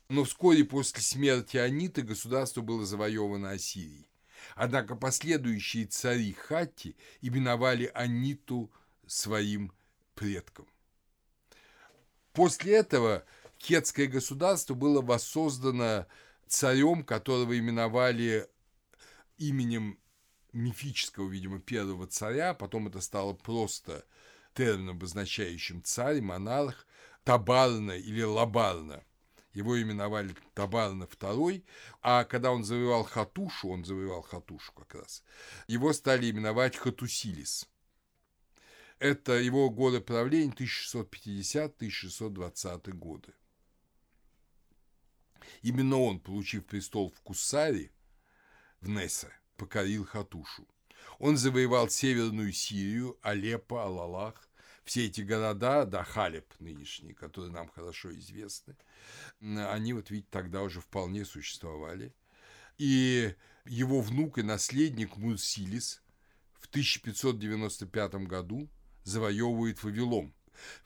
но 0.10 0.24
вскоре 0.24 0.66
после 0.66 1.02
смерти 1.02 1.58
Аниты 1.58 2.02
государство 2.02 2.62
было 2.62 2.86
завоевано 2.86 3.52
Ассирией. 3.52 4.10
Однако 4.56 4.96
последующие 4.96 5.86
цари 5.86 6.34
Хатти 6.34 6.96
именовали 7.22 7.92
Аниту 7.94 8.72
своим 9.06 9.72
предком. 10.16 10.68
После 12.34 12.76
этого 12.76 13.26
кетское 13.58 14.08
государство 14.08 14.74
было 14.74 15.02
воссоздано 15.02 16.08
царем, 16.48 17.04
которого 17.04 17.58
именовали 17.58 18.50
именем 19.38 20.00
мифического, 20.54 21.30
видимо, 21.30 21.60
первого 21.60 22.08
царя, 22.08 22.54
потом 22.54 22.88
это 22.88 23.02
стало 23.02 23.34
просто 23.34 24.06
термином, 24.54 24.98
обозначающим 24.98 25.84
царь, 25.84 26.22
монарх, 26.22 26.86
Табарна 27.24 27.92
или 27.92 28.24
Лабарна. 28.24 29.04
Его 29.54 29.82
именовали 29.82 30.36
Табарна 30.54 31.06
II, 31.06 31.64
а 32.02 32.24
когда 32.24 32.52
он 32.52 32.64
завоевал 32.64 33.04
Хатушу, 33.04 33.70
он 33.70 33.84
завоевал 33.84 34.22
Хатушу 34.22 34.72
как 34.74 34.94
раз, 34.96 35.24
его 35.68 35.92
стали 35.94 36.30
именовать 36.30 36.78
Хатусилис. 36.78 37.68
Это 39.00 39.34
его 39.34 39.70
годы 39.70 40.02
правления 40.02 40.54
1650-1620 40.54 42.92
годы. 42.92 43.34
Именно 45.62 46.00
он, 46.00 46.20
получив 46.20 46.66
престол 46.66 47.10
в 47.10 47.22
Кусаре, 47.22 47.92
в 48.82 48.90
Нессе, 48.90 49.32
покорил 49.60 50.06
Хатушу. 50.06 50.68
Он 51.20 51.38
завоевал 51.38 51.90
Северную 51.90 52.54
Сирию, 52.54 53.20
Алеппо, 53.22 53.84
Алалах, 53.84 54.50
все 54.86 55.06
эти 55.06 55.22
города, 55.22 55.86
да, 55.86 56.04
Халеб 56.04 56.52
нынешний, 56.60 57.14
которые 57.14 57.52
нам 57.52 57.70
хорошо 57.70 58.12
известны, 58.18 58.76
они 59.40 59.94
вот, 59.94 60.10
видите, 60.10 60.30
тогда 60.32 60.64
уже 60.64 60.82
вполне 60.82 61.26
существовали. 61.26 62.16
И 62.80 63.36
его 63.66 64.02
внук 64.02 64.40
и 64.40 64.42
наследник 64.42 65.18
Мурсилис 65.18 66.02
в 66.56 66.68
1595 66.70 68.16
году 68.26 68.68
завоевывает 69.04 69.84
Вавилон, 69.84 70.34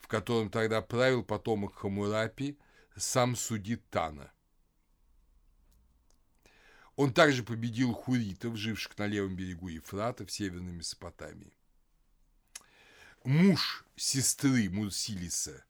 в 0.00 0.06
котором 0.06 0.50
тогда 0.50 0.82
правил 0.82 1.24
потомок 1.24 1.74
Хамурапи 1.76 2.58
сам 2.96 3.36
судит 3.36 3.88
Тана. 3.88 4.33
Он 6.96 7.12
также 7.12 7.42
победил 7.42 7.92
хуритов, 7.92 8.56
живших 8.56 8.96
на 8.98 9.06
левом 9.06 9.34
берегу 9.34 9.68
Ефрата 9.68 10.24
в 10.24 10.30
Северной 10.30 10.72
Месопотамии. 10.72 11.56
Муж 13.24 13.84
сестры 13.96 14.70
Мурсилиса 14.70 15.64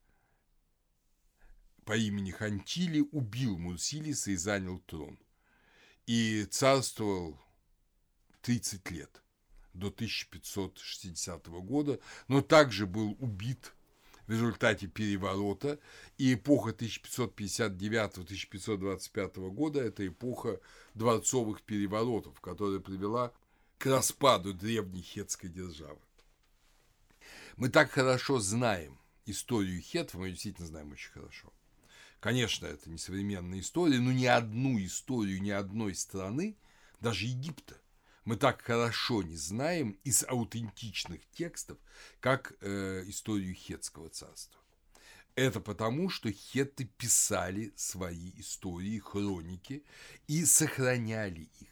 по 1.85 1.97
имени 1.97 2.31
Хантили 2.31 3.01
убил 3.13 3.59
Мурсилиса 3.59 4.33
и 4.33 4.37
занял 4.37 4.79
трон. 4.81 5.19
И 6.07 6.45
царствовал 6.51 7.41
30 8.43 8.91
лет, 8.91 9.23
до 9.73 9.87
1560 9.89 11.47
года, 11.47 11.99
но 12.29 12.43
также 12.43 12.87
был 12.87 13.17
убит 13.21 13.73
в 14.27 14.31
результате 14.31 14.87
переворота, 14.87 15.79
и 16.19 16.35
эпоха 16.35 16.71
1559-1525 16.71 19.51
года– 19.51 19.81
это 19.83 20.07
эпоха 20.07 20.61
дворцовых 20.95 21.63
переворотов, 21.63 22.41
которая 22.41 22.79
привела 22.81 23.33
к 23.79 23.87
распаду 23.87 24.53
древней 24.55 25.03
хетской 25.03 25.51
державы. 25.51 25.99
Мы 27.57 27.69
так 27.69 27.91
хорошо 27.91 28.39
знаем 28.41 28.99
историю 29.27 29.81
хетов, 29.81 30.21
мы 30.21 30.31
действительно 30.31 30.67
знаем 30.67 30.93
очень 30.93 31.11
хорошо. 31.11 31.53
Конечно, 32.21 32.67
это 32.67 32.89
не 32.89 32.99
современная 32.99 33.61
история, 33.61 34.01
но 34.01 34.13
ни 34.13 34.25
одну 34.25 34.83
историю 34.83 35.43
ни 35.43 35.51
одной 35.51 35.95
страны, 35.95 36.57
даже 37.01 37.27
Египта, 37.27 37.77
мы 38.25 38.37
так 38.37 38.63
хорошо 38.63 39.23
не 39.23 39.37
знаем 39.37 39.99
из 40.05 40.25
аутентичных 40.25 41.21
текстов, 41.33 41.79
как 42.21 42.55
э, 42.61 43.05
историю 43.07 43.55
Хетского 43.55 44.09
царства. 44.09 44.61
Это 45.35 45.61
потому, 45.61 46.11
что 46.11 46.31
хетты 46.31 46.85
писали 46.85 47.73
свои 47.77 48.31
истории, 48.37 48.99
хроники 49.01 49.83
и 50.29 50.45
сохраняли 50.45 51.49
их. 51.61 51.69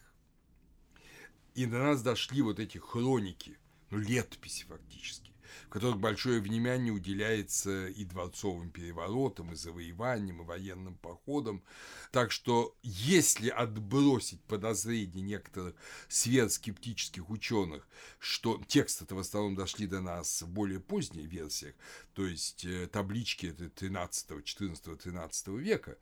И 1.54 1.66
до 1.66 1.78
нас 1.78 2.02
дошли 2.02 2.42
вот 2.42 2.58
эти 2.58 2.78
хроники, 2.78 3.56
ну, 3.90 3.98
летописи 3.98 4.64
фактически 4.64 5.31
которых 5.68 5.98
большое 5.98 6.40
внимание 6.40 6.92
уделяется 6.92 7.88
и 7.88 8.04
дворцовым 8.04 8.70
переворотам, 8.70 9.52
и 9.52 9.56
завоеваниям, 9.56 10.42
и 10.42 10.44
военным 10.44 10.96
походам. 10.96 11.62
Так 12.10 12.30
что 12.32 12.76
если 12.82 13.48
отбросить 13.48 14.42
подозрения 14.42 15.22
некоторых 15.22 15.74
сверхскептических 16.08 17.30
ученых, 17.30 17.86
что 18.18 18.62
тексты 18.66 19.04
это 19.04 19.14
в 19.14 19.18
основном 19.18 19.54
дошли 19.54 19.86
до 19.86 20.00
нас 20.00 20.42
в 20.42 20.48
более 20.48 20.80
поздних 20.80 21.24
версиях, 21.24 21.74
то 22.14 22.26
есть 22.26 22.64
э, 22.64 22.86
таблички 22.86 23.46
это 23.46 23.68
13, 23.68 24.44
14, 24.44 24.98
13 24.98 25.48
века, 25.48 25.96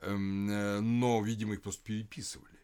эм, 0.00 0.48
э, 0.48 0.80
но, 0.80 1.22
видимо, 1.22 1.54
их 1.54 1.62
просто 1.62 1.82
переписывали. 1.84 2.55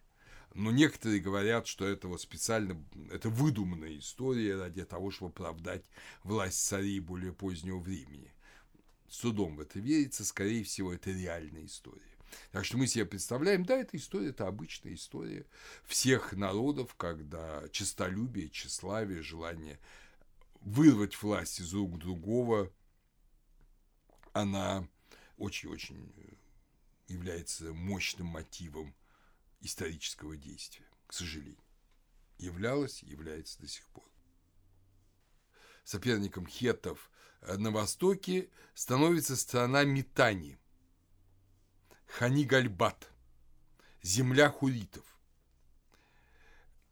Но 0.55 0.71
некоторые 0.71 1.21
говорят, 1.21 1.67
что 1.67 1.87
это 1.87 2.09
вот 2.09 2.21
специально, 2.21 2.83
это 3.11 3.31
выдуманная 3.31 3.99
история 3.99 4.57
ради 4.57 4.85
того, 4.85 5.11
чтобы 5.11 5.31
оправдать 5.31 5.85
власть 6.25 6.63
царей 6.67 7.01
более 7.01 7.33
позднего 7.33 7.79
времени. 7.79 8.33
С 9.09 9.19
трудом 9.19 9.57
в 9.57 9.61
это 9.61 9.79
верится, 9.79 10.25
скорее 10.25 10.65
всего, 10.65 10.93
это 10.93 11.11
реальная 11.11 11.65
история. 11.65 12.03
Так 12.51 12.65
что 12.65 12.79
мы 12.79 12.87
себе 12.87 13.05
представляем, 13.05 13.65
да, 13.65 13.77
эта 13.77 13.97
история, 13.97 14.29
это 14.31 14.47
обычная 14.47 14.95
история 14.95 15.47
всех 15.85 16.33
народов, 16.33 16.95
когда 16.97 17.63
честолюбие, 17.71 18.49
тщеславие, 18.49 19.23
желание 19.23 19.79
вырвать 20.61 21.21
власть 21.23 21.61
из 21.61 21.73
рук 21.75 21.99
другого, 21.99 22.73
она 24.33 24.89
очень-очень 25.37 26.11
является 27.09 27.73
мощным 27.75 28.29
мотивом 28.29 28.95
исторического 29.63 30.37
действия, 30.37 30.87
к 31.07 31.13
сожалению. 31.13 31.57
Являлась, 32.39 33.03
является 33.03 33.61
до 33.61 33.69
сих 33.69 33.87
пор. 33.87 34.05
Соперником 35.85 36.47
хеттов 36.47 37.11
э, 37.41 37.57
на 37.57 37.71
востоке 37.71 38.49
становится 38.75 39.37
страна 39.37 39.85
Митани, 39.85 40.59
Ханигальбат, 42.07 43.11
земля 44.03 44.51
хуритов. 44.51 45.05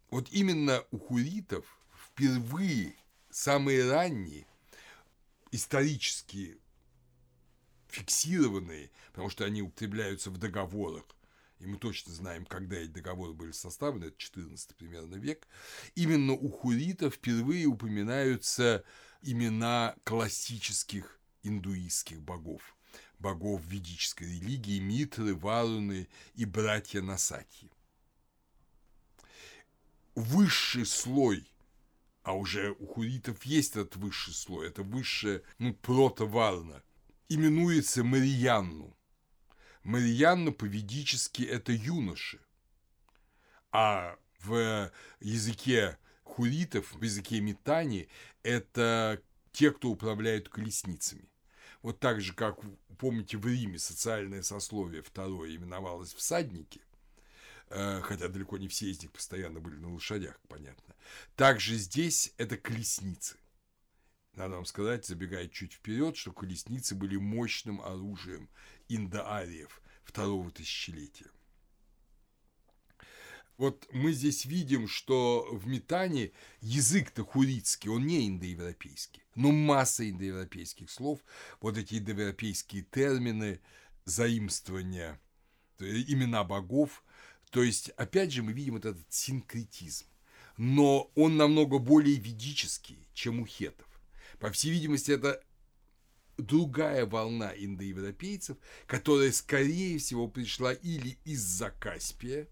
Вот 0.08 0.28
именно 0.30 0.84
у 0.90 0.98
хуритов 0.98 1.64
впервые 1.94 2.96
самые 3.30 3.88
ранние 3.90 4.46
исторически 5.52 6.58
фиксированные, 7.88 8.90
потому 9.08 9.30
что 9.30 9.44
они 9.44 9.62
употребляются 9.62 10.30
в 10.30 10.38
договорах 10.38 11.04
и 11.60 11.66
мы 11.66 11.76
точно 11.78 12.12
знаем, 12.12 12.44
когда 12.46 12.76
эти 12.76 12.90
договоры 12.90 13.32
были 13.32 13.52
составлены, 13.52 14.06
это 14.06 14.16
14 14.18 14.74
примерно 14.76 15.16
век, 15.16 15.46
именно 15.94 16.32
у 16.32 16.48
хуритов 16.48 17.14
впервые 17.14 17.66
упоминаются 17.66 18.84
имена 19.22 19.94
классических 20.04 21.20
индуистских 21.42 22.20
богов, 22.22 22.76
богов 23.18 23.62
ведической 23.64 24.26
религии, 24.28 24.80
Митры, 24.80 25.34
Варуны 25.34 26.08
и 26.34 26.44
братья 26.44 27.02
Насаки. 27.02 27.70
Высший 30.14 30.86
слой 30.86 31.46
а 32.22 32.34
уже 32.34 32.76
у 32.78 32.86
хуритов 32.86 33.44
есть 33.44 33.76
этот 33.76 33.96
высший 33.96 34.34
слой, 34.34 34.68
это 34.68 34.82
высшее, 34.82 35.42
ну, 35.58 35.74
протоварна, 35.74 36.82
именуется 37.28 38.04
Мариянну. 38.04 38.96
Марьянна 39.82 40.52
по-ведически 40.52 41.42
это 41.42 41.72
юноши, 41.72 42.40
а 43.72 44.18
в 44.40 44.90
языке 45.20 45.98
хуритов, 46.22 46.92
в 46.92 47.02
языке 47.02 47.40
метани 47.40 48.08
это 48.42 49.22
те, 49.52 49.70
кто 49.70 49.90
управляют 49.90 50.48
колесницами. 50.48 51.28
Вот 51.82 51.98
так 51.98 52.20
же, 52.20 52.34
как, 52.34 52.58
помните, 52.98 53.38
в 53.38 53.46
Риме 53.46 53.78
социальное 53.78 54.42
сословие 54.42 55.02
второе 55.02 55.54
именовалось 55.54 56.12
всадники, 56.12 56.82
э, 57.70 58.00
хотя 58.02 58.28
далеко 58.28 58.58
не 58.58 58.68
все 58.68 58.90
из 58.90 59.00
них 59.02 59.12
постоянно 59.12 59.60
были 59.60 59.76
на 59.76 59.92
лошадях, 59.92 60.38
понятно. 60.48 60.94
Также 61.36 61.76
здесь 61.76 62.34
это 62.36 62.58
колесницы. 62.58 63.36
Надо 64.34 64.56
вам 64.56 64.66
сказать, 64.66 65.06
забегая 65.06 65.48
чуть 65.48 65.72
вперед, 65.72 66.16
что 66.16 66.32
колесницы 66.32 66.94
были 66.94 67.16
мощным 67.16 67.80
оружием 67.80 68.48
индоариев 68.90 69.80
второго 70.04 70.50
тысячелетия. 70.50 71.30
Вот 73.56 73.86
мы 73.92 74.12
здесь 74.12 74.46
видим, 74.46 74.88
что 74.88 75.46
в 75.52 75.66
метане 75.66 76.32
язык-то 76.62 77.24
хурицкий, 77.24 77.90
он 77.90 78.06
не 78.06 78.26
индоевропейский, 78.26 79.22
но 79.34 79.52
масса 79.52 80.08
индоевропейских 80.08 80.90
слов, 80.90 81.20
вот 81.60 81.76
эти 81.76 81.98
индоевропейские 81.98 82.84
термины, 82.84 83.60
заимствования, 84.06 85.20
имена 85.78 86.42
богов, 86.42 87.04
то 87.50 87.62
есть, 87.62 87.90
опять 87.90 88.32
же, 88.32 88.42
мы 88.42 88.52
видим 88.52 88.74
вот 88.74 88.86
этот 88.86 89.12
синкретизм, 89.12 90.06
но 90.56 91.10
он 91.14 91.36
намного 91.36 91.78
более 91.78 92.16
ведический, 92.16 93.06
чем 93.12 93.40
у 93.40 93.46
хетов. 93.46 93.88
По 94.38 94.50
всей 94.50 94.70
видимости, 94.70 95.10
это 95.10 95.44
другая 96.40 97.06
волна 97.06 97.52
индоевропейцев, 97.56 98.56
которая, 98.86 99.32
скорее 99.32 99.98
всего, 99.98 100.28
пришла 100.28 100.72
или 100.72 101.18
из-за 101.24 101.70
Каспия, 101.70 102.48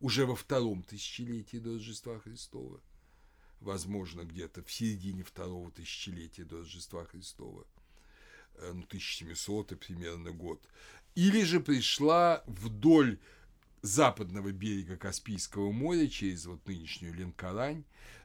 уже 0.00 0.26
во 0.26 0.36
втором 0.36 0.82
тысячелетии 0.82 1.58
до 1.58 1.74
Рождества 1.74 2.18
Христова, 2.20 2.80
возможно, 3.60 4.22
где-то 4.22 4.62
в 4.62 4.70
середине 4.70 5.22
второго 5.22 5.70
тысячелетия 5.70 6.44
до 6.44 6.58
Рождества 6.58 7.04
Христова, 7.06 7.66
э, 8.54 8.72
ну, 8.72 8.82
1700 8.84 9.78
примерно 9.78 10.32
год, 10.32 10.62
или 11.14 11.42
же 11.44 11.60
пришла 11.60 12.44
вдоль 12.46 13.18
западного 13.82 14.52
берега 14.52 14.96
Каспийского 14.96 15.72
моря 15.72 16.08
через 16.08 16.46
вот 16.46 16.66
нынешнюю 16.66 17.14
Ленкарань 17.14 17.84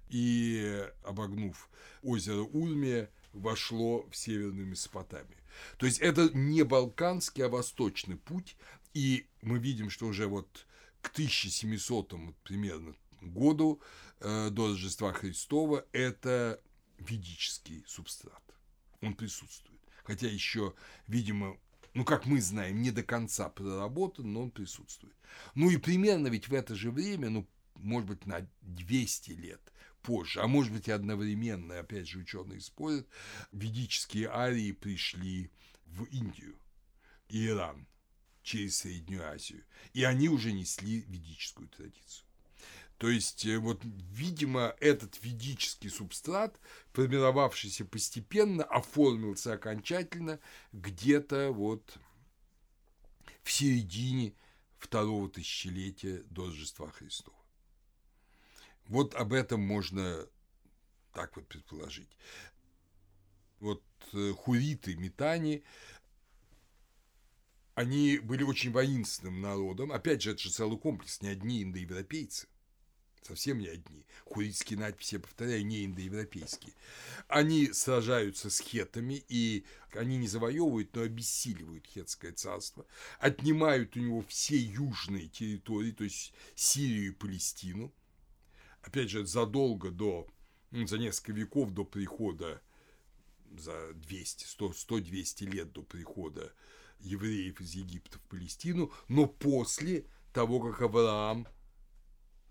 и, 0.10 0.86
обогнув 1.04 1.70
озеро 2.02 2.41
Урмия, 2.41 3.10
вошло 3.34 4.08
в 4.10 4.16
Северную 4.16 4.68
Месопотамию. 4.68 5.38
То 5.78 5.86
есть 5.86 6.00
это 6.00 6.30
не 6.34 6.64
балканский, 6.64 7.46
а 7.46 7.50
восточный 7.50 8.18
путь, 8.18 8.56
и 8.94 9.28
мы 9.42 9.60
видим, 9.60 9.90
что 9.90 10.08
уже 10.08 10.28
вот 10.28 10.66
к 11.02 11.12
1700 11.12 12.14
примерно 12.44 12.96
году 13.22 13.82
э, 14.20 14.50
до 14.50 14.70
Рождества 14.70 15.14
Христова 15.14 15.86
это 15.92 16.62
ведический 16.98 17.84
субстрат. 17.88 18.44
Он 19.02 19.14
присутствует. 19.14 19.82
Хотя 20.04 20.28
еще, 20.28 20.74
видимо, 21.08 21.58
ну, 21.94 22.06
как 22.06 22.26
мы 22.26 22.42
знаем, 22.42 22.82
не 22.82 22.92
до 22.92 23.04
конца 23.04 23.50
проработан, 23.50 24.32
но 24.32 24.44
он 24.44 24.52
присутствует. 24.52 25.16
Ну 25.56 25.70
и 25.70 25.78
примерно 25.78 26.28
ведь 26.28 26.48
в 26.48 26.54
это 26.54 26.76
же 26.76 26.92
время, 26.92 27.30
ну, 27.30 27.48
может 27.76 28.08
быть, 28.08 28.26
на 28.26 28.48
200 28.62 29.32
лет 29.32 29.62
позже, 30.02 30.41
а 30.41 30.47
может 30.47 30.74
быть 30.74 30.88
и 30.88 30.91
одновременно, 30.91 31.80
опять 31.80 32.08
же 32.08 32.20
ученые 32.20 32.60
спорят, 32.60 33.08
ведические 33.52 34.30
арии 34.30 34.72
пришли 34.72 35.52
в 35.86 36.04
Индию 36.06 36.58
Иран 37.30 37.88
через 38.43 38.78
Среднюю 38.78 39.28
Азию, 39.28 39.64
и 39.93 40.04
они 40.04 40.30
уже 40.30 40.52
несли 40.52 41.02
ведическую 41.02 41.70
традицию. 41.70 42.26
То 43.02 43.10
есть, 43.10 43.47
э, 43.47 43.58
вот, 43.58 43.82
видимо, 43.84 44.76
этот 44.80 45.24
ведический 45.24 45.89
субстрат, 45.89 46.60
формировавшийся 46.93 47.84
постепенно, 47.84 48.64
оформился 48.64 49.54
окончательно 49.54 50.39
где-то 50.72 51.52
вот 51.52 51.97
в 53.41 53.52
середине 53.52 54.36
второго 54.78 55.30
тысячелетия 55.30 56.22
до 56.30 56.45
Рождества 56.45 56.91
Христова. 56.91 57.41
Вот 58.88 59.16
об 59.16 59.34
этом 59.34 59.62
можно 59.62 60.26
так 61.14 61.36
вот 61.36 61.48
предположить. 61.48 62.10
Вот 63.60 63.84
э, 64.14 64.34
хуриты, 64.34 64.96
метани, 64.96 65.64
они 67.76 68.20
были 68.20 68.44
очень 68.44 68.72
воинственным 68.72 69.42
народом. 69.42 69.92
Опять 69.92 70.22
же, 70.22 70.32
это 70.32 70.42
же 70.42 70.50
целый 70.50 70.78
комплекс, 70.78 71.22
не 71.22 71.30
одни 71.30 71.64
индоевропейцы 71.64 72.48
совсем 73.22 73.60
не 73.60 73.68
одни. 73.68 74.06
Хуритские 74.26 74.80
надписи, 74.80 75.16
я 75.16 75.20
повторяю, 75.20 75.66
не 75.66 75.86
индоевропейские. 75.86 76.74
Они 77.28 77.72
сражаются 77.74 78.50
с 78.50 78.60
хетами, 78.60 79.24
и 79.30 79.66
они 79.94 80.18
не 80.18 80.28
завоевывают, 80.28 80.96
но 80.96 81.04
обессиливают 81.04 81.86
хетское 81.88 82.34
царство, 82.34 82.86
отнимают 83.20 83.96
у 83.96 84.00
него 84.00 84.24
все 84.28 84.58
южные 84.58 85.28
территории, 85.28 85.92
то 85.92 86.04
есть 86.04 86.34
Сирию 86.56 87.08
и 87.08 87.12
Палестину. 87.12 87.94
Опять 88.82 89.10
же, 89.10 89.26
задолго 89.26 89.92
до, 89.92 90.28
ну, 90.72 90.88
за 90.88 90.98
несколько 90.98 91.34
веков 91.34 91.72
до 91.72 91.86
прихода, 91.86 92.62
за 93.58 93.94
200, 93.94 94.46
100, 94.46 94.72
100-200 94.72 95.46
лет 95.46 95.72
до 95.72 95.84
прихода 95.84 96.54
евреев 97.00 97.60
из 97.62 97.74
Египта 97.74 98.20
в 98.20 98.22
Палестину, 98.24 98.92
но 99.08 99.28
после 99.28 100.06
того, 100.34 100.60
как 100.60 100.82
Авраам 100.82 101.48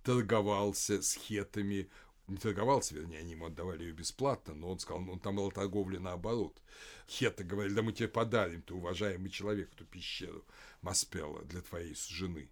торговался 0.03 1.03
с 1.03 1.14
хетами, 1.14 1.89
не 2.26 2.37
торговался, 2.37 2.95
вернее, 2.95 3.18
они 3.18 3.33
ему 3.33 3.47
отдавали 3.47 3.85
ее 3.85 3.93
бесплатно, 3.93 4.55
но 4.55 4.70
он 4.70 4.78
сказал, 4.78 5.03
ну, 5.03 5.18
там 5.18 5.37
была 5.37 5.51
торговля 5.51 5.99
наоборот. 5.99 6.62
Хеты 7.09 7.43
говорили, 7.43 7.74
да 7.74 7.83
мы 7.83 7.93
тебе 7.93 8.09
подарим, 8.09 8.62
ты 8.62 8.74
уважаемый 8.74 9.31
человек, 9.31 9.72
эту 9.72 9.85
пещеру 9.85 10.45
Маспела 10.81 11.45
для 11.45 11.61
твоей 11.61 11.95
жены. 11.95 12.51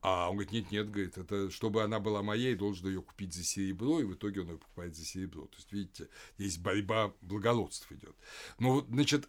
А 0.00 0.30
он 0.30 0.36
говорит, 0.36 0.52
нет, 0.52 0.70
нет, 0.70 0.90
говорит, 0.90 1.18
это 1.18 1.50
чтобы 1.50 1.82
она 1.82 1.98
была 1.98 2.22
моей, 2.22 2.54
должен 2.54 2.88
ее 2.88 3.02
купить 3.02 3.34
за 3.34 3.42
серебро, 3.42 4.00
и 4.00 4.04
в 4.04 4.14
итоге 4.14 4.42
он 4.42 4.50
ее 4.50 4.58
покупает 4.58 4.94
за 4.94 5.04
серебро. 5.04 5.46
То 5.46 5.56
есть, 5.56 5.72
видите, 5.72 6.08
здесь 6.38 6.58
борьба 6.58 7.12
благородств 7.20 7.90
идет. 7.90 8.14
Но, 8.58 8.82
значит, 8.88 9.28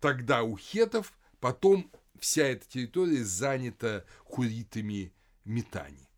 тогда 0.00 0.42
у 0.42 0.56
хетов, 0.56 1.12
потом 1.40 1.90
вся 2.18 2.44
эта 2.44 2.68
территория 2.68 3.22
занята 3.24 4.04
хуритами 4.24 5.12
метани. 5.44 6.08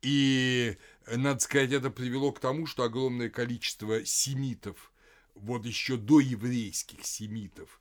И, 0.00 0.76
надо 1.06 1.40
сказать, 1.40 1.72
это 1.72 1.90
привело 1.90 2.32
к 2.32 2.40
тому, 2.40 2.66
что 2.66 2.82
огромное 2.82 3.30
количество 3.30 4.04
семитов, 4.04 4.92
вот 5.34 5.64
еще 5.64 5.96
до 5.96 6.20
еврейских 6.20 7.04
семитов 7.04 7.80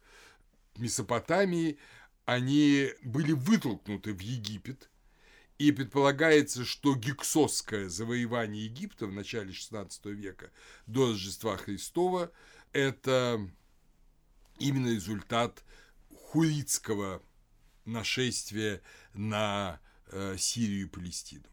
Месопотамии, 0.78 1.78
они 2.26 2.89
были 3.03 3.34
вытолкнуты 3.34 4.13
в 4.13 4.19
Египет, 4.19 4.91
и 5.68 5.72
предполагается, 5.72 6.66
что 6.66 6.95
гексосское 6.95 7.89
завоевание 7.89 8.66
Египта 8.66 9.05
в 9.05 9.14
начале 9.14 9.51
XVI 9.51 9.89
века 10.12 10.51
до 10.88 11.09
Рождества 11.09 11.57
Христова– 11.57 12.32
это 12.74 13.39
именно 14.59 14.89
результат 14.89 15.64
хуритского 16.09 17.22
нашествия 17.86 18.82
на 19.14 19.80
э, 20.07 20.36
Сирию 20.38 20.88
и 20.88 20.89
Палестину 20.89 21.45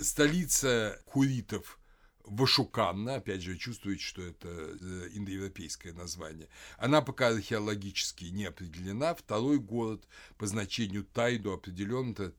столица 0.00 1.00
хуритов 1.06 1.78
Вашуканна, 2.24 3.16
опять 3.16 3.42
же, 3.42 3.56
чувствуете, 3.56 4.02
что 4.02 4.22
это 4.22 4.48
э, 4.48 5.08
индоевропейское 5.12 5.92
название, 5.92 6.48
она 6.78 7.02
пока 7.02 7.28
археологически 7.28 8.26
не 8.26 8.44
определена. 8.44 9.14
Второй 9.14 9.58
город 9.58 10.06
по 10.36 10.46
значению 10.46 11.04
Тайду 11.04 11.52
определен 11.52 12.12
это 12.12 12.30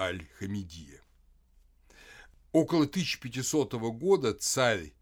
Тель-Аль-Хамидия. 0.00 1.02
Около 2.52 2.84
1500 2.84 3.74
года 3.92 4.32
царь 4.34 4.94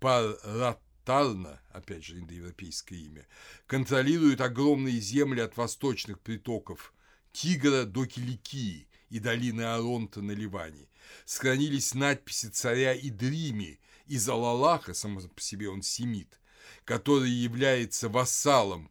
Паратарна, 0.00 1.60
опять 1.70 2.04
же, 2.04 2.18
индоевропейское 2.18 2.98
имя, 2.98 3.26
контролирует 3.66 4.40
огромные 4.40 5.00
земли 5.00 5.40
от 5.40 5.56
восточных 5.56 6.20
притоков 6.20 6.92
Тигра 7.32 7.84
до 7.84 8.06
Киликии 8.06 8.88
и 9.08 9.18
долины 9.20 9.62
Аронта 9.62 10.20
на 10.20 10.32
Ливане– 10.32 10.88
сохранились 11.24 11.94
надписи 11.94 12.46
царя 12.46 12.94
Идрими 12.94 13.80
из 14.06 14.28
Алалаха, 14.28 14.94
само 14.94 15.20
по 15.20 15.40
себе 15.40 15.68
он 15.68 15.82
семит, 15.82 16.40
который 16.84 17.30
является 17.30 18.08
вассалом 18.08 18.90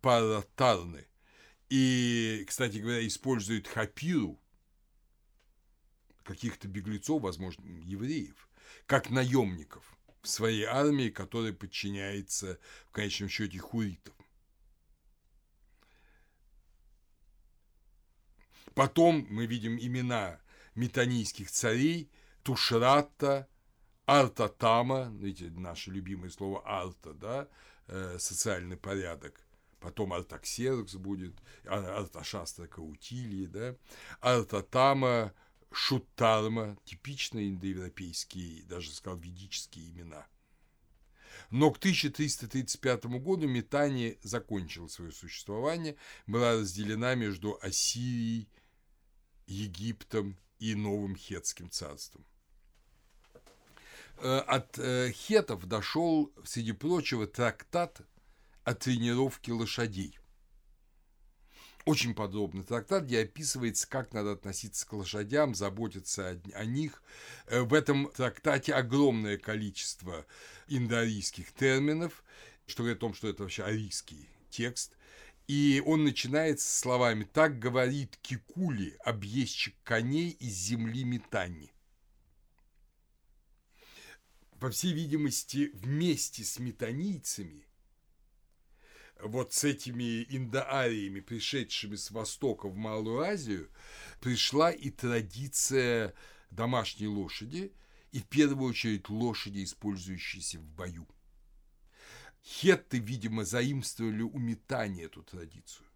Паратарны 0.00 1.06
и, 1.68 2.44
кстати 2.46 2.78
говоря, 2.78 3.06
использует 3.06 3.66
хапиру, 3.66 4.40
каких-то 6.26 6.68
беглецов, 6.68 7.22
возможно, 7.22 7.64
евреев, 7.64 8.48
как 8.86 9.10
наемников 9.10 9.96
в 10.22 10.28
своей 10.28 10.64
армии, 10.64 11.08
которая 11.08 11.52
подчиняется 11.52 12.58
в 12.88 12.90
конечном 12.90 13.28
счете 13.28 13.58
хуритам. 13.58 14.14
Потом 18.74 19.26
мы 19.30 19.46
видим 19.46 19.78
имена 19.78 20.38
метанийских 20.74 21.50
царей 21.50 22.10
Тушрата, 22.42 23.48
Артатама, 24.04 25.10
видите, 25.18 25.50
наше 25.50 25.90
любимое 25.90 26.30
слово 26.30 26.62
Арта, 26.64 27.14
да, 27.14 27.48
э, 27.88 28.18
социальный 28.18 28.76
порядок, 28.76 29.40
потом 29.80 30.12
Артаксеркс 30.12 30.94
будет, 30.94 31.34
Арташастра 31.64 32.66
Каутилии, 32.66 33.46
да, 33.46 33.74
Артатама, 34.20 35.32
Шутарма, 35.76 36.78
типичные 36.86 37.50
индоевропейские, 37.50 38.62
даже 38.62 38.90
сказал, 38.90 39.18
ведические 39.18 39.90
имена. 39.90 40.26
Но 41.50 41.70
к 41.70 41.76
1335 41.76 43.04
году 43.20 43.46
Метания 43.46 44.16
закончила 44.22 44.88
свое 44.88 45.12
существование, 45.12 45.96
была 46.26 46.54
разделена 46.54 47.14
между 47.14 47.58
Ассирией, 47.60 48.48
Египтом 49.46 50.38
и 50.58 50.74
новым 50.74 51.14
хетским 51.14 51.70
царством. 51.70 52.24
Э, 54.16 54.38
от 54.38 54.78
э, 54.78 55.12
хетов 55.12 55.66
дошел, 55.66 56.32
среди 56.46 56.72
прочего, 56.72 57.26
трактат 57.26 58.00
о 58.64 58.74
тренировке 58.74 59.52
лошадей. 59.52 60.18
Очень 61.86 62.16
подробный 62.16 62.64
трактат, 62.64 63.04
где 63.04 63.20
описывается, 63.20 63.88
как 63.88 64.12
надо 64.12 64.32
относиться 64.32 64.84
к 64.84 64.92
лошадям, 64.92 65.54
заботиться 65.54 66.30
о, 66.30 66.58
о 66.58 66.64
них. 66.64 67.00
Э, 67.46 67.60
в 67.60 67.72
этом 67.72 68.10
трактате 68.10 68.74
огромное 68.74 69.38
количество 69.38 70.26
индоарийских 70.66 71.52
терминов, 71.52 72.24
что 72.66 72.82
говорит 72.82 72.98
о 72.98 73.00
том, 73.02 73.14
что 73.14 73.28
это 73.28 73.44
вообще 73.44 73.62
арийский 73.62 74.28
текст. 74.50 74.96
И 75.46 75.80
он 75.86 76.02
начинается 76.02 76.68
словами 76.76 77.22
«Так 77.22 77.60
говорит 77.60 78.18
Кикули, 78.20 78.96
объездчик 79.04 79.76
коней 79.84 80.30
из 80.30 80.54
земли 80.54 81.04
Метани». 81.04 81.70
По 84.58 84.70
всей 84.70 84.92
видимости, 84.92 85.70
вместе 85.72 86.42
с 86.42 86.58
метанийцами, 86.58 87.64
вот 89.22 89.52
с 89.52 89.64
этими 89.64 90.24
индоариями, 90.28 91.20
пришедшими 91.20 91.96
с 91.96 92.10
Востока 92.10 92.68
в 92.68 92.76
Малую 92.76 93.20
Азию, 93.20 93.70
пришла 94.20 94.70
и 94.70 94.90
традиция 94.90 96.14
домашней 96.50 97.08
лошади, 97.08 97.72
и 98.12 98.20
в 98.20 98.26
первую 98.26 98.70
очередь 98.70 99.08
лошади, 99.08 99.64
использующиеся 99.64 100.58
в 100.58 100.68
бою. 100.70 101.06
Хетты, 102.44 102.98
видимо, 102.98 103.44
заимствовали 103.44 104.22
у 104.22 104.38
метания 104.38 105.06
эту 105.06 105.22
традицию. 105.22 105.86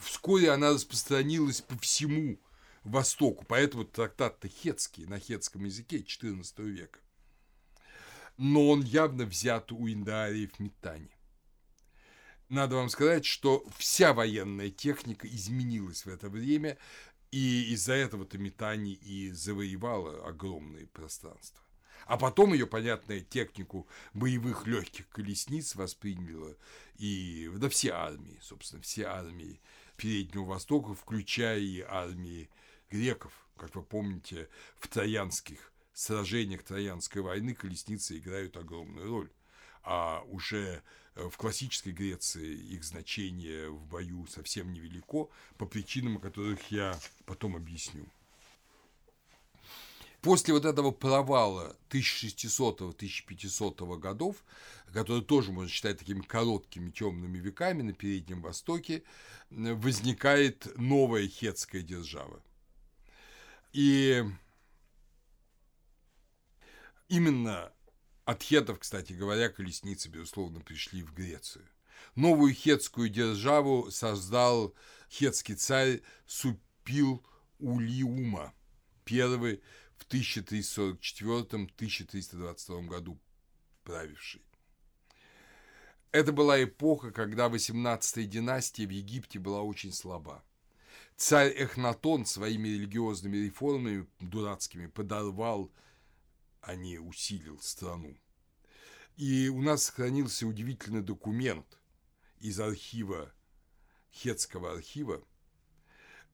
Вскоре 0.00 0.50
она 0.50 0.70
распространилась 0.70 1.60
по 1.60 1.78
всему 1.78 2.38
Востоку, 2.82 3.44
поэтому 3.48 3.84
трактат-то 3.84 4.48
хетский, 4.48 5.06
на 5.06 5.18
хетском 5.18 5.64
языке 5.64 6.00
XIV 6.00 6.62
века. 6.64 7.00
Но 8.36 8.68
он 8.68 8.82
явно 8.82 9.24
взят 9.24 9.72
у 9.72 9.88
индаариев 9.88 10.58
метани. 10.58 11.13
Надо 12.54 12.76
вам 12.76 12.88
сказать, 12.88 13.24
что 13.24 13.66
вся 13.76 14.12
военная 14.12 14.70
техника 14.70 15.26
изменилась 15.26 16.06
в 16.06 16.08
это 16.08 16.28
время, 16.28 16.78
и 17.32 17.72
из-за 17.72 17.94
этого-то 17.94 18.38
метани 18.38 18.92
и 18.92 19.32
завоевала 19.32 20.24
огромные 20.24 20.86
пространства. 20.86 21.60
А 22.06 22.16
потом 22.16 22.52
ее, 22.52 22.68
понятная 22.68 23.22
технику 23.22 23.88
боевых 24.12 24.68
легких 24.68 25.08
колесниц 25.08 25.74
восприняла 25.74 26.54
и 26.94 27.50
да 27.56 27.68
все 27.68 27.90
армии, 27.90 28.38
собственно, 28.40 28.82
все 28.82 29.06
армии 29.06 29.60
Переднего 29.96 30.44
Востока, 30.44 30.94
включая 30.94 31.58
и 31.58 31.80
армии 31.80 32.48
греков. 32.88 33.32
Как 33.56 33.74
вы 33.74 33.82
помните, 33.82 34.48
в 34.78 34.86
троянских 34.86 35.72
сражениях 35.92 36.62
Троянской 36.62 37.20
войны 37.20 37.52
колесницы 37.52 38.16
играют 38.16 38.56
огромную 38.56 39.08
роль. 39.08 39.30
А 39.82 40.22
уже 40.28 40.84
в 41.14 41.36
классической 41.36 41.92
Греции 41.92 42.54
их 42.54 42.84
значение 42.84 43.70
в 43.70 43.86
бою 43.86 44.26
совсем 44.26 44.72
невелико, 44.72 45.28
по 45.56 45.66
причинам, 45.66 46.16
о 46.16 46.20
которых 46.20 46.70
я 46.70 46.98
потом 47.24 47.56
объясню. 47.56 48.06
После 50.24 50.52
вот 50.54 50.64
этого 50.64 50.90
провала 50.90 51.76
1600-1500 51.90 53.98
годов, 53.98 54.42
который 54.92 55.22
тоже 55.22 55.52
можно 55.52 55.70
считать 55.70 55.98
такими 55.98 56.22
короткими 56.22 56.90
темными 56.90 57.38
веками 57.38 57.82
на 57.82 57.92
Переднем 57.92 58.40
Востоке, 58.40 59.02
возникает 59.50 60.66
новая 60.78 61.28
хетская 61.28 61.82
держава. 61.82 62.42
И 63.74 64.24
именно 67.08 67.70
от 68.24 68.42
хетов, 68.42 68.78
кстати 68.78 69.12
говоря, 69.12 69.48
колесницы, 69.48 70.08
безусловно, 70.08 70.60
пришли 70.60 71.02
в 71.02 71.12
Грецию. 71.12 71.68
Новую 72.14 72.54
хетскую 72.54 73.08
державу 73.08 73.90
создал 73.90 74.72
хетский 75.10 75.56
царь 75.56 76.00
Супил 76.26 77.26
Улиума, 77.58 78.54
первый 79.04 79.60
в 79.96 80.06
1344-1322 80.08 82.86
году 82.86 83.18
правивший. 83.84 84.42
Это 86.12 86.30
была 86.32 86.62
эпоха, 86.62 87.10
когда 87.10 87.48
18-я 87.48 88.26
династия 88.26 88.86
в 88.86 88.90
Египте 88.90 89.40
была 89.40 89.62
очень 89.62 89.92
слаба. 89.92 90.44
Царь 91.16 91.50
Эхнатон 91.50 92.26
своими 92.26 92.68
религиозными 92.68 93.38
реформами 93.38 94.06
дурацкими 94.20 94.86
подорвал, 94.86 95.72
а 96.66 96.74
не 96.74 96.98
усилил 96.98 97.60
страну. 97.60 98.16
И 99.16 99.48
у 99.48 99.62
нас 99.62 99.84
сохранился 99.84 100.46
удивительный 100.46 101.02
документ 101.02 101.78
из 102.40 102.58
архива, 102.60 103.32
Хетского 104.12 104.72
архива, 104.72 105.22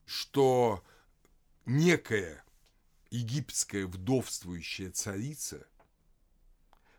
что 0.04 0.84
некая 1.66 2.44
египетская 3.10 3.86
вдовствующая 3.86 4.90
царица 4.90 5.66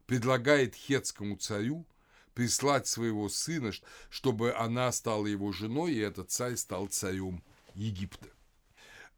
предлагает 0.06 0.76
хетскому 0.76 1.38
царю 1.38 1.86
прислать 2.34 2.88
своего 2.88 3.30
сына, 3.30 3.72
чтобы 4.10 4.54
она 4.54 4.92
стала 4.92 5.26
его 5.26 5.52
женой, 5.52 5.94
и 5.94 6.00
этот 6.00 6.32
царь 6.32 6.56
стал 6.56 6.88
царем 6.88 7.44
Египта. 7.76 8.30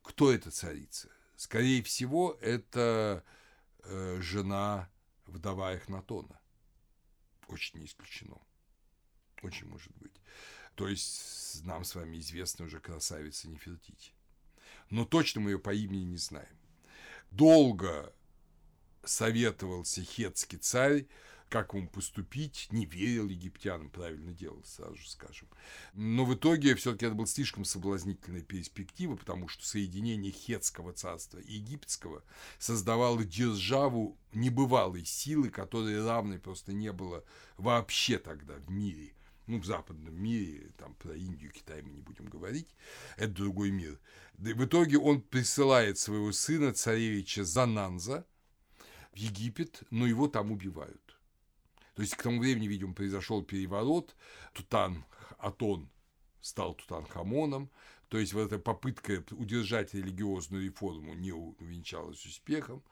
Кто 0.02 0.32
эта 0.32 0.52
царица? 0.52 1.10
Скорее 1.36 1.82
всего, 1.84 2.38
это 2.42 3.24
э, 3.84 4.20
жена 4.22 4.90
вдова 5.26 5.74
Эхнатона. 5.74 6.40
Очень 7.48 7.80
не 7.80 7.86
исключено. 7.86 8.38
Очень 9.42 9.68
может 9.68 9.96
быть. 9.98 10.16
То 10.76 10.88
есть 10.88 11.64
нам 11.64 11.84
с 11.84 11.96
вами 11.96 12.18
известна 12.18 12.66
уже 12.66 12.80
красавица 12.80 13.50
Нефертити. 13.50 14.14
Но 14.90 15.06
точно 15.06 15.42
мы 15.42 15.52
ее 15.52 15.60
по 15.60 15.74
имени 15.74 16.04
не 16.04 16.18
знаем 16.18 16.58
долго 17.34 18.14
советовался 19.04 20.02
хетский 20.04 20.58
царь, 20.58 21.08
как 21.54 21.76
ему 21.76 21.88
поступить, 21.88 22.68
не 22.72 22.88
верил 22.88 23.28
египтянам, 23.28 23.92
правильно 23.92 24.34
делал, 24.34 24.64
сразу 24.66 24.96
же 24.96 25.08
скажем. 25.08 25.48
Но 25.94 26.26
в 26.26 26.34
итоге 26.34 26.74
все-таки 26.74 27.06
это 27.06 27.14
была 27.14 27.28
слишком 27.28 27.64
соблазнительная 27.64 28.42
перспектива, 28.42 29.16
потому 29.16 29.48
что 29.48 29.64
соединение 29.64 30.32
хетского 30.32 30.94
царства 30.94 31.38
и 31.38 31.54
египетского 31.54 32.24
создавало 32.58 33.24
державу 33.24 34.18
небывалой 34.34 35.06
силы, 35.06 35.52
которой 35.52 36.04
равной 36.04 36.40
просто 36.40 36.74
не 36.74 36.92
было 36.92 37.24
вообще 37.58 38.18
тогда 38.18 38.56
в 38.56 38.72
мире– 38.72 39.14
ну, 39.46 39.60
в 39.60 39.66
западном 39.66 40.16
мире, 40.16 40.72
там 40.78 40.96
про 40.96 41.14
Индию, 41.14 41.52
Китай 41.52 41.82
мы 41.82 41.92
не 41.92 42.02
будем 42.02 42.28
говорить, 42.28 42.70
это 43.18 43.34
другой 43.34 43.72
мир. 43.72 44.00
В 44.38 44.64
итоге 44.64 44.98
он 44.98 45.22
присылает 45.22 46.00
своего 46.00 46.32
сына, 46.32 46.74
царевича 46.74 47.44
Зананза, 47.44 48.26
в 49.12 49.18
Египет, 49.18 49.84
но 49.92 50.08
его 50.08 50.30
там 50.30 50.52
убивают. 50.52 51.03
То 51.96 52.02
есть 52.02 52.16
к 52.16 52.24
тому 52.24 52.40
времени, 52.40 52.68
видимо, 52.68 52.94
произошел 52.94 53.44
переворот, 53.44 54.16
Тутан 54.54 55.06
Атон 55.38 55.90
стал 56.42 56.74
Тутанхамоном, 56.76 57.70
то 58.10 58.20
есть 58.20 58.34
вот 58.34 58.42
эта 58.42 58.60
попытка 58.60 59.24
удержать 59.32 59.94
религиозную 59.94 60.66
реформу 60.66 61.14
не 61.16 61.32
увенчалась 61.32 62.26
успехом. 62.26 62.84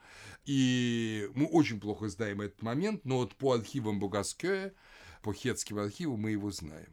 И 0.44 1.30
мы 1.34 1.46
очень 1.46 1.80
плохо 1.80 2.08
знаем 2.08 2.40
этот 2.40 2.60
момент, 2.62 3.04
но 3.04 3.18
вот 3.18 3.36
по 3.36 3.52
архивам 3.52 4.00
Богаскея, 4.00 4.74
по 5.22 5.32
хетским 5.32 5.78
архивам 5.78 6.22
мы 6.22 6.32
его 6.32 6.50
знаем. 6.50 6.92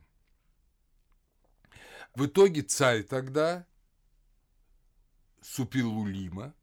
В 2.16 2.26
итоге 2.26 2.62
царь 2.62 3.04
тогда 3.04 3.66
Суперлулима 5.42 6.54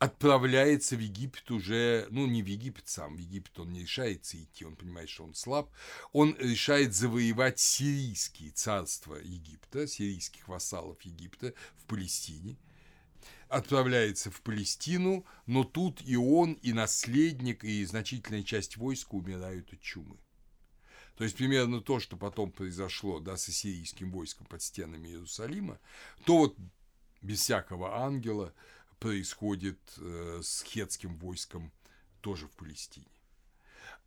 отправляется 0.00 0.96
в 0.96 1.00
Египет 1.00 1.50
уже, 1.50 2.08
ну, 2.10 2.26
не 2.26 2.42
в 2.42 2.46
Египет 2.46 2.88
сам, 2.88 3.16
в 3.16 3.18
Египет 3.18 3.58
он 3.60 3.70
не 3.70 3.82
решается 3.82 4.42
идти, 4.42 4.64
он 4.64 4.74
понимает, 4.74 5.10
что 5.10 5.24
он 5.24 5.34
слаб, 5.34 5.70
он 6.12 6.34
решает 6.38 6.94
завоевать 6.94 7.60
сирийские 7.60 8.50
царства 8.50 9.16
Египта, 9.16 9.86
сирийских 9.86 10.48
вассалов 10.48 11.02
Египта 11.02 11.52
в 11.76 11.84
Палестине, 11.84 12.56
отправляется 13.48 14.30
в 14.30 14.40
Палестину, 14.40 15.26
но 15.44 15.64
тут 15.64 16.00
и 16.00 16.16
он, 16.16 16.54
и 16.54 16.72
наследник, 16.72 17.62
и 17.62 17.84
значительная 17.84 18.42
часть 18.42 18.78
войска 18.78 19.14
умирают 19.14 19.70
от 19.70 19.82
чумы. 19.82 20.16
То 21.16 21.24
есть 21.24 21.36
примерно 21.36 21.82
то, 21.82 22.00
что 22.00 22.16
потом 22.16 22.52
произошло 22.52 23.20
да, 23.20 23.36
с 23.36 23.50
ассирийским 23.50 24.10
войском 24.12 24.46
под 24.46 24.62
стенами 24.62 25.08
Иерусалима, 25.08 25.78
то 26.24 26.38
вот 26.38 26.56
без 27.20 27.40
всякого 27.40 27.98
ангела 28.02 28.54
происходит 29.00 29.80
э, 29.96 30.40
с 30.42 30.62
хетским 30.62 31.16
войском 31.16 31.72
тоже 32.20 32.46
в 32.46 32.52
Палестине. 32.52 33.06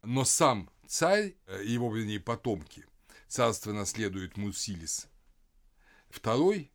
Но 0.04 0.24
сам 0.24 0.70
царь, 0.88 1.36
э, 1.48 1.64
его, 1.66 1.94
вернее, 1.94 2.20
потомки, 2.20 2.86
царство 3.28 3.74
наследует 3.74 4.38
Мурсилис 4.38 5.08
II, 6.12 6.70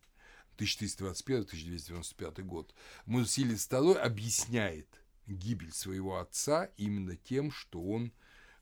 1321-1295 0.57 2.43
год. 2.43 2.75
Мурсилис 3.05 3.67
II 3.69 3.95
объясняет 3.95 4.87
гибель 5.25 5.71
своего 5.71 6.19
отца 6.19 6.65
именно 6.75 7.15
тем, 7.15 7.51
что 7.51 7.81
он 7.81 8.11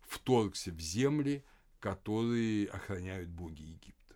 вторгся 0.02 0.72
в 0.72 0.80
земли, 0.80 1.44
которые 1.80 2.68
охраняют 2.68 3.30
боги 3.30 3.64
Египта. 3.64 4.16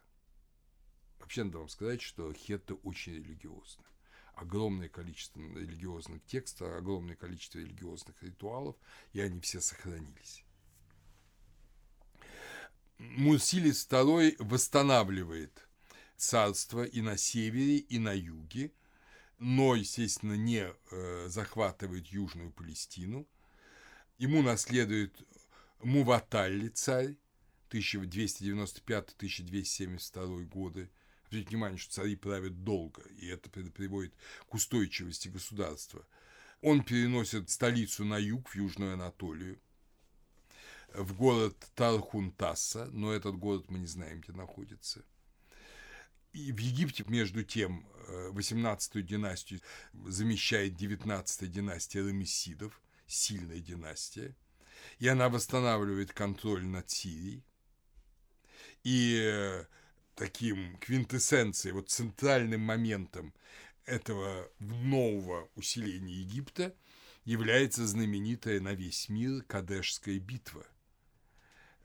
Вообще 1.19 1.43
надо 1.43 1.59
вам 1.59 1.69
сказать, 1.69 2.01
что 2.01 2.31
хетты 2.33 2.75
очень 2.75 3.13
религиозны. 3.13 3.83
Огромное 4.41 4.89
количество 4.89 5.39
религиозных 5.39 6.25
текстов, 6.25 6.75
огромное 6.75 7.15
количество 7.15 7.59
религиозных 7.59 8.21
ритуалов, 8.23 8.75
и 9.13 9.21
они 9.21 9.39
все 9.39 9.61
сохранились. 9.61 10.43
Мурсилис 12.97 13.87
II 13.87 14.37
восстанавливает 14.39 15.69
царство 16.17 16.83
и 16.83 17.01
на 17.01 17.17
севере, 17.17 17.77
и 17.77 17.99
на 17.99 18.13
юге, 18.13 18.71
но, 19.37 19.75
естественно, 19.75 20.33
не 20.33 20.65
э, 20.65 21.27
захватывает 21.27 22.07
Южную 22.07 22.51
Палестину. 22.51 23.27
Ему 24.17 24.41
наследует 24.41 25.15
Муваталли 25.83 26.69
царь 26.69 27.15
1295-1272 27.69 30.45
годы, 30.45 30.89
Обратите 31.31 31.51
внимание, 31.51 31.77
что 31.77 31.93
цари 31.93 32.17
правят 32.17 32.65
долго, 32.65 33.03
и 33.17 33.27
это 33.27 33.49
приводит 33.49 34.13
к 34.49 34.53
устойчивости 34.53 35.29
государства. 35.29 36.05
Он 36.61 36.83
переносит 36.83 37.49
столицу 37.49 38.03
на 38.03 38.17
юг, 38.17 38.49
в 38.49 38.55
Южную 38.55 38.95
Анатолию, 38.95 39.57
в 40.93 41.13
город 41.13 41.55
Тархунтаса, 41.73 42.87
но 42.91 43.13
этот 43.13 43.37
город 43.37 43.69
мы 43.69 43.79
не 43.79 43.85
знаем, 43.85 44.19
где 44.19 44.33
находится. 44.33 45.05
И 46.33 46.51
в 46.51 46.57
Египте, 46.57 47.05
между 47.07 47.45
тем, 47.45 47.87
18-ю 48.09 49.01
династию 49.01 49.61
замещает 50.05 50.73
19-я 50.73 51.47
династия 51.47 52.01
Рамесидов, 52.01 52.81
сильная 53.07 53.59
династия, 53.59 54.35
и 54.99 55.07
она 55.07 55.29
восстанавливает 55.29 56.11
контроль 56.11 56.65
над 56.65 56.89
Сирией. 56.89 57.45
И 58.83 59.17
э, 59.17 59.65
таким 60.21 60.77
квинтэссенцией, 60.77 61.73
вот 61.73 61.89
центральным 61.89 62.61
моментом 62.61 63.33
этого 63.85 64.47
нового 64.59 65.49
усиления 65.55 66.13
Египта 66.13 66.75
является 67.25 67.87
знаменитая 67.87 68.59
на 68.59 68.75
весь 68.75 69.09
мир 69.09 69.41
Кадешская 69.47 70.19
битва. 70.19 70.63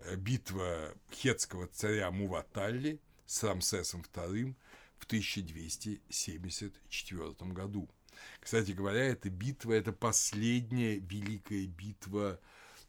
Э, 0.00 0.16
битва 0.16 0.94
хетского 1.10 1.66
царя 1.66 2.10
Муваталли 2.10 3.00
с 3.24 3.42
Рамсесом 3.42 4.02
II 4.02 4.54
в 4.98 5.06
1274 5.06 7.32
году. 7.52 7.88
Кстати 8.38 8.72
говоря, 8.72 9.02
эта 9.02 9.30
битва– 9.30 9.72
это 9.74 9.94
последняя 9.94 10.98
великая 10.98 11.66
битва, 11.66 12.38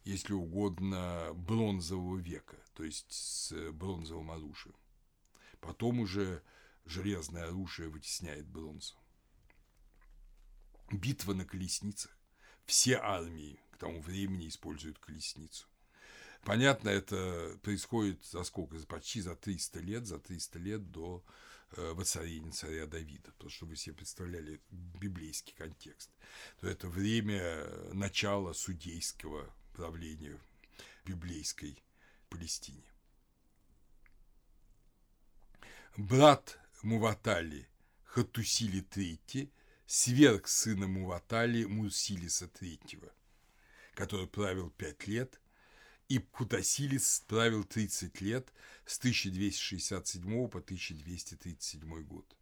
если 0.04 0.34
угодно, 0.34 1.30
бронзового 1.32 2.18
века, 2.18 2.58
то 2.74 2.84
есть 2.84 3.10
с 3.10 3.54
бронзовым 3.72 4.30
оружием. 4.30 4.76
Потом 5.60 6.00
уже 6.00 6.42
железное 6.84 7.48
оружие 7.48 7.88
вытесняет 7.88 8.46
бронзу. 8.46 8.96
Битва 10.90 11.34
на 11.34 11.44
колесницах. 11.44 12.16
Все 12.64 12.96
армии 12.96 13.60
к 13.70 13.78
тому 13.78 14.00
времени 14.00 14.48
используют 14.48 14.98
колесницу. 14.98 15.66
Понятно, 16.42 16.88
это 16.88 17.58
происходит 17.62 18.24
за 18.24 18.44
сколько? 18.44 18.76
Почти 18.86 19.20
за 19.20 19.34
300 19.34 19.80
лет, 19.80 20.06
за 20.06 20.18
300 20.18 20.58
лет 20.58 20.90
до 20.90 21.24
э, 21.72 21.92
воцарения 21.92 22.52
царя 22.52 22.86
Давида. 22.86 23.32
Потому 23.32 23.50
что 23.50 23.66
вы 23.66 23.76
себе 23.76 23.96
представляли 23.96 24.60
библейский 24.70 25.54
контекст. 25.54 26.10
То 26.60 26.68
это 26.68 26.88
время 26.88 27.66
начала 27.92 28.52
судейского 28.52 29.52
правления 29.74 30.38
в 31.04 31.08
библейской 31.08 31.82
Палестине. 32.28 32.84
Брат 35.98 36.60
Муватали 36.84 37.66
Хатусили 38.04 38.82
III 38.82 39.50
сверг 39.84 40.46
сына 40.46 40.86
Муватали 40.86 41.64
Мусилиса 41.64 42.44
III, 42.44 43.10
который 43.94 44.28
правил 44.28 44.70
пять 44.70 45.08
лет, 45.08 45.40
и 46.08 46.24
Хутасилис 46.30 47.24
правил 47.26 47.64
30 47.64 48.20
лет 48.20 48.52
с 48.86 48.96
1267 49.00 50.48
по 50.48 50.58
1237 50.60 52.02
год. 52.04 52.36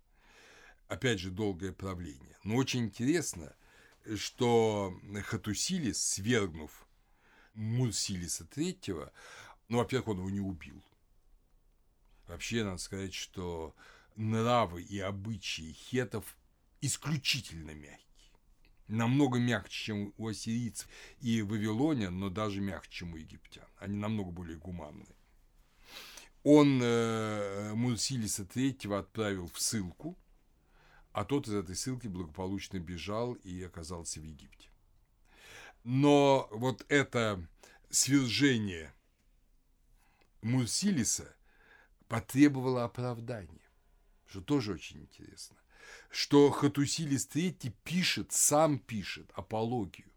Опять 0.88 1.20
же, 1.20 1.30
долгое 1.30 1.72
правление. 1.72 2.36
Но 2.44 2.56
очень 2.56 2.84
интересно, 2.84 3.56
что 4.16 4.94
Хатусилис, 5.24 5.96
свергнув 5.96 6.86
Мурсилиса 7.54 8.44
III, 8.44 9.10
ну, 9.70 9.78
во-первых, 9.78 10.08
он 10.08 10.18
его 10.18 10.28
не 10.28 10.40
убил– 10.40 10.84
Вообще, 12.26 12.64
надо 12.64 12.78
сказать, 12.78 13.14
что 13.14 13.74
нравы 14.16 14.82
и 14.82 14.98
обычаи 14.98 15.72
хетов 15.72 16.36
исключительно 16.80 17.72
мягкие. 17.72 18.02
Намного 18.88 19.38
мягче, 19.38 19.84
чем 19.86 20.14
у 20.16 20.28
ассирийцев 20.28 20.88
и 21.20 21.42
вавилонян, 21.42 22.18
но 22.18 22.30
даже 22.30 22.60
мягче, 22.60 22.98
чем 22.98 23.14
у 23.14 23.16
египтян. 23.16 23.66
Они 23.78 23.96
намного 23.96 24.30
более 24.30 24.58
гуманные. 24.58 25.14
Он 26.44 26.80
э, 26.80 27.72
Мурсилиса 27.74 28.44
III 28.44 28.96
отправил 28.96 29.48
в 29.48 29.60
ссылку, 29.60 30.16
а 31.12 31.24
тот 31.24 31.48
из 31.48 31.54
этой 31.54 31.74
ссылки 31.74 32.06
благополучно 32.06 32.78
бежал 32.78 33.32
и 33.34 33.62
оказался 33.64 34.20
в 34.20 34.22
Египте. 34.22 34.68
Но 35.82 36.48
вот 36.52 36.84
это 36.88 37.44
свержение 37.90 38.94
Мурсилиса 40.42 41.34
потребовала 42.08 42.84
оправдания, 42.84 43.68
что 44.26 44.40
тоже 44.40 44.72
очень 44.72 45.00
интересно, 45.00 45.56
что 46.10 46.50
Хатусилис 46.50 47.28
III 47.28 47.72
пишет, 47.84 48.32
сам 48.32 48.78
пишет 48.78 49.30
апологию, 49.34 50.10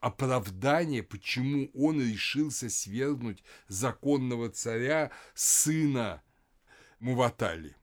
оправдание, 0.00 1.02
почему 1.02 1.70
он 1.74 2.00
решился 2.00 2.70
свергнуть 2.70 3.42
законного 3.68 4.50
царя, 4.50 5.10
сына 5.34 6.22
Муватали. 7.00 7.76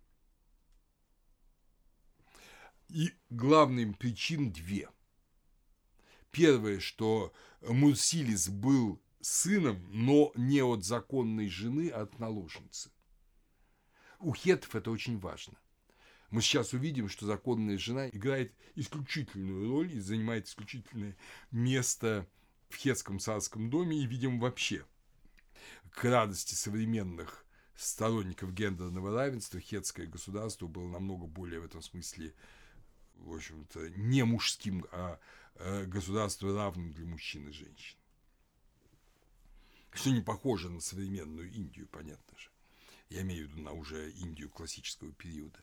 И 2.89 3.11
главным 3.29 3.93
причин 3.93 4.51
две. 4.51 4.89
Первое, 6.31 6.79
что 6.79 7.33
Мурсилис 7.61 8.49
был 8.49 9.01
сыном, 9.21 9.87
но 9.89 10.31
не 10.35 10.61
от 10.61 10.83
законной 10.83 11.49
жены, 11.49 11.89
а 11.89 12.01
от 12.01 12.19
наложницы. 12.19 12.91
У 14.19 14.33
хетов 14.33 14.75
это 14.75 14.91
очень 14.91 15.19
важно. 15.19 15.55
Мы 16.31 16.41
сейчас 16.41 16.73
увидим, 16.73 17.07
что 17.07 17.25
законная 17.25 17.77
жена 17.77 18.09
играет 18.09 18.53
исключительную 18.75 19.69
роль 19.69 19.93
и 19.93 19.99
занимает 19.99 20.47
исключительное 20.47 21.15
место 21.51 22.27
в 22.69 22.75
хетском 22.75 23.19
царском 23.19 23.69
доме 23.69 24.01
и, 24.01 24.07
видим, 24.07 24.39
вообще 24.39 24.85
к 25.91 26.03
радости 26.03 26.55
современных 26.55 27.45
сторонников 27.75 28.53
гендерного 28.53 29.13
равенства 29.13 29.59
хетское 29.59 30.07
государство 30.07 30.67
было 30.67 30.87
намного 30.87 31.25
более 31.25 31.59
в 31.59 31.65
этом 31.65 31.81
смысле, 31.81 32.33
в 33.15 33.33
общем-то, 33.33 33.89
не 33.91 34.23
мужским, 34.23 34.85
а 34.91 35.19
э, 35.55 35.85
государство 35.85 36.53
равным 36.53 36.91
для 36.91 37.05
мужчин 37.05 37.47
и 37.47 37.51
женщин. 37.51 37.97
Что 39.91 40.09
не 40.09 40.21
похоже 40.21 40.69
на 40.69 40.81
современную 40.81 41.49
Индию, 41.51 41.87
понятно 41.87 42.37
же. 42.37 42.49
Я 43.09 43.21
имею 43.21 43.47
в 43.47 43.51
виду 43.51 43.61
на 43.61 43.71
уже 43.71 44.11
Индию 44.11 44.49
классического 44.49 45.11
периода. 45.13 45.59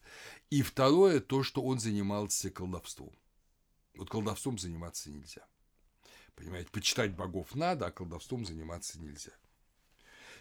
И 0.51 0.63
второе, 0.63 1.21
то, 1.21 1.43
что 1.43 1.63
он 1.63 1.81
занимался 1.81 2.51
колдовством. 2.51 3.15
Вот 3.95 4.09
колдовством 4.09 4.59
заниматься 4.59 5.11
нельзя. 5.11 5.47
Понимаете, 6.35 6.71
почитать 6.71 7.15
богов 7.15 7.55
надо, 7.55 7.87
а 7.87 7.91
колдовством 7.91 8.47
заниматься 8.47 8.99
нельзя. 9.01 9.33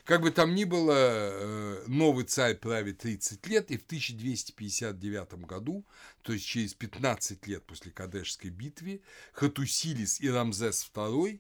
Как 0.03 0.21
бы 0.21 0.31
там 0.31 0.55
ни 0.55 0.63
было, 0.63 0.93
э, 0.95 1.84
новый 1.88 2.26
царь 2.26 2.55
правит 2.55 2.99
30 2.99 3.45
лет, 3.47 3.69
и 3.69 3.77
в 3.77 3.84
1259 3.85 5.45
году, 5.45 5.85
то 6.21 6.34
есть 6.34 6.45
через 6.45 6.73
15 6.73 7.45
лет 7.45 7.65
после 7.65 7.91
Кадешской 7.91 8.49
битвы, 8.49 9.01
Хатусилис 9.34 10.19
и 10.19 10.30
Рамзес 10.30 10.89
II 10.93 11.39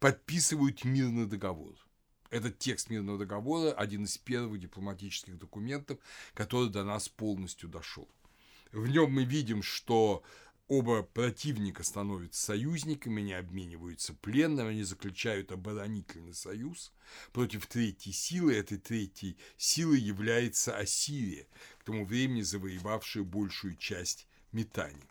подписывают 0.00 0.84
мирный 0.84 1.26
договор– 1.26 1.76
этот 2.30 2.58
текст 2.58 2.90
мирного 2.90 3.18
договора– 3.18 3.72
один 3.76 4.04
из 4.04 4.16
первых 4.16 4.60
дипломатических 4.60 5.38
документов, 5.38 5.98
который 6.34 6.70
до 6.70 6.84
нас 6.84 7.08
полностью 7.08 7.68
дошел. 7.68 8.08
В 8.72 8.86
нем 8.86 9.12
мы 9.12 9.24
видим, 9.24 9.62
что 9.62 10.22
оба 10.68 11.02
противника 11.02 11.82
становятся 11.82 12.40
союзниками, 12.40 13.22
они 13.22 13.32
обмениваются 13.32 14.14
пленным, 14.14 14.68
они 14.68 14.84
заключают 14.84 15.50
оборонительный 15.50 16.34
союз 16.34 16.92
против 17.32 17.66
третьей 17.66 18.12
силы. 18.12 18.54
Этой 18.54 18.78
третьей 18.78 19.36
силой 19.56 19.98
является 19.98 20.76
Ассирия, 20.76 21.48
к 21.80 21.84
тому 21.84 22.06
времени 22.06 22.42
завоевавшая 22.42 23.24
большую 23.24 23.76
часть 23.76 24.28
Метани. 24.52 25.02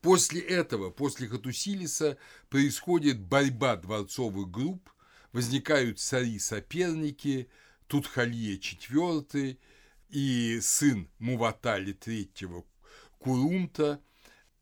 После 0.00 0.40
этого, 0.40 0.90
после 0.90 1.26
Хатусилиса, 1.26 2.18
происходит 2.50 3.20
борьба 3.20 3.74
дворцовых 3.74 4.48
групп 4.48 4.88
возникают 5.38 6.00
цари-соперники, 6.00 7.48
Тутхалия 7.86 8.56
IV 8.56 9.56
и 10.08 10.58
сын 10.60 11.08
Муватали 11.20 11.94
III 11.94 12.64
Курумта. 13.20 14.02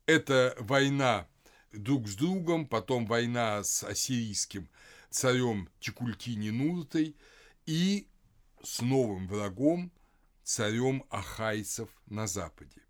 Это 0.05 0.55
война 0.59 1.27
друг 1.73 2.07
с 2.07 2.13
другом, 2.13 2.67
потом 2.67 3.07
война 3.07 3.63
с 3.63 3.83
ассирийским 3.83 4.69
царем 5.09 5.67
Чекультини 5.79 6.51
Нуртой 6.51 7.15
и 7.65 8.07
с 8.63 8.79
новым 8.81 9.27
врагом, 9.27 9.91
царем 10.43 11.05
Ахайцев 11.09 11.89
на 12.05 12.27
Западе. 12.27 12.83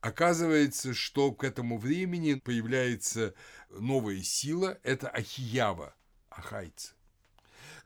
Оказывается, 0.00 0.92
что 0.92 1.30
к 1.30 1.44
этому 1.44 1.78
времени 1.78 2.34
появляется 2.34 3.32
новая 3.70 4.20
сила– 4.24 4.76
это 4.82 5.08
Ахиява– 5.08 5.94
ахайцы. 6.36 6.94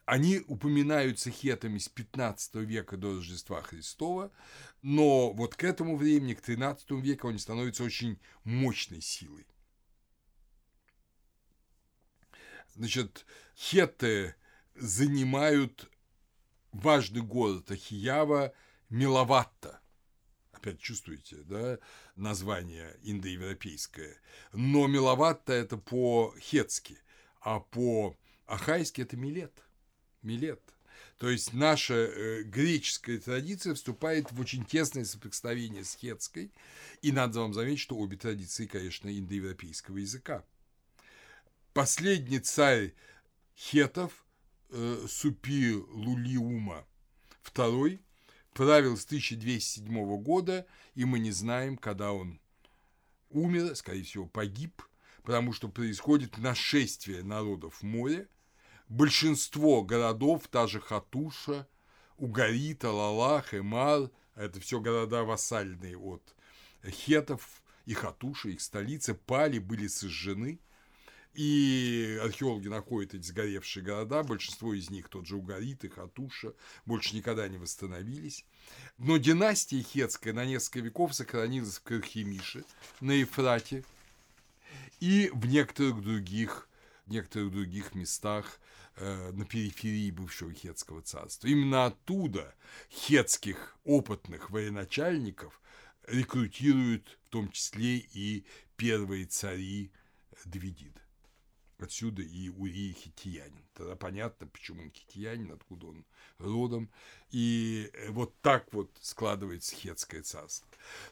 Они 0.04 0.42
упоминаются 0.46 1.30
хетами 1.30 1.76
с 1.78 1.88
15 1.88 2.54
века 2.56 2.96
до 2.96 3.16
Рождества 3.16 3.60
Христова, 3.60 4.32
но 4.80 5.32
вот 5.32 5.54
к 5.54 5.64
этому 5.64 5.96
времени, 5.96 6.32
к 6.32 6.40
13 6.40 6.90
веку, 6.92 7.28
они 7.28 7.38
становятся 7.38 7.84
очень 7.84 8.18
мощной 8.42 9.02
силой. 9.02 9.46
Значит, 12.74 13.26
хеты 13.54 14.34
занимают 14.76 15.90
важный 16.72 17.22
город 17.22 17.70
Ахиява 17.70 18.54
Миловатта. 18.88 19.80
Опять 20.52 20.80
чувствуете, 20.80 21.36
да, 21.42 21.78
название 22.16 22.96
индоевропейское. 23.02 24.16
Но 24.52 24.86
Миловатта– 24.86 25.52
это 25.54 25.76
по-хетски, 25.76 26.98
а 27.40 27.60
по-ахайски– 28.48 29.00
это 29.02 29.16
Милет. 29.16 29.52
Милет. 30.22 30.62
То 31.18 31.28
есть 31.28 31.52
наша 31.52 31.94
э, 31.94 32.42
греческая 32.44 33.18
традиция 33.18 33.74
вступает 33.74 34.32
в 34.32 34.40
очень 34.40 34.64
тесное 34.64 35.04
соприкосновение 35.04 35.84
с 35.84 35.94
хетской, 35.94 36.50
и 37.02 37.12
надо 37.12 37.40
вам 37.40 37.52
заметить, 37.52 37.80
что 37.80 37.96
обе 37.96 38.16
традиции, 38.16 38.66
конечно, 38.66 39.08
индоевропейского 39.08 39.98
языка. 39.98 40.44
Последний 41.74 42.38
царь 42.38 42.94
хетов 43.56 44.24
э, 44.70 45.06
Супи 45.08 45.74
Лулиума 45.74 46.86
II 47.54 48.00
правил 48.54 48.96
с 48.96 49.04
1207 49.04 50.22
года, 50.22 50.66
и 50.94 51.04
мы 51.04 51.18
не 51.18 51.32
знаем, 51.32 51.76
когда 51.76 52.12
он 52.12 52.40
умер, 53.30 53.76
скорее 53.76 54.04
всего, 54.04 54.26
погиб, 54.26 54.82
потому 55.22 55.52
что 55.52 55.68
происходит 55.68 56.38
нашествие 56.38 57.22
народов 57.22 57.82
в 57.82 57.82
море. 57.82 58.28
Большинство 58.88 59.82
городов, 59.82 60.48
та 60.48 60.66
же 60.66 60.80
Хатуша, 60.80 61.66
Угарита, 62.16 62.90
Лалах, 62.90 63.54
Эмар, 63.54 64.10
это 64.34 64.60
все 64.60 64.80
города 64.80 65.24
вассальные 65.24 65.96
от 65.96 66.22
хетов, 66.86 67.62
и 67.86 67.94
Хатуша, 67.94 68.48
их 68.48 68.60
столицы, 68.60 69.14
пали, 69.14 69.58
были 69.58 69.86
сожжены– 69.86 70.58
и 71.38 72.18
археологи 72.20 72.66
находят 72.66 73.14
эти 73.14 73.22
сгоревшие 73.22 73.84
города, 73.84 74.24
большинство 74.24 74.74
из 74.74 74.90
них, 74.90 75.08
тот 75.08 75.24
же 75.24 75.36
Угарит 75.36 75.84
и 75.84 75.88
Хатуша, 75.88 76.52
больше 76.84 77.14
никогда 77.14 77.46
не 77.46 77.58
восстановились. 77.58 78.44
Но 78.98 79.18
династия 79.18 79.80
хетская 79.80 80.32
на 80.32 80.44
несколько 80.44 80.80
веков 80.80 81.14
сохранилась 81.14 81.78
в 81.78 81.82
Кархимише, 81.82 82.64
на 83.00 83.12
Ефрате 83.12 83.84
и 84.98 85.30
в 85.32 85.46
некоторых 85.46 86.02
других, 86.02 86.68
некоторых 87.06 87.52
других 87.52 87.94
местах 87.94 88.58
э, 88.98 89.32
на 89.32 89.44
периферии 89.44 90.10
бывшего 90.10 90.52
хетского 90.52 91.02
царства. 91.02 91.46
Именно 91.46 91.86
оттуда 91.86 92.54
хетских 92.90 93.76
опытных 93.84 94.50
военачальников 94.50 95.60
рекрутируют 96.06 97.18
в 97.26 97.28
том 97.30 97.50
числе 97.50 97.98
и 97.98 98.44
первые 98.76 99.26
цари 99.26 99.92
Двидида. 100.44 101.00
Отсюда 101.78 102.22
и 102.22 102.48
Урия 102.48 102.92
хитиянин. 102.92 103.64
Тогда 103.74 103.94
понятно, 103.94 104.48
почему 104.48 104.82
он 104.82 104.90
хитиянин, 104.90 105.52
откуда 105.52 105.86
он 105.88 106.04
родом. 106.38 106.90
И 107.30 107.90
вот 108.08 108.34
так 108.40 108.72
вот 108.72 108.90
складывается 109.00 109.76
хетское 109.76 110.22
царство. 110.22 110.68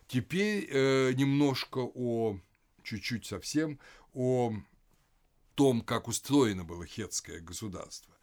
Теперь 0.08 0.66
э, 0.68 1.12
немножко 1.12 1.78
о, 1.78 2.40
чуть-чуть 2.82 3.26
совсем, 3.26 3.78
о 4.12 4.54
том, 5.56 5.80
как 5.80 6.06
устроено 6.06 6.64
было 6.64 6.86
хетское 6.86 7.40
государство. 7.40 8.14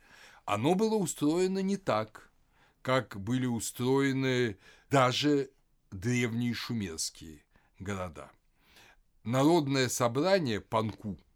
Оно 0.46 0.76
было 0.76 0.96
устроено 0.96 1.60
не 1.60 1.76
так, 1.76 2.32
как 2.82 3.20
были 3.20 3.46
устроены 3.46 4.58
даже 4.90 5.52
древние 5.92 6.54
шумерские 6.54 7.44
города. 7.80 8.32
Народное 9.24 9.90
собрание 9.90 10.62
Панку– 10.62 11.20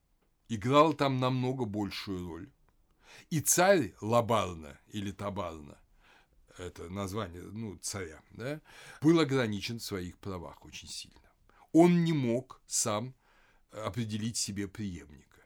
играл 0.50 0.94
там 0.94 1.20
намного 1.20 1.66
большую 1.66 2.28
роль. 2.28 2.50
И 3.30 3.40
царь 3.40 3.94
Лабарна 4.02 4.80
или 4.88 5.12
Табарна, 5.12 5.78
это 6.58 6.90
название 6.90 7.42
ну, 7.42 7.78
царя, 7.78 8.22
да, 8.32 8.62
был 9.02 9.20
ограничен 9.20 9.80
в 9.80 9.84
своих 9.84 10.18
правах 10.20 10.66
очень 10.66 10.88
сильно. 10.88 11.30
Он 11.72 12.04
не 12.04 12.14
мог 12.14 12.62
сам 12.66 13.14
определить 13.72 14.38
себе 14.38 14.68
преемника. 14.68 15.37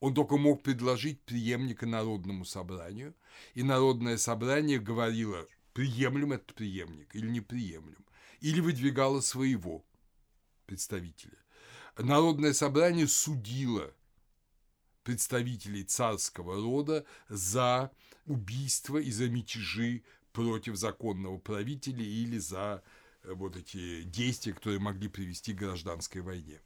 Он 0.00 0.14
только 0.14 0.36
мог 0.36 0.62
предложить 0.62 1.20
преемника 1.22 1.86
народному 1.86 2.44
собранию, 2.44 3.14
и 3.54 3.62
народное 3.62 4.18
собрание 4.18 4.78
говорило, 4.78 5.46
приемлем 5.72 6.32
этот 6.32 6.54
преемник 6.54 7.14
или 7.14 7.28
не 7.28 7.40
приемлем, 7.40 8.04
или 8.40 8.60
выдвигало 8.60 9.20
своего 9.20 9.84
представителя. 10.66 11.38
Народное 11.98 12.52
собрание 12.52 13.08
судило 13.08 13.94
представителей 15.02 15.84
царского 15.84 16.56
рода 16.56 17.06
за 17.28 17.90
убийство 18.26 18.98
и 18.98 19.10
за 19.10 19.28
мятежи 19.28 20.02
против 20.32 20.76
законного 20.76 21.38
правителя 21.38 22.04
или 22.04 22.38
за 22.38 22.82
э, 23.22 23.32
вот 23.32 23.56
эти 23.56 24.02
действия, 24.02 24.52
которые 24.52 24.80
могли 24.80 25.08
привести 25.08 25.54
к 25.54 25.58
гражданской 25.58 26.20
войне. 26.20 26.60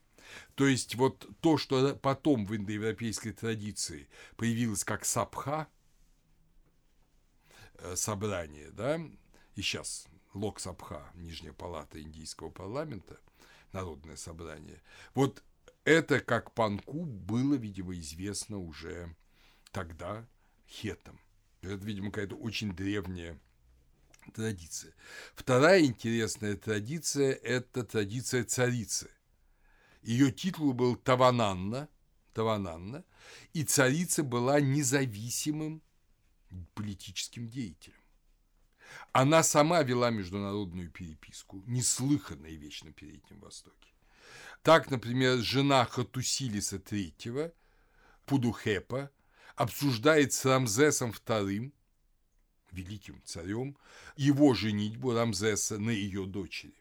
То 0.54 0.66
есть 0.66 0.94
вот 0.94 1.28
то, 1.40 1.58
что 1.58 1.94
потом 1.96 2.46
в 2.46 2.54
индоевропейской 2.54 3.32
традиции 3.32 4.08
появилось 4.36 4.84
как 4.84 5.04
сабха, 5.04 5.68
э, 7.74 7.96
собрание, 7.96 8.70
да, 8.70 9.00
и 9.54 9.62
сейчас 9.62 10.06
Лок 10.34 10.60
Сабха, 10.60 11.10
Нижняя 11.14 11.52
палата 11.52 12.00
индийского 12.00 12.50
парламента, 12.50 13.18
народное 13.72 14.16
собрание, 14.16 14.80
вот 15.14 15.42
это, 15.84 16.20
как 16.20 16.52
Панку, 16.54 17.04
было, 17.04 17.54
видимо, 17.54 17.98
известно 17.98 18.58
уже 18.58 19.14
тогда 19.72 20.26
хетам. 20.68 21.18
Это, 21.62 21.84
видимо, 21.84 22.10
какая-то 22.10 22.36
очень 22.36 22.72
древняя 22.72 23.38
традиция. 24.34 24.94
Вторая 25.34 25.82
интересная 25.82 26.56
традиция– 26.56 27.32
это 27.42 27.84
традиция 27.84 28.44
царицы. 28.44 29.10
Ее 30.02 30.32
титул 30.32 30.72
был 30.72 30.96
Тавананна, 30.96 31.88
Тавананна, 32.32 33.04
и 33.52 33.64
царица 33.64 34.22
была 34.22 34.60
независимым 34.60 35.82
политическим 36.74 37.48
деятелем. 37.48 37.96
Она 39.12 39.42
сама 39.42 39.82
вела 39.82 40.10
международную 40.10 40.90
переписку, 40.90 41.62
неслыханная 41.66 42.52
вещь 42.52 42.82
на 42.82 42.92
Переднем 42.92 43.40
Востоке. 43.40 43.94
Так, 44.62 44.90
например, 44.90 45.38
жена 45.38 45.84
Хатусилиса 45.84 46.76
III, 46.76 47.52
Пудухепа, 48.26 49.10
обсуждает 49.56 50.32
с 50.32 50.44
Рамзесом 50.44 51.10
II, 51.10 51.72
великим 52.72 53.20
царем, 53.24 53.76
его 54.16 54.54
женитьбу 54.54 55.12
Рамзеса 55.12 55.78
на 55.78 55.90
ее 55.90 56.26
дочери. 56.26 56.79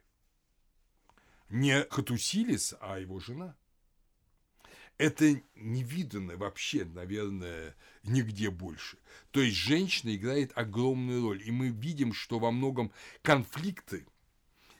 Не 1.49 1.83
Хатусилис, 1.89 2.75
а 2.79 2.99
его 2.99 3.19
жена. 3.19 3.55
Это 4.97 5.41
не 5.55 5.83
вообще, 6.35 6.83
наверное, 6.83 7.75
нигде 8.03 8.49
больше. 8.49 8.97
То 9.31 9.39
есть 9.41 9.55
женщина 9.55 10.15
играет 10.15 10.51
огромную 10.55 11.21
роль, 11.21 11.41
и 11.43 11.51
мы 11.51 11.69
видим, 11.69 12.13
что 12.13 12.39
во 12.39 12.51
многом 12.51 12.91
конфликты– 13.21 14.05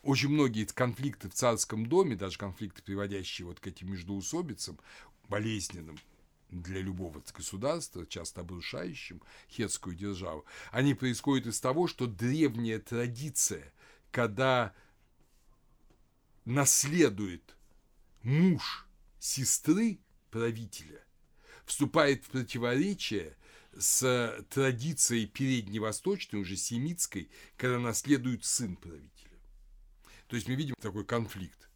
очень 0.04 0.30
многие 0.30 0.66
конфликты 0.66 1.30
в 1.30 1.34
царском 1.34 1.86
доме, 1.86 2.16
даже 2.16 2.38
конфликты, 2.38 2.82
приводящие 2.82 3.46
вот 3.46 3.60
к 3.60 3.68
этим 3.68 3.92
междоусобицам, 3.92 4.80
болезненным 5.28 6.00
для 6.50 6.82
любого 6.82 7.22
государства, 7.36 8.06
часто 8.08 8.42
обрушающим 8.42 9.22
хетскую 9.50 9.96
державу, 9.96 10.46
они 10.72 10.94
происходят 10.94 11.48
из 11.48 11.60
того, 11.60 11.88
что 11.88 12.08
древняя 12.08 12.80
традиция, 12.80 13.72
когда 14.12 14.74
наследует 16.50 17.56
муж 18.24 18.88
сестры 19.20 20.00
правителя, 20.32 21.06
вступает 21.66 22.26
в 22.26 22.30
противоречие 22.30 23.38
с 23.78 24.44
традицией 24.50 25.28
передневосточной, 25.28 26.40
уже 26.40 26.58
семитской, 26.58 27.30
когда 27.56 27.78
наследует 27.78 28.46
сын 28.46 28.76
правителя. 28.76 29.38
То 30.28 30.36
есть 30.36 30.48
мы 30.48 30.56
видим 30.56 30.74
такой 30.82 31.06
конфликт. 31.06 31.70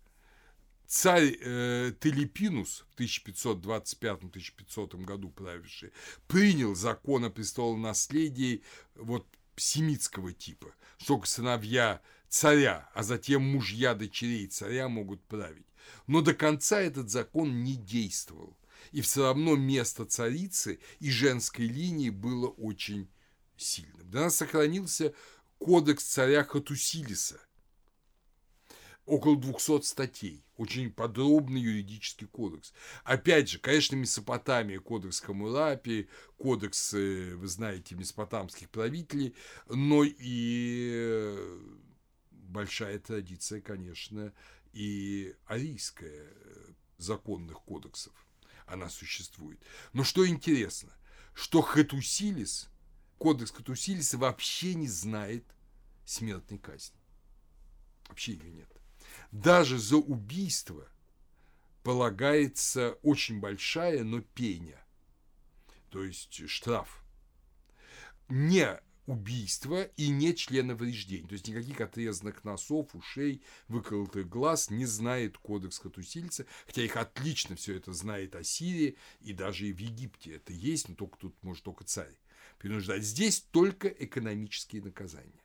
Царь 0.88 1.38
э, 1.40 1.94
Телепинус 2.00 2.86
в 2.92 2.96
1525-1500 3.00 5.04
году 5.04 5.30
правивший 5.30 5.92
принял 6.28 6.74
закон 6.76 7.26
о 7.26 7.30
престолонаследии 7.30 8.64
вот 8.96 9.28
семитского 9.56 10.34
типа, 10.34 10.74
что 10.98 11.22
сыновья 11.24 12.02
царя, 12.34 12.90
а 12.96 13.04
затем 13.04 13.44
мужья 13.44 13.94
дочерей 13.94 14.48
царя 14.48 14.90
могут 14.90 15.24
править. 15.26 15.68
Но 16.08 16.22
до 16.22 16.34
конца 16.34 16.82
этот 16.82 17.12
закон 17.12 17.64
не 17.64 17.76
действовал. 17.76 18.58
И 18.92 19.02
все 19.02 19.28
равно 19.28 19.56
место 19.56 20.04
царицы 20.06 20.80
и 21.00 21.12
женской 21.12 21.68
линии 21.68 22.10
было 22.10 22.48
очень 22.48 23.08
сильным. 23.56 24.10
До 24.10 24.22
нас 24.22 24.36
сохранился 24.36 25.14
кодекс 25.60 26.06
царя 26.06 26.44
Хатусилиса, 26.44 27.40
около 29.06 29.38
200 29.38 29.84
статей, 29.84 30.44
очень 30.58 30.92
подробный 30.92 31.62
юридический 31.62 32.26
кодекс. 32.26 32.74
Опять 33.04 33.50
же, 33.50 33.60
конечно, 33.60 33.96
Месопотамия, 33.96 34.80
кодекс 34.80 35.20
Хамурапи, 35.20 36.10
кодекс, 36.38 36.96
э, 36.96 37.36
вы 37.36 37.48
знаете, 37.48 37.94
месопотамских 37.94 38.72
правителей, 38.72 39.36
но 39.68 40.04
и 40.04 41.38
большая 42.54 43.00
традиция, 43.00 43.60
конечно, 43.60 44.32
и 44.72 45.36
арийская 45.46 46.30
э, 46.30 46.74
законных 46.98 47.60
кодексов. 47.62 48.14
Она 48.66 48.90
существует. 48.90 49.60
Но 49.92 50.04
что 50.04 50.26
интересно, 50.26 50.96
что 51.34 51.62
Хатусилис, 51.62 52.70
кодекс 53.18 53.52
Хатусилиса 53.52 54.18
вообще 54.18 54.76
не 54.76 54.88
знает 54.88 55.44
смертной 56.06 56.60
казни. 56.60 56.98
Вообще 58.08 58.34
ее 58.34 58.52
нет. 58.52 58.70
Даже 59.32 59.78
за 59.78 59.98
убийство 59.98 60.88
полагается 61.84 62.94
очень 63.02 63.40
большая, 63.40 64.04
но 64.04 64.22
пеня, 64.22 64.82
то 65.90 66.04
есть 66.04 66.48
штраф. 66.48 67.04
Не 68.30 68.80
убийства 69.06 69.84
и 69.98 70.10
не 70.10 70.36
членовреждения. 70.36 71.28
То 71.28 71.34
есть 71.34 71.48
никаких 71.48 71.82
отрезанных 71.82 72.44
носов, 72.44 72.94
ушей, 72.96 73.42
выколотых 73.68 74.30
глаз 74.30 74.70
не 74.70 74.86
знает 74.86 75.38
кодекс 75.38 75.80
Хатусильца, 75.80 76.46
хотя 76.66 76.84
их 76.84 76.96
отлично 76.96 77.56
все 77.56 77.76
это 77.76 77.94
знает 77.94 78.36
Ассирия 78.36 78.96
и 79.22 79.34
даже 79.34 79.68
и 79.68 79.74
в 79.74 79.80
Египте 79.80 80.36
это 80.36 80.54
есть, 80.54 80.90
но 80.90 80.96
только 80.96 81.18
тут 81.18 81.36
может 81.44 81.64
только 81.64 81.84
царь 81.84 82.16
принуждать. 82.58 83.04
Здесь 83.04 83.42
только 83.52 83.88
экономические 83.88 84.82
наказания. 84.82 85.44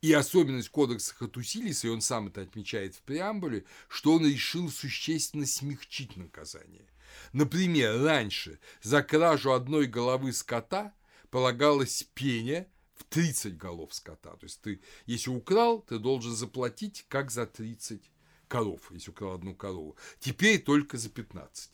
И 0.00 0.12
особенность 0.12 0.68
кодекса 0.68 1.14
Хатусилиса, 1.14 1.86
и 1.86 1.90
он 1.90 2.00
сам 2.00 2.28
это 2.28 2.42
отмечает 2.42 2.94
в 2.94 3.02
преамбуле, 3.02 3.64
что 3.88 4.14
он 4.14 4.26
решил 4.26 4.70
существенно 4.70 5.46
смягчить 5.46 6.16
наказание. 6.16 6.86
Например, 7.32 8.00
раньше 8.00 8.60
за 8.82 9.02
кражу 9.02 9.52
одной 9.52 9.86
головы 9.86 10.32
скота 10.32 10.94
полагалось 11.30 12.02
пение 12.14 12.68
в 12.94 13.04
30 13.04 13.56
голов 13.56 13.94
скота. 13.94 14.36
То 14.36 14.44
есть 14.44 14.60
ты, 14.60 14.80
если 15.06 15.30
украл, 15.30 15.82
ты 15.82 15.98
должен 15.98 16.34
заплатить 16.34 17.06
как 17.08 17.30
за 17.30 17.46
30 17.46 18.02
коров, 18.48 18.90
если 18.90 19.10
украл 19.10 19.34
одну 19.34 19.54
корову. 19.54 19.96
Теперь 20.18 20.60
только 20.62 20.98
за 20.98 21.08
15. 21.08 21.70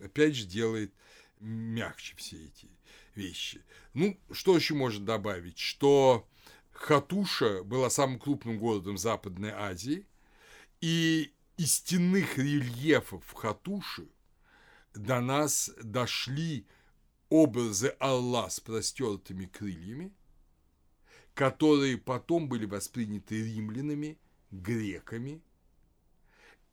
Опять 0.00 0.34
же 0.34 0.46
делает 0.46 0.92
мягче 1.40 2.14
все 2.16 2.46
эти 2.46 2.68
вещи. 3.14 3.64
Ну, 3.94 4.18
что 4.30 4.56
еще 4.56 4.74
можно 4.74 5.04
добавить? 5.04 5.58
Что 5.58 6.28
Хатуша 6.72 7.62
была 7.64 7.90
самым 7.90 8.18
крупным 8.18 8.58
городом 8.58 8.98
Западной 8.98 9.50
Азии, 9.50 10.06
и 10.80 11.32
из 11.56 11.74
стенных 11.74 12.38
рельефов 12.38 13.24
Хатуши 13.32 14.08
до 14.94 15.20
нас 15.20 15.70
дошли 15.82 16.66
образы 17.28 17.94
Алла 18.00 18.48
с 18.48 18.60
простертыми 18.60 19.46
крыльями, 19.46 20.12
которые 21.34 21.98
потом 21.98 22.48
были 22.48 22.66
восприняты 22.66 23.42
римлянами, 23.44 24.18
греками, 24.50 25.42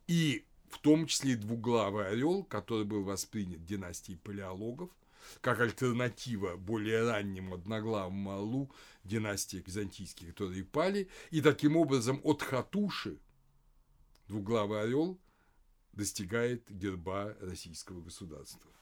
и 0.06 0.44
в 0.70 0.78
том 0.78 1.06
числе 1.06 1.32
и 1.32 1.36
двуглавый 1.36 2.08
орел, 2.08 2.44
который 2.44 2.84
был 2.84 3.04
воспринят 3.04 3.64
династией 3.64 4.18
палеологов, 4.18 4.90
как 5.40 5.60
альтернатива 5.60 6.56
более 6.56 7.04
раннему 7.04 7.54
одноглавому 7.54 8.30
орлу 8.32 8.70
династии 9.04 9.62
византийских, 9.64 10.28
которые 10.28 10.64
пали, 10.64 11.08
и 11.30 11.40
таким 11.40 11.76
образом 11.76 12.20
от 12.24 12.42
Хатуши 12.42 13.18
двуглавый 14.28 14.82
орел 14.82 15.20
достигает 15.92 16.70
герба 16.70 17.36
российского 17.40 18.00
государства. 18.00 18.75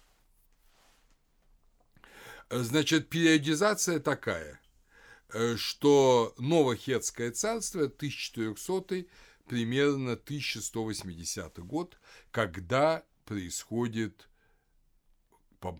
Значит, 2.51 3.09
периодизация 3.09 4.01
такая, 4.01 4.61
э, 5.33 5.57
что 5.57 6.35
Новохетское 6.39 7.31
царство 7.33 7.89
1400 7.89 9.07
примерно 9.47 10.17
1180 10.17 11.59
год, 11.59 11.99
когда 12.31 13.05
происходит 13.25 14.29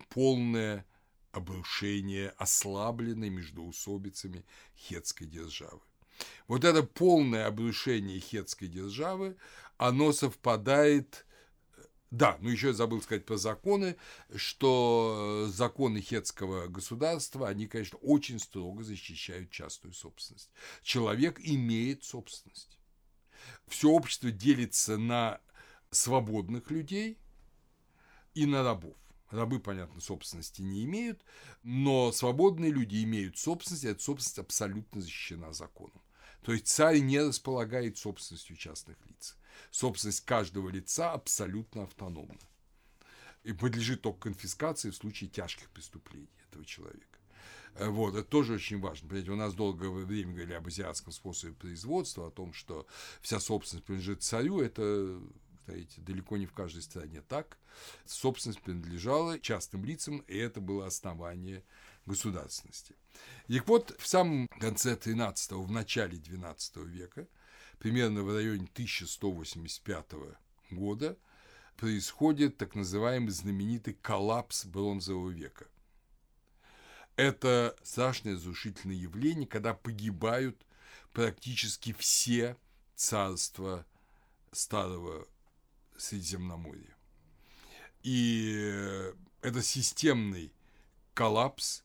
полное 0.09 0.85
обрушение 1.31 2.29
ослабленной 2.37 3.29
междоусобицами 3.29 4.45
хетской 4.75 5.27
державы. 5.27 5.81
Вот 6.47 6.63
это 6.63 6.81
полное 6.81 7.45
обрушение 7.45 8.19
хетской 8.19 8.67
державы, 8.67 9.35
оно 9.77 10.13
совпадает 10.13 11.25
да, 12.15 12.37
ну 12.39 12.49
еще 12.49 12.67
я 12.67 12.73
забыл 12.73 13.01
сказать 13.01 13.25
про 13.25 13.35
законы, 13.35 13.97
что 14.35 15.47
законы 15.49 15.99
хетского 15.99 16.67
государства, 16.67 17.49
они, 17.49 17.67
конечно, 17.67 17.97
очень 17.99 18.39
строго 18.39 18.83
защищают 18.83 19.51
частную 19.51 19.93
собственность. 19.93 20.49
Человек 20.81 21.41
имеет 21.43 22.05
собственность. 22.05 22.79
Все 23.67 23.89
общество 23.89 24.31
делится 24.31 24.97
на 24.97 25.41
свободных 25.91 26.71
людей 26.71 27.19
и 28.33 28.45
на 28.45 28.63
рабов. 28.63 28.95
Рабы, 29.29 29.59
понятно, 29.59 29.99
собственности 29.99 30.61
не 30.61 30.85
имеют, 30.85 31.21
но 31.63 32.13
свободные 32.13 32.71
люди 32.71 33.03
имеют 33.03 33.37
собственность, 33.37 33.83
и 33.83 33.87
эта 33.87 34.01
собственность 34.01 34.39
абсолютно 34.39 35.01
защищена 35.01 35.51
законом. 35.51 36.01
То 36.43 36.53
есть 36.53 36.67
царь 36.67 36.99
не 36.99 37.19
располагает 37.19 37.97
собственностью 37.97 38.55
частных 38.55 38.97
лиц 39.05 39.35
собственность 39.71 40.25
каждого 40.25 40.69
лица 40.69 41.11
абсолютно 41.13 41.83
автономна 41.83 42.39
и 43.43 43.53
подлежит 43.53 44.01
только 44.01 44.21
конфискации 44.21 44.89
в 44.89 44.95
случае 44.95 45.29
тяжких 45.29 45.69
преступлений 45.69 46.29
этого 46.49 46.65
человека. 46.65 47.19
Э, 47.75 47.89
вот, 47.89 48.15
это 48.15 48.23
тоже 48.23 48.53
очень 48.53 48.79
важно. 48.79 49.07
Понимаете, 49.07 49.31
у 49.31 49.35
нас 49.35 49.53
долгое 49.53 49.89
время 49.89 50.33
говорили 50.33 50.53
об 50.53 50.67
азиатском 50.67 51.13
способе 51.13 51.53
производства, 51.53 52.27
о 52.27 52.31
том, 52.31 52.53
что 52.53 52.87
вся 53.21 53.39
собственность 53.39 53.85
принадлежит 53.85 54.23
царю. 54.23 54.61
Это, 54.61 55.19
знаете, 55.65 56.01
далеко 56.01 56.37
не 56.37 56.45
в 56.45 56.53
каждой 56.53 56.81
стране 56.81 57.21
так. 57.21 57.57
Собственность 58.05 58.61
принадлежала 58.61 59.39
частным 59.39 59.85
лицам, 59.85 60.19
и 60.19 60.37
это 60.37 60.61
было 60.61 60.87
основание 60.87 61.63
государственности. 62.05 62.95
И 63.47 63.59
вот 63.59 63.95
в 63.99 64.07
самом 64.07 64.47
конце 64.47 64.95
13-го, 64.95 65.61
в 65.61 65.71
начале 65.71 66.17
12 66.17 66.77
века 66.77 67.27
примерно 67.79 68.23
в 68.23 68.33
районе 68.33 68.67
1185 68.73 70.13
года 70.71 71.17
происходит 71.77 72.57
так 72.57 72.75
называемый 72.75 73.31
знаменитый 73.31 73.93
коллапс 73.93 74.65
бронзового 74.65 75.29
века. 75.29 75.67
Это 77.15 77.75
страшное 77.83 78.33
разрушительное 78.33 78.95
явление, 78.95 79.47
когда 79.47 79.73
погибают 79.73 80.65
практически 81.13 81.93
все 81.93 82.57
царства 82.95 83.85
Старого 84.51 85.27
Средиземноморья. 85.97 86.95
И 88.03 89.13
это 89.41 89.61
системный 89.61 90.53
коллапс, 91.13 91.84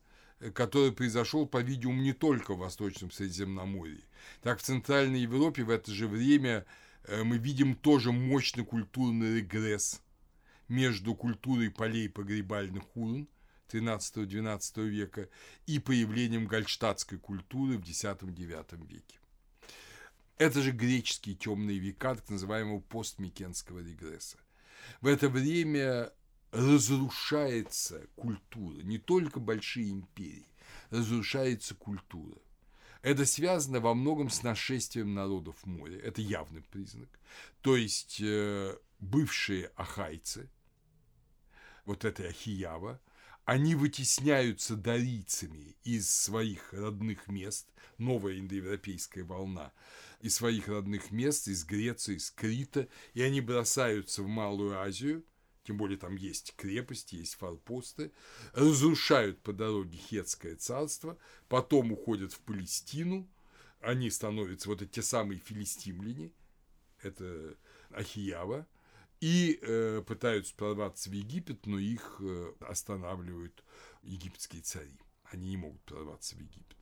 который 0.54 0.92
произошел, 0.92 1.46
по-видимому, 1.46 2.02
не 2.02 2.12
только 2.12 2.54
в 2.54 2.58
Восточном 2.58 3.10
Средиземноморье. 3.10 4.02
Так, 4.42 4.58
в 4.58 4.62
Центральной 4.62 5.20
Европе 5.20 5.64
в 5.64 5.70
это 5.70 5.90
же 5.92 6.08
время 6.08 6.64
э, 7.04 7.22
мы 7.22 7.38
видим 7.38 7.74
тоже 7.74 8.12
мощный 8.12 8.64
культурный 8.64 9.36
регресс 9.36 10.00
между 10.68 11.14
культурой 11.14 11.70
полей 11.70 12.08
погребальных 12.08 12.84
урн 12.96 13.28
13-12 13.70 14.86
века 14.88 15.28
и 15.66 15.78
появлением 15.78 16.46
гальштадтской 16.46 17.18
культуры 17.18 17.78
в 17.78 17.88
X-IX 17.88 18.86
веке. 18.86 19.18
Это 20.38 20.62
же 20.62 20.70
греческие 20.70 21.34
темные 21.34 21.78
века, 21.78 22.14
так 22.14 22.28
называемого 22.30 22.80
постмикенского 22.80 23.80
регресса. 23.80 24.38
В 25.02 25.06
это 25.06 25.28
время 25.28 26.12
разрушается 26.52 28.06
культура, 28.16 28.82
не 28.82 28.98
только 28.98 29.40
большие 29.40 29.90
империи, 29.90 30.46
разрушается 30.90 31.74
культура. 31.74 32.38
Это 33.02 33.24
связано 33.24 33.80
во 33.80 33.94
многом 33.94 34.28
с 34.28 34.42
нашествием 34.42 35.14
народов 35.14 35.64
моря. 35.64 35.98
Это 35.98 36.20
явный 36.20 36.62
признак. 36.62 37.08
То 37.62 37.76
есть 37.76 38.20
э, 38.20 38.76
бывшие 38.98 39.70
ахайцы, 39.76 40.50
вот 41.86 42.04
эта 42.04 42.28
Ахиява, 42.28 43.00
они 43.46 43.74
вытесняются 43.74 44.76
дарийцами 44.76 45.76
из 45.82 46.10
своих 46.10 46.72
родных 46.74 47.26
мест, 47.26 47.72
новая 47.96 48.38
индоевропейская 48.38 49.24
волна, 49.24 49.72
из 50.20 50.34
своих 50.34 50.68
родных 50.68 51.10
мест, 51.10 51.48
из 51.48 51.64
Греции, 51.64 52.16
из 52.16 52.30
Крита, 52.30 52.86
и 53.14 53.22
они 53.22 53.40
бросаются 53.40 54.22
в 54.22 54.28
Малую 54.28 54.78
Азию, 54.78 55.24
тем 55.64 55.76
более 55.76 55.98
там 55.98 56.16
есть 56.16 56.54
крепости, 56.56 57.16
есть 57.16 57.34
форпосты, 57.34 58.12
разрушают 58.52 59.40
по 59.42 59.52
дороге 59.52 59.98
Хетское 59.98 60.56
царство, 60.56 61.18
потом 61.48 61.92
уходят 61.92 62.32
в 62.32 62.40
Палестину, 62.40 63.28
они 63.80 64.10
становятся 64.10 64.68
вот 64.68 64.82
эти 64.82 65.00
самые 65.00 65.40
филистимляне, 65.40 66.32
это 67.02 67.56
Ахиява, 67.90 68.66
и 69.20 69.58
э, 69.60 70.02
пытаются 70.06 70.54
прорваться 70.54 71.10
в 71.10 71.12
Египет, 71.12 71.66
но 71.66 71.78
их 71.78 72.16
э, 72.20 72.52
останавливают 72.60 73.62
египетские 74.02 74.62
цари. 74.62 74.98
Они 75.24 75.50
не 75.50 75.56
могут 75.58 75.82
прорваться 75.82 76.36
в 76.36 76.40
Египет. 76.40 76.76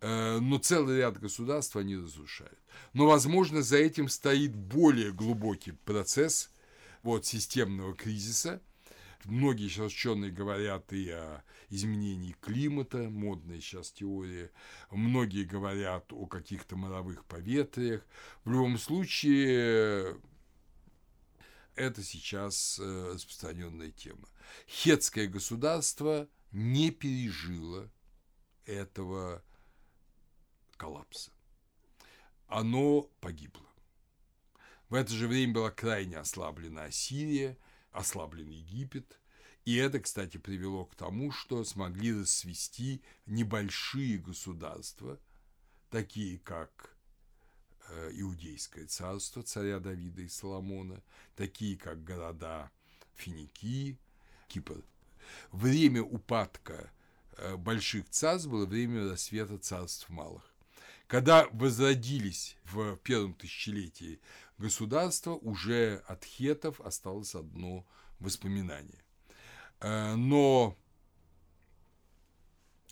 Э, 0.00 0.38
но 0.38 0.58
целый 0.58 0.98
ряд 0.98 1.18
государств 1.18 1.76
они 1.76 1.96
разрушают. 1.96 2.58
Но, 2.92 3.06
возможно, 3.06 3.62
за 3.62 3.78
этим 3.78 4.08
стоит 4.08 4.54
более 4.54 5.12
глубокий 5.12 5.72
процесс 5.72 6.50
вот, 7.08 7.24
системного 7.24 7.94
кризиса. 7.94 8.60
Многие 9.24 9.68
сейчас 9.68 9.92
ученые 9.92 10.30
говорят 10.30 10.92
и 10.92 11.08
о 11.08 11.42
изменении 11.70 12.36
климата, 12.38 12.98
модная 13.08 13.62
сейчас 13.62 13.92
теория. 13.92 14.50
Многие 14.90 15.44
говорят 15.44 16.12
о 16.12 16.26
каких-то 16.26 16.76
моровых 16.76 17.24
поветриях. 17.24 18.06
В 18.44 18.52
любом 18.52 18.76
случае, 18.76 20.20
это 21.76 22.02
сейчас 22.02 22.78
э, 22.78 23.12
распространенная 23.14 23.90
тема. 23.90 24.28
Хетское 24.68 25.28
государство 25.28 26.28
не 26.52 26.90
пережило 26.90 27.90
этого 28.66 29.42
коллапса. 30.76 31.32
Оно 32.48 33.08
погибло. 33.22 33.67
В 34.88 34.94
это 34.94 35.12
же 35.12 35.28
время 35.28 35.54
была 35.54 35.70
крайне 35.70 36.18
ослаблена 36.18 36.84
Ассирия, 36.84 37.58
ослаблен 37.92 38.48
Египет. 38.48 39.20
И 39.64 39.76
это, 39.76 40.00
кстати, 40.00 40.38
привело 40.38 40.86
к 40.86 40.94
тому, 40.94 41.30
что 41.30 41.62
смогли 41.62 42.18
расцвести 42.18 43.02
небольшие 43.26 44.16
государства, 44.16 45.20
такие 45.90 46.38
как 46.38 46.96
э, 47.88 48.10
Иудейское 48.14 48.86
царство 48.86 49.42
царя 49.42 49.78
Давида 49.78 50.22
и 50.22 50.28
Соломона, 50.28 51.02
такие 51.36 51.76
как 51.76 52.02
города 52.02 52.70
Финикии, 53.14 53.98
Кипр. 54.48 54.82
Время 55.52 56.02
упадка 56.02 56.90
э, 57.36 57.56
больших 57.56 58.08
царств 58.08 58.48
было 58.48 58.64
время 58.64 59.10
рассвета 59.10 59.58
царств 59.58 60.08
малых. 60.08 60.54
Когда 61.08 61.48
возродились 61.52 62.58
в 62.64 62.96
первом 62.98 63.32
тысячелетии 63.32 64.20
государства, 64.58 65.32
уже 65.32 66.04
от 66.06 66.22
хетов 66.22 66.82
осталось 66.82 67.34
одно 67.34 67.86
воспоминание. 68.18 69.02
Э, 69.80 70.16
но 70.16 70.76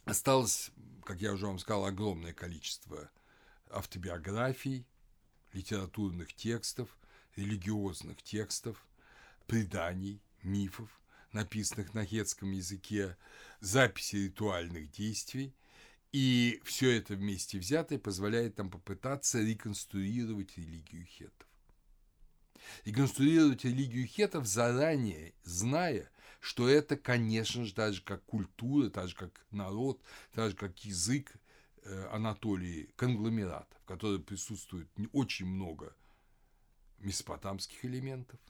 осталось, 0.07 0.71
как 1.05 1.21
я 1.21 1.35
уже 1.35 1.47
вам 1.47 1.59
сказал, 1.59 1.85
огромное 1.85 2.33
количество 2.33 3.11
автобиографий, 3.69 4.87
литературных 5.53 6.33
текстов, 6.33 6.89
религиозных 7.37 8.23
текстов, 8.23 8.83
преданий, 9.47 10.23
мифов, 10.43 10.89
написанных 11.33 11.93
на 11.93 12.07
хетском 12.07 12.51
языке, 12.53 13.19
записи 13.61 14.17
ритуальных 14.17 14.91
действий– 14.91 15.55
и 16.17 16.63
все 16.65 16.97
это 16.97 17.13
вместе 17.15 17.59
взятое 17.59 17.99
позволяет 17.99 18.57
нам 18.57 18.71
попытаться 18.71 19.39
реконструировать 19.39 20.57
религию 20.57 21.05
хетов. 21.05 21.47
Реконструировать 22.87 23.67
религию 23.67 24.07
хетов 24.07 24.47
заранее, 24.47 25.35
зная, 25.43 26.11
что 26.41 26.71
это, 26.71 26.97
конечно 26.97 27.67
же, 27.67 27.75
так 27.75 27.93
же 27.93 28.01
как 28.01 28.25
культура, 28.25 28.89
так 28.89 29.11
же 29.11 29.15
как 29.15 29.47
народ, 29.51 30.01
так 30.33 30.53
же 30.53 30.57
как 30.57 30.87
язык 30.87 31.37
э, 31.83 32.09
Анатолии, 32.11 32.89
конгломерат, 32.97 33.69
в 33.83 33.85
котором 33.85 34.23
присутствует 34.23 34.89
очень 35.13 35.45
много 35.45 35.95
месопотамских 36.97 37.85
элементов, 37.85 38.41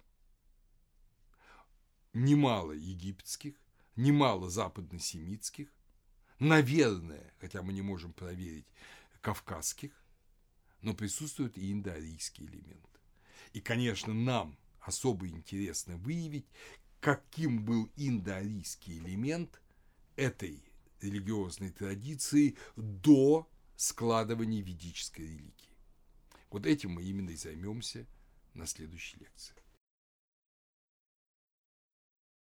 немало 2.13 2.71
египетских, 2.71 3.57
немало 3.97 4.51
западносемитских, 4.51 5.67
наверное, 6.39 7.33
хотя 7.41 7.63
мы 7.63 7.73
не 7.73 7.83
можем 7.83 8.13
проверить, 8.13 8.67
кавказских, 9.21 9.93
но 10.83 10.95
присутствуют 10.95 11.57
и 11.59 11.73
индоарийские 11.73 12.49
элементы. 12.49 13.01
И, 13.53 13.61
конечно, 13.61 14.15
нам 14.15 14.57
особо 14.81 15.29
интересно 15.29 15.97
выявить, 15.97 16.47
каким 17.01 17.65
был 17.65 17.91
индоарийский 17.97 18.99
элемент 18.99 19.61
этой 20.15 20.63
религиозной 21.01 21.71
традиции 21.71 22.57
до 22.77 23.49
складывания 23.77 24.63
ведической 24.63 25.27
религии. 25.27 25.77
Вот 26.51 26.67
этим 26.67 26.93
мы 26.93 27.03
именно 27.05 27.31
и 27.31 27.37
займемся 27.37 28.07
на 28.55 28.67
следующей 28.67 29.19
лекции. 29.19 29.55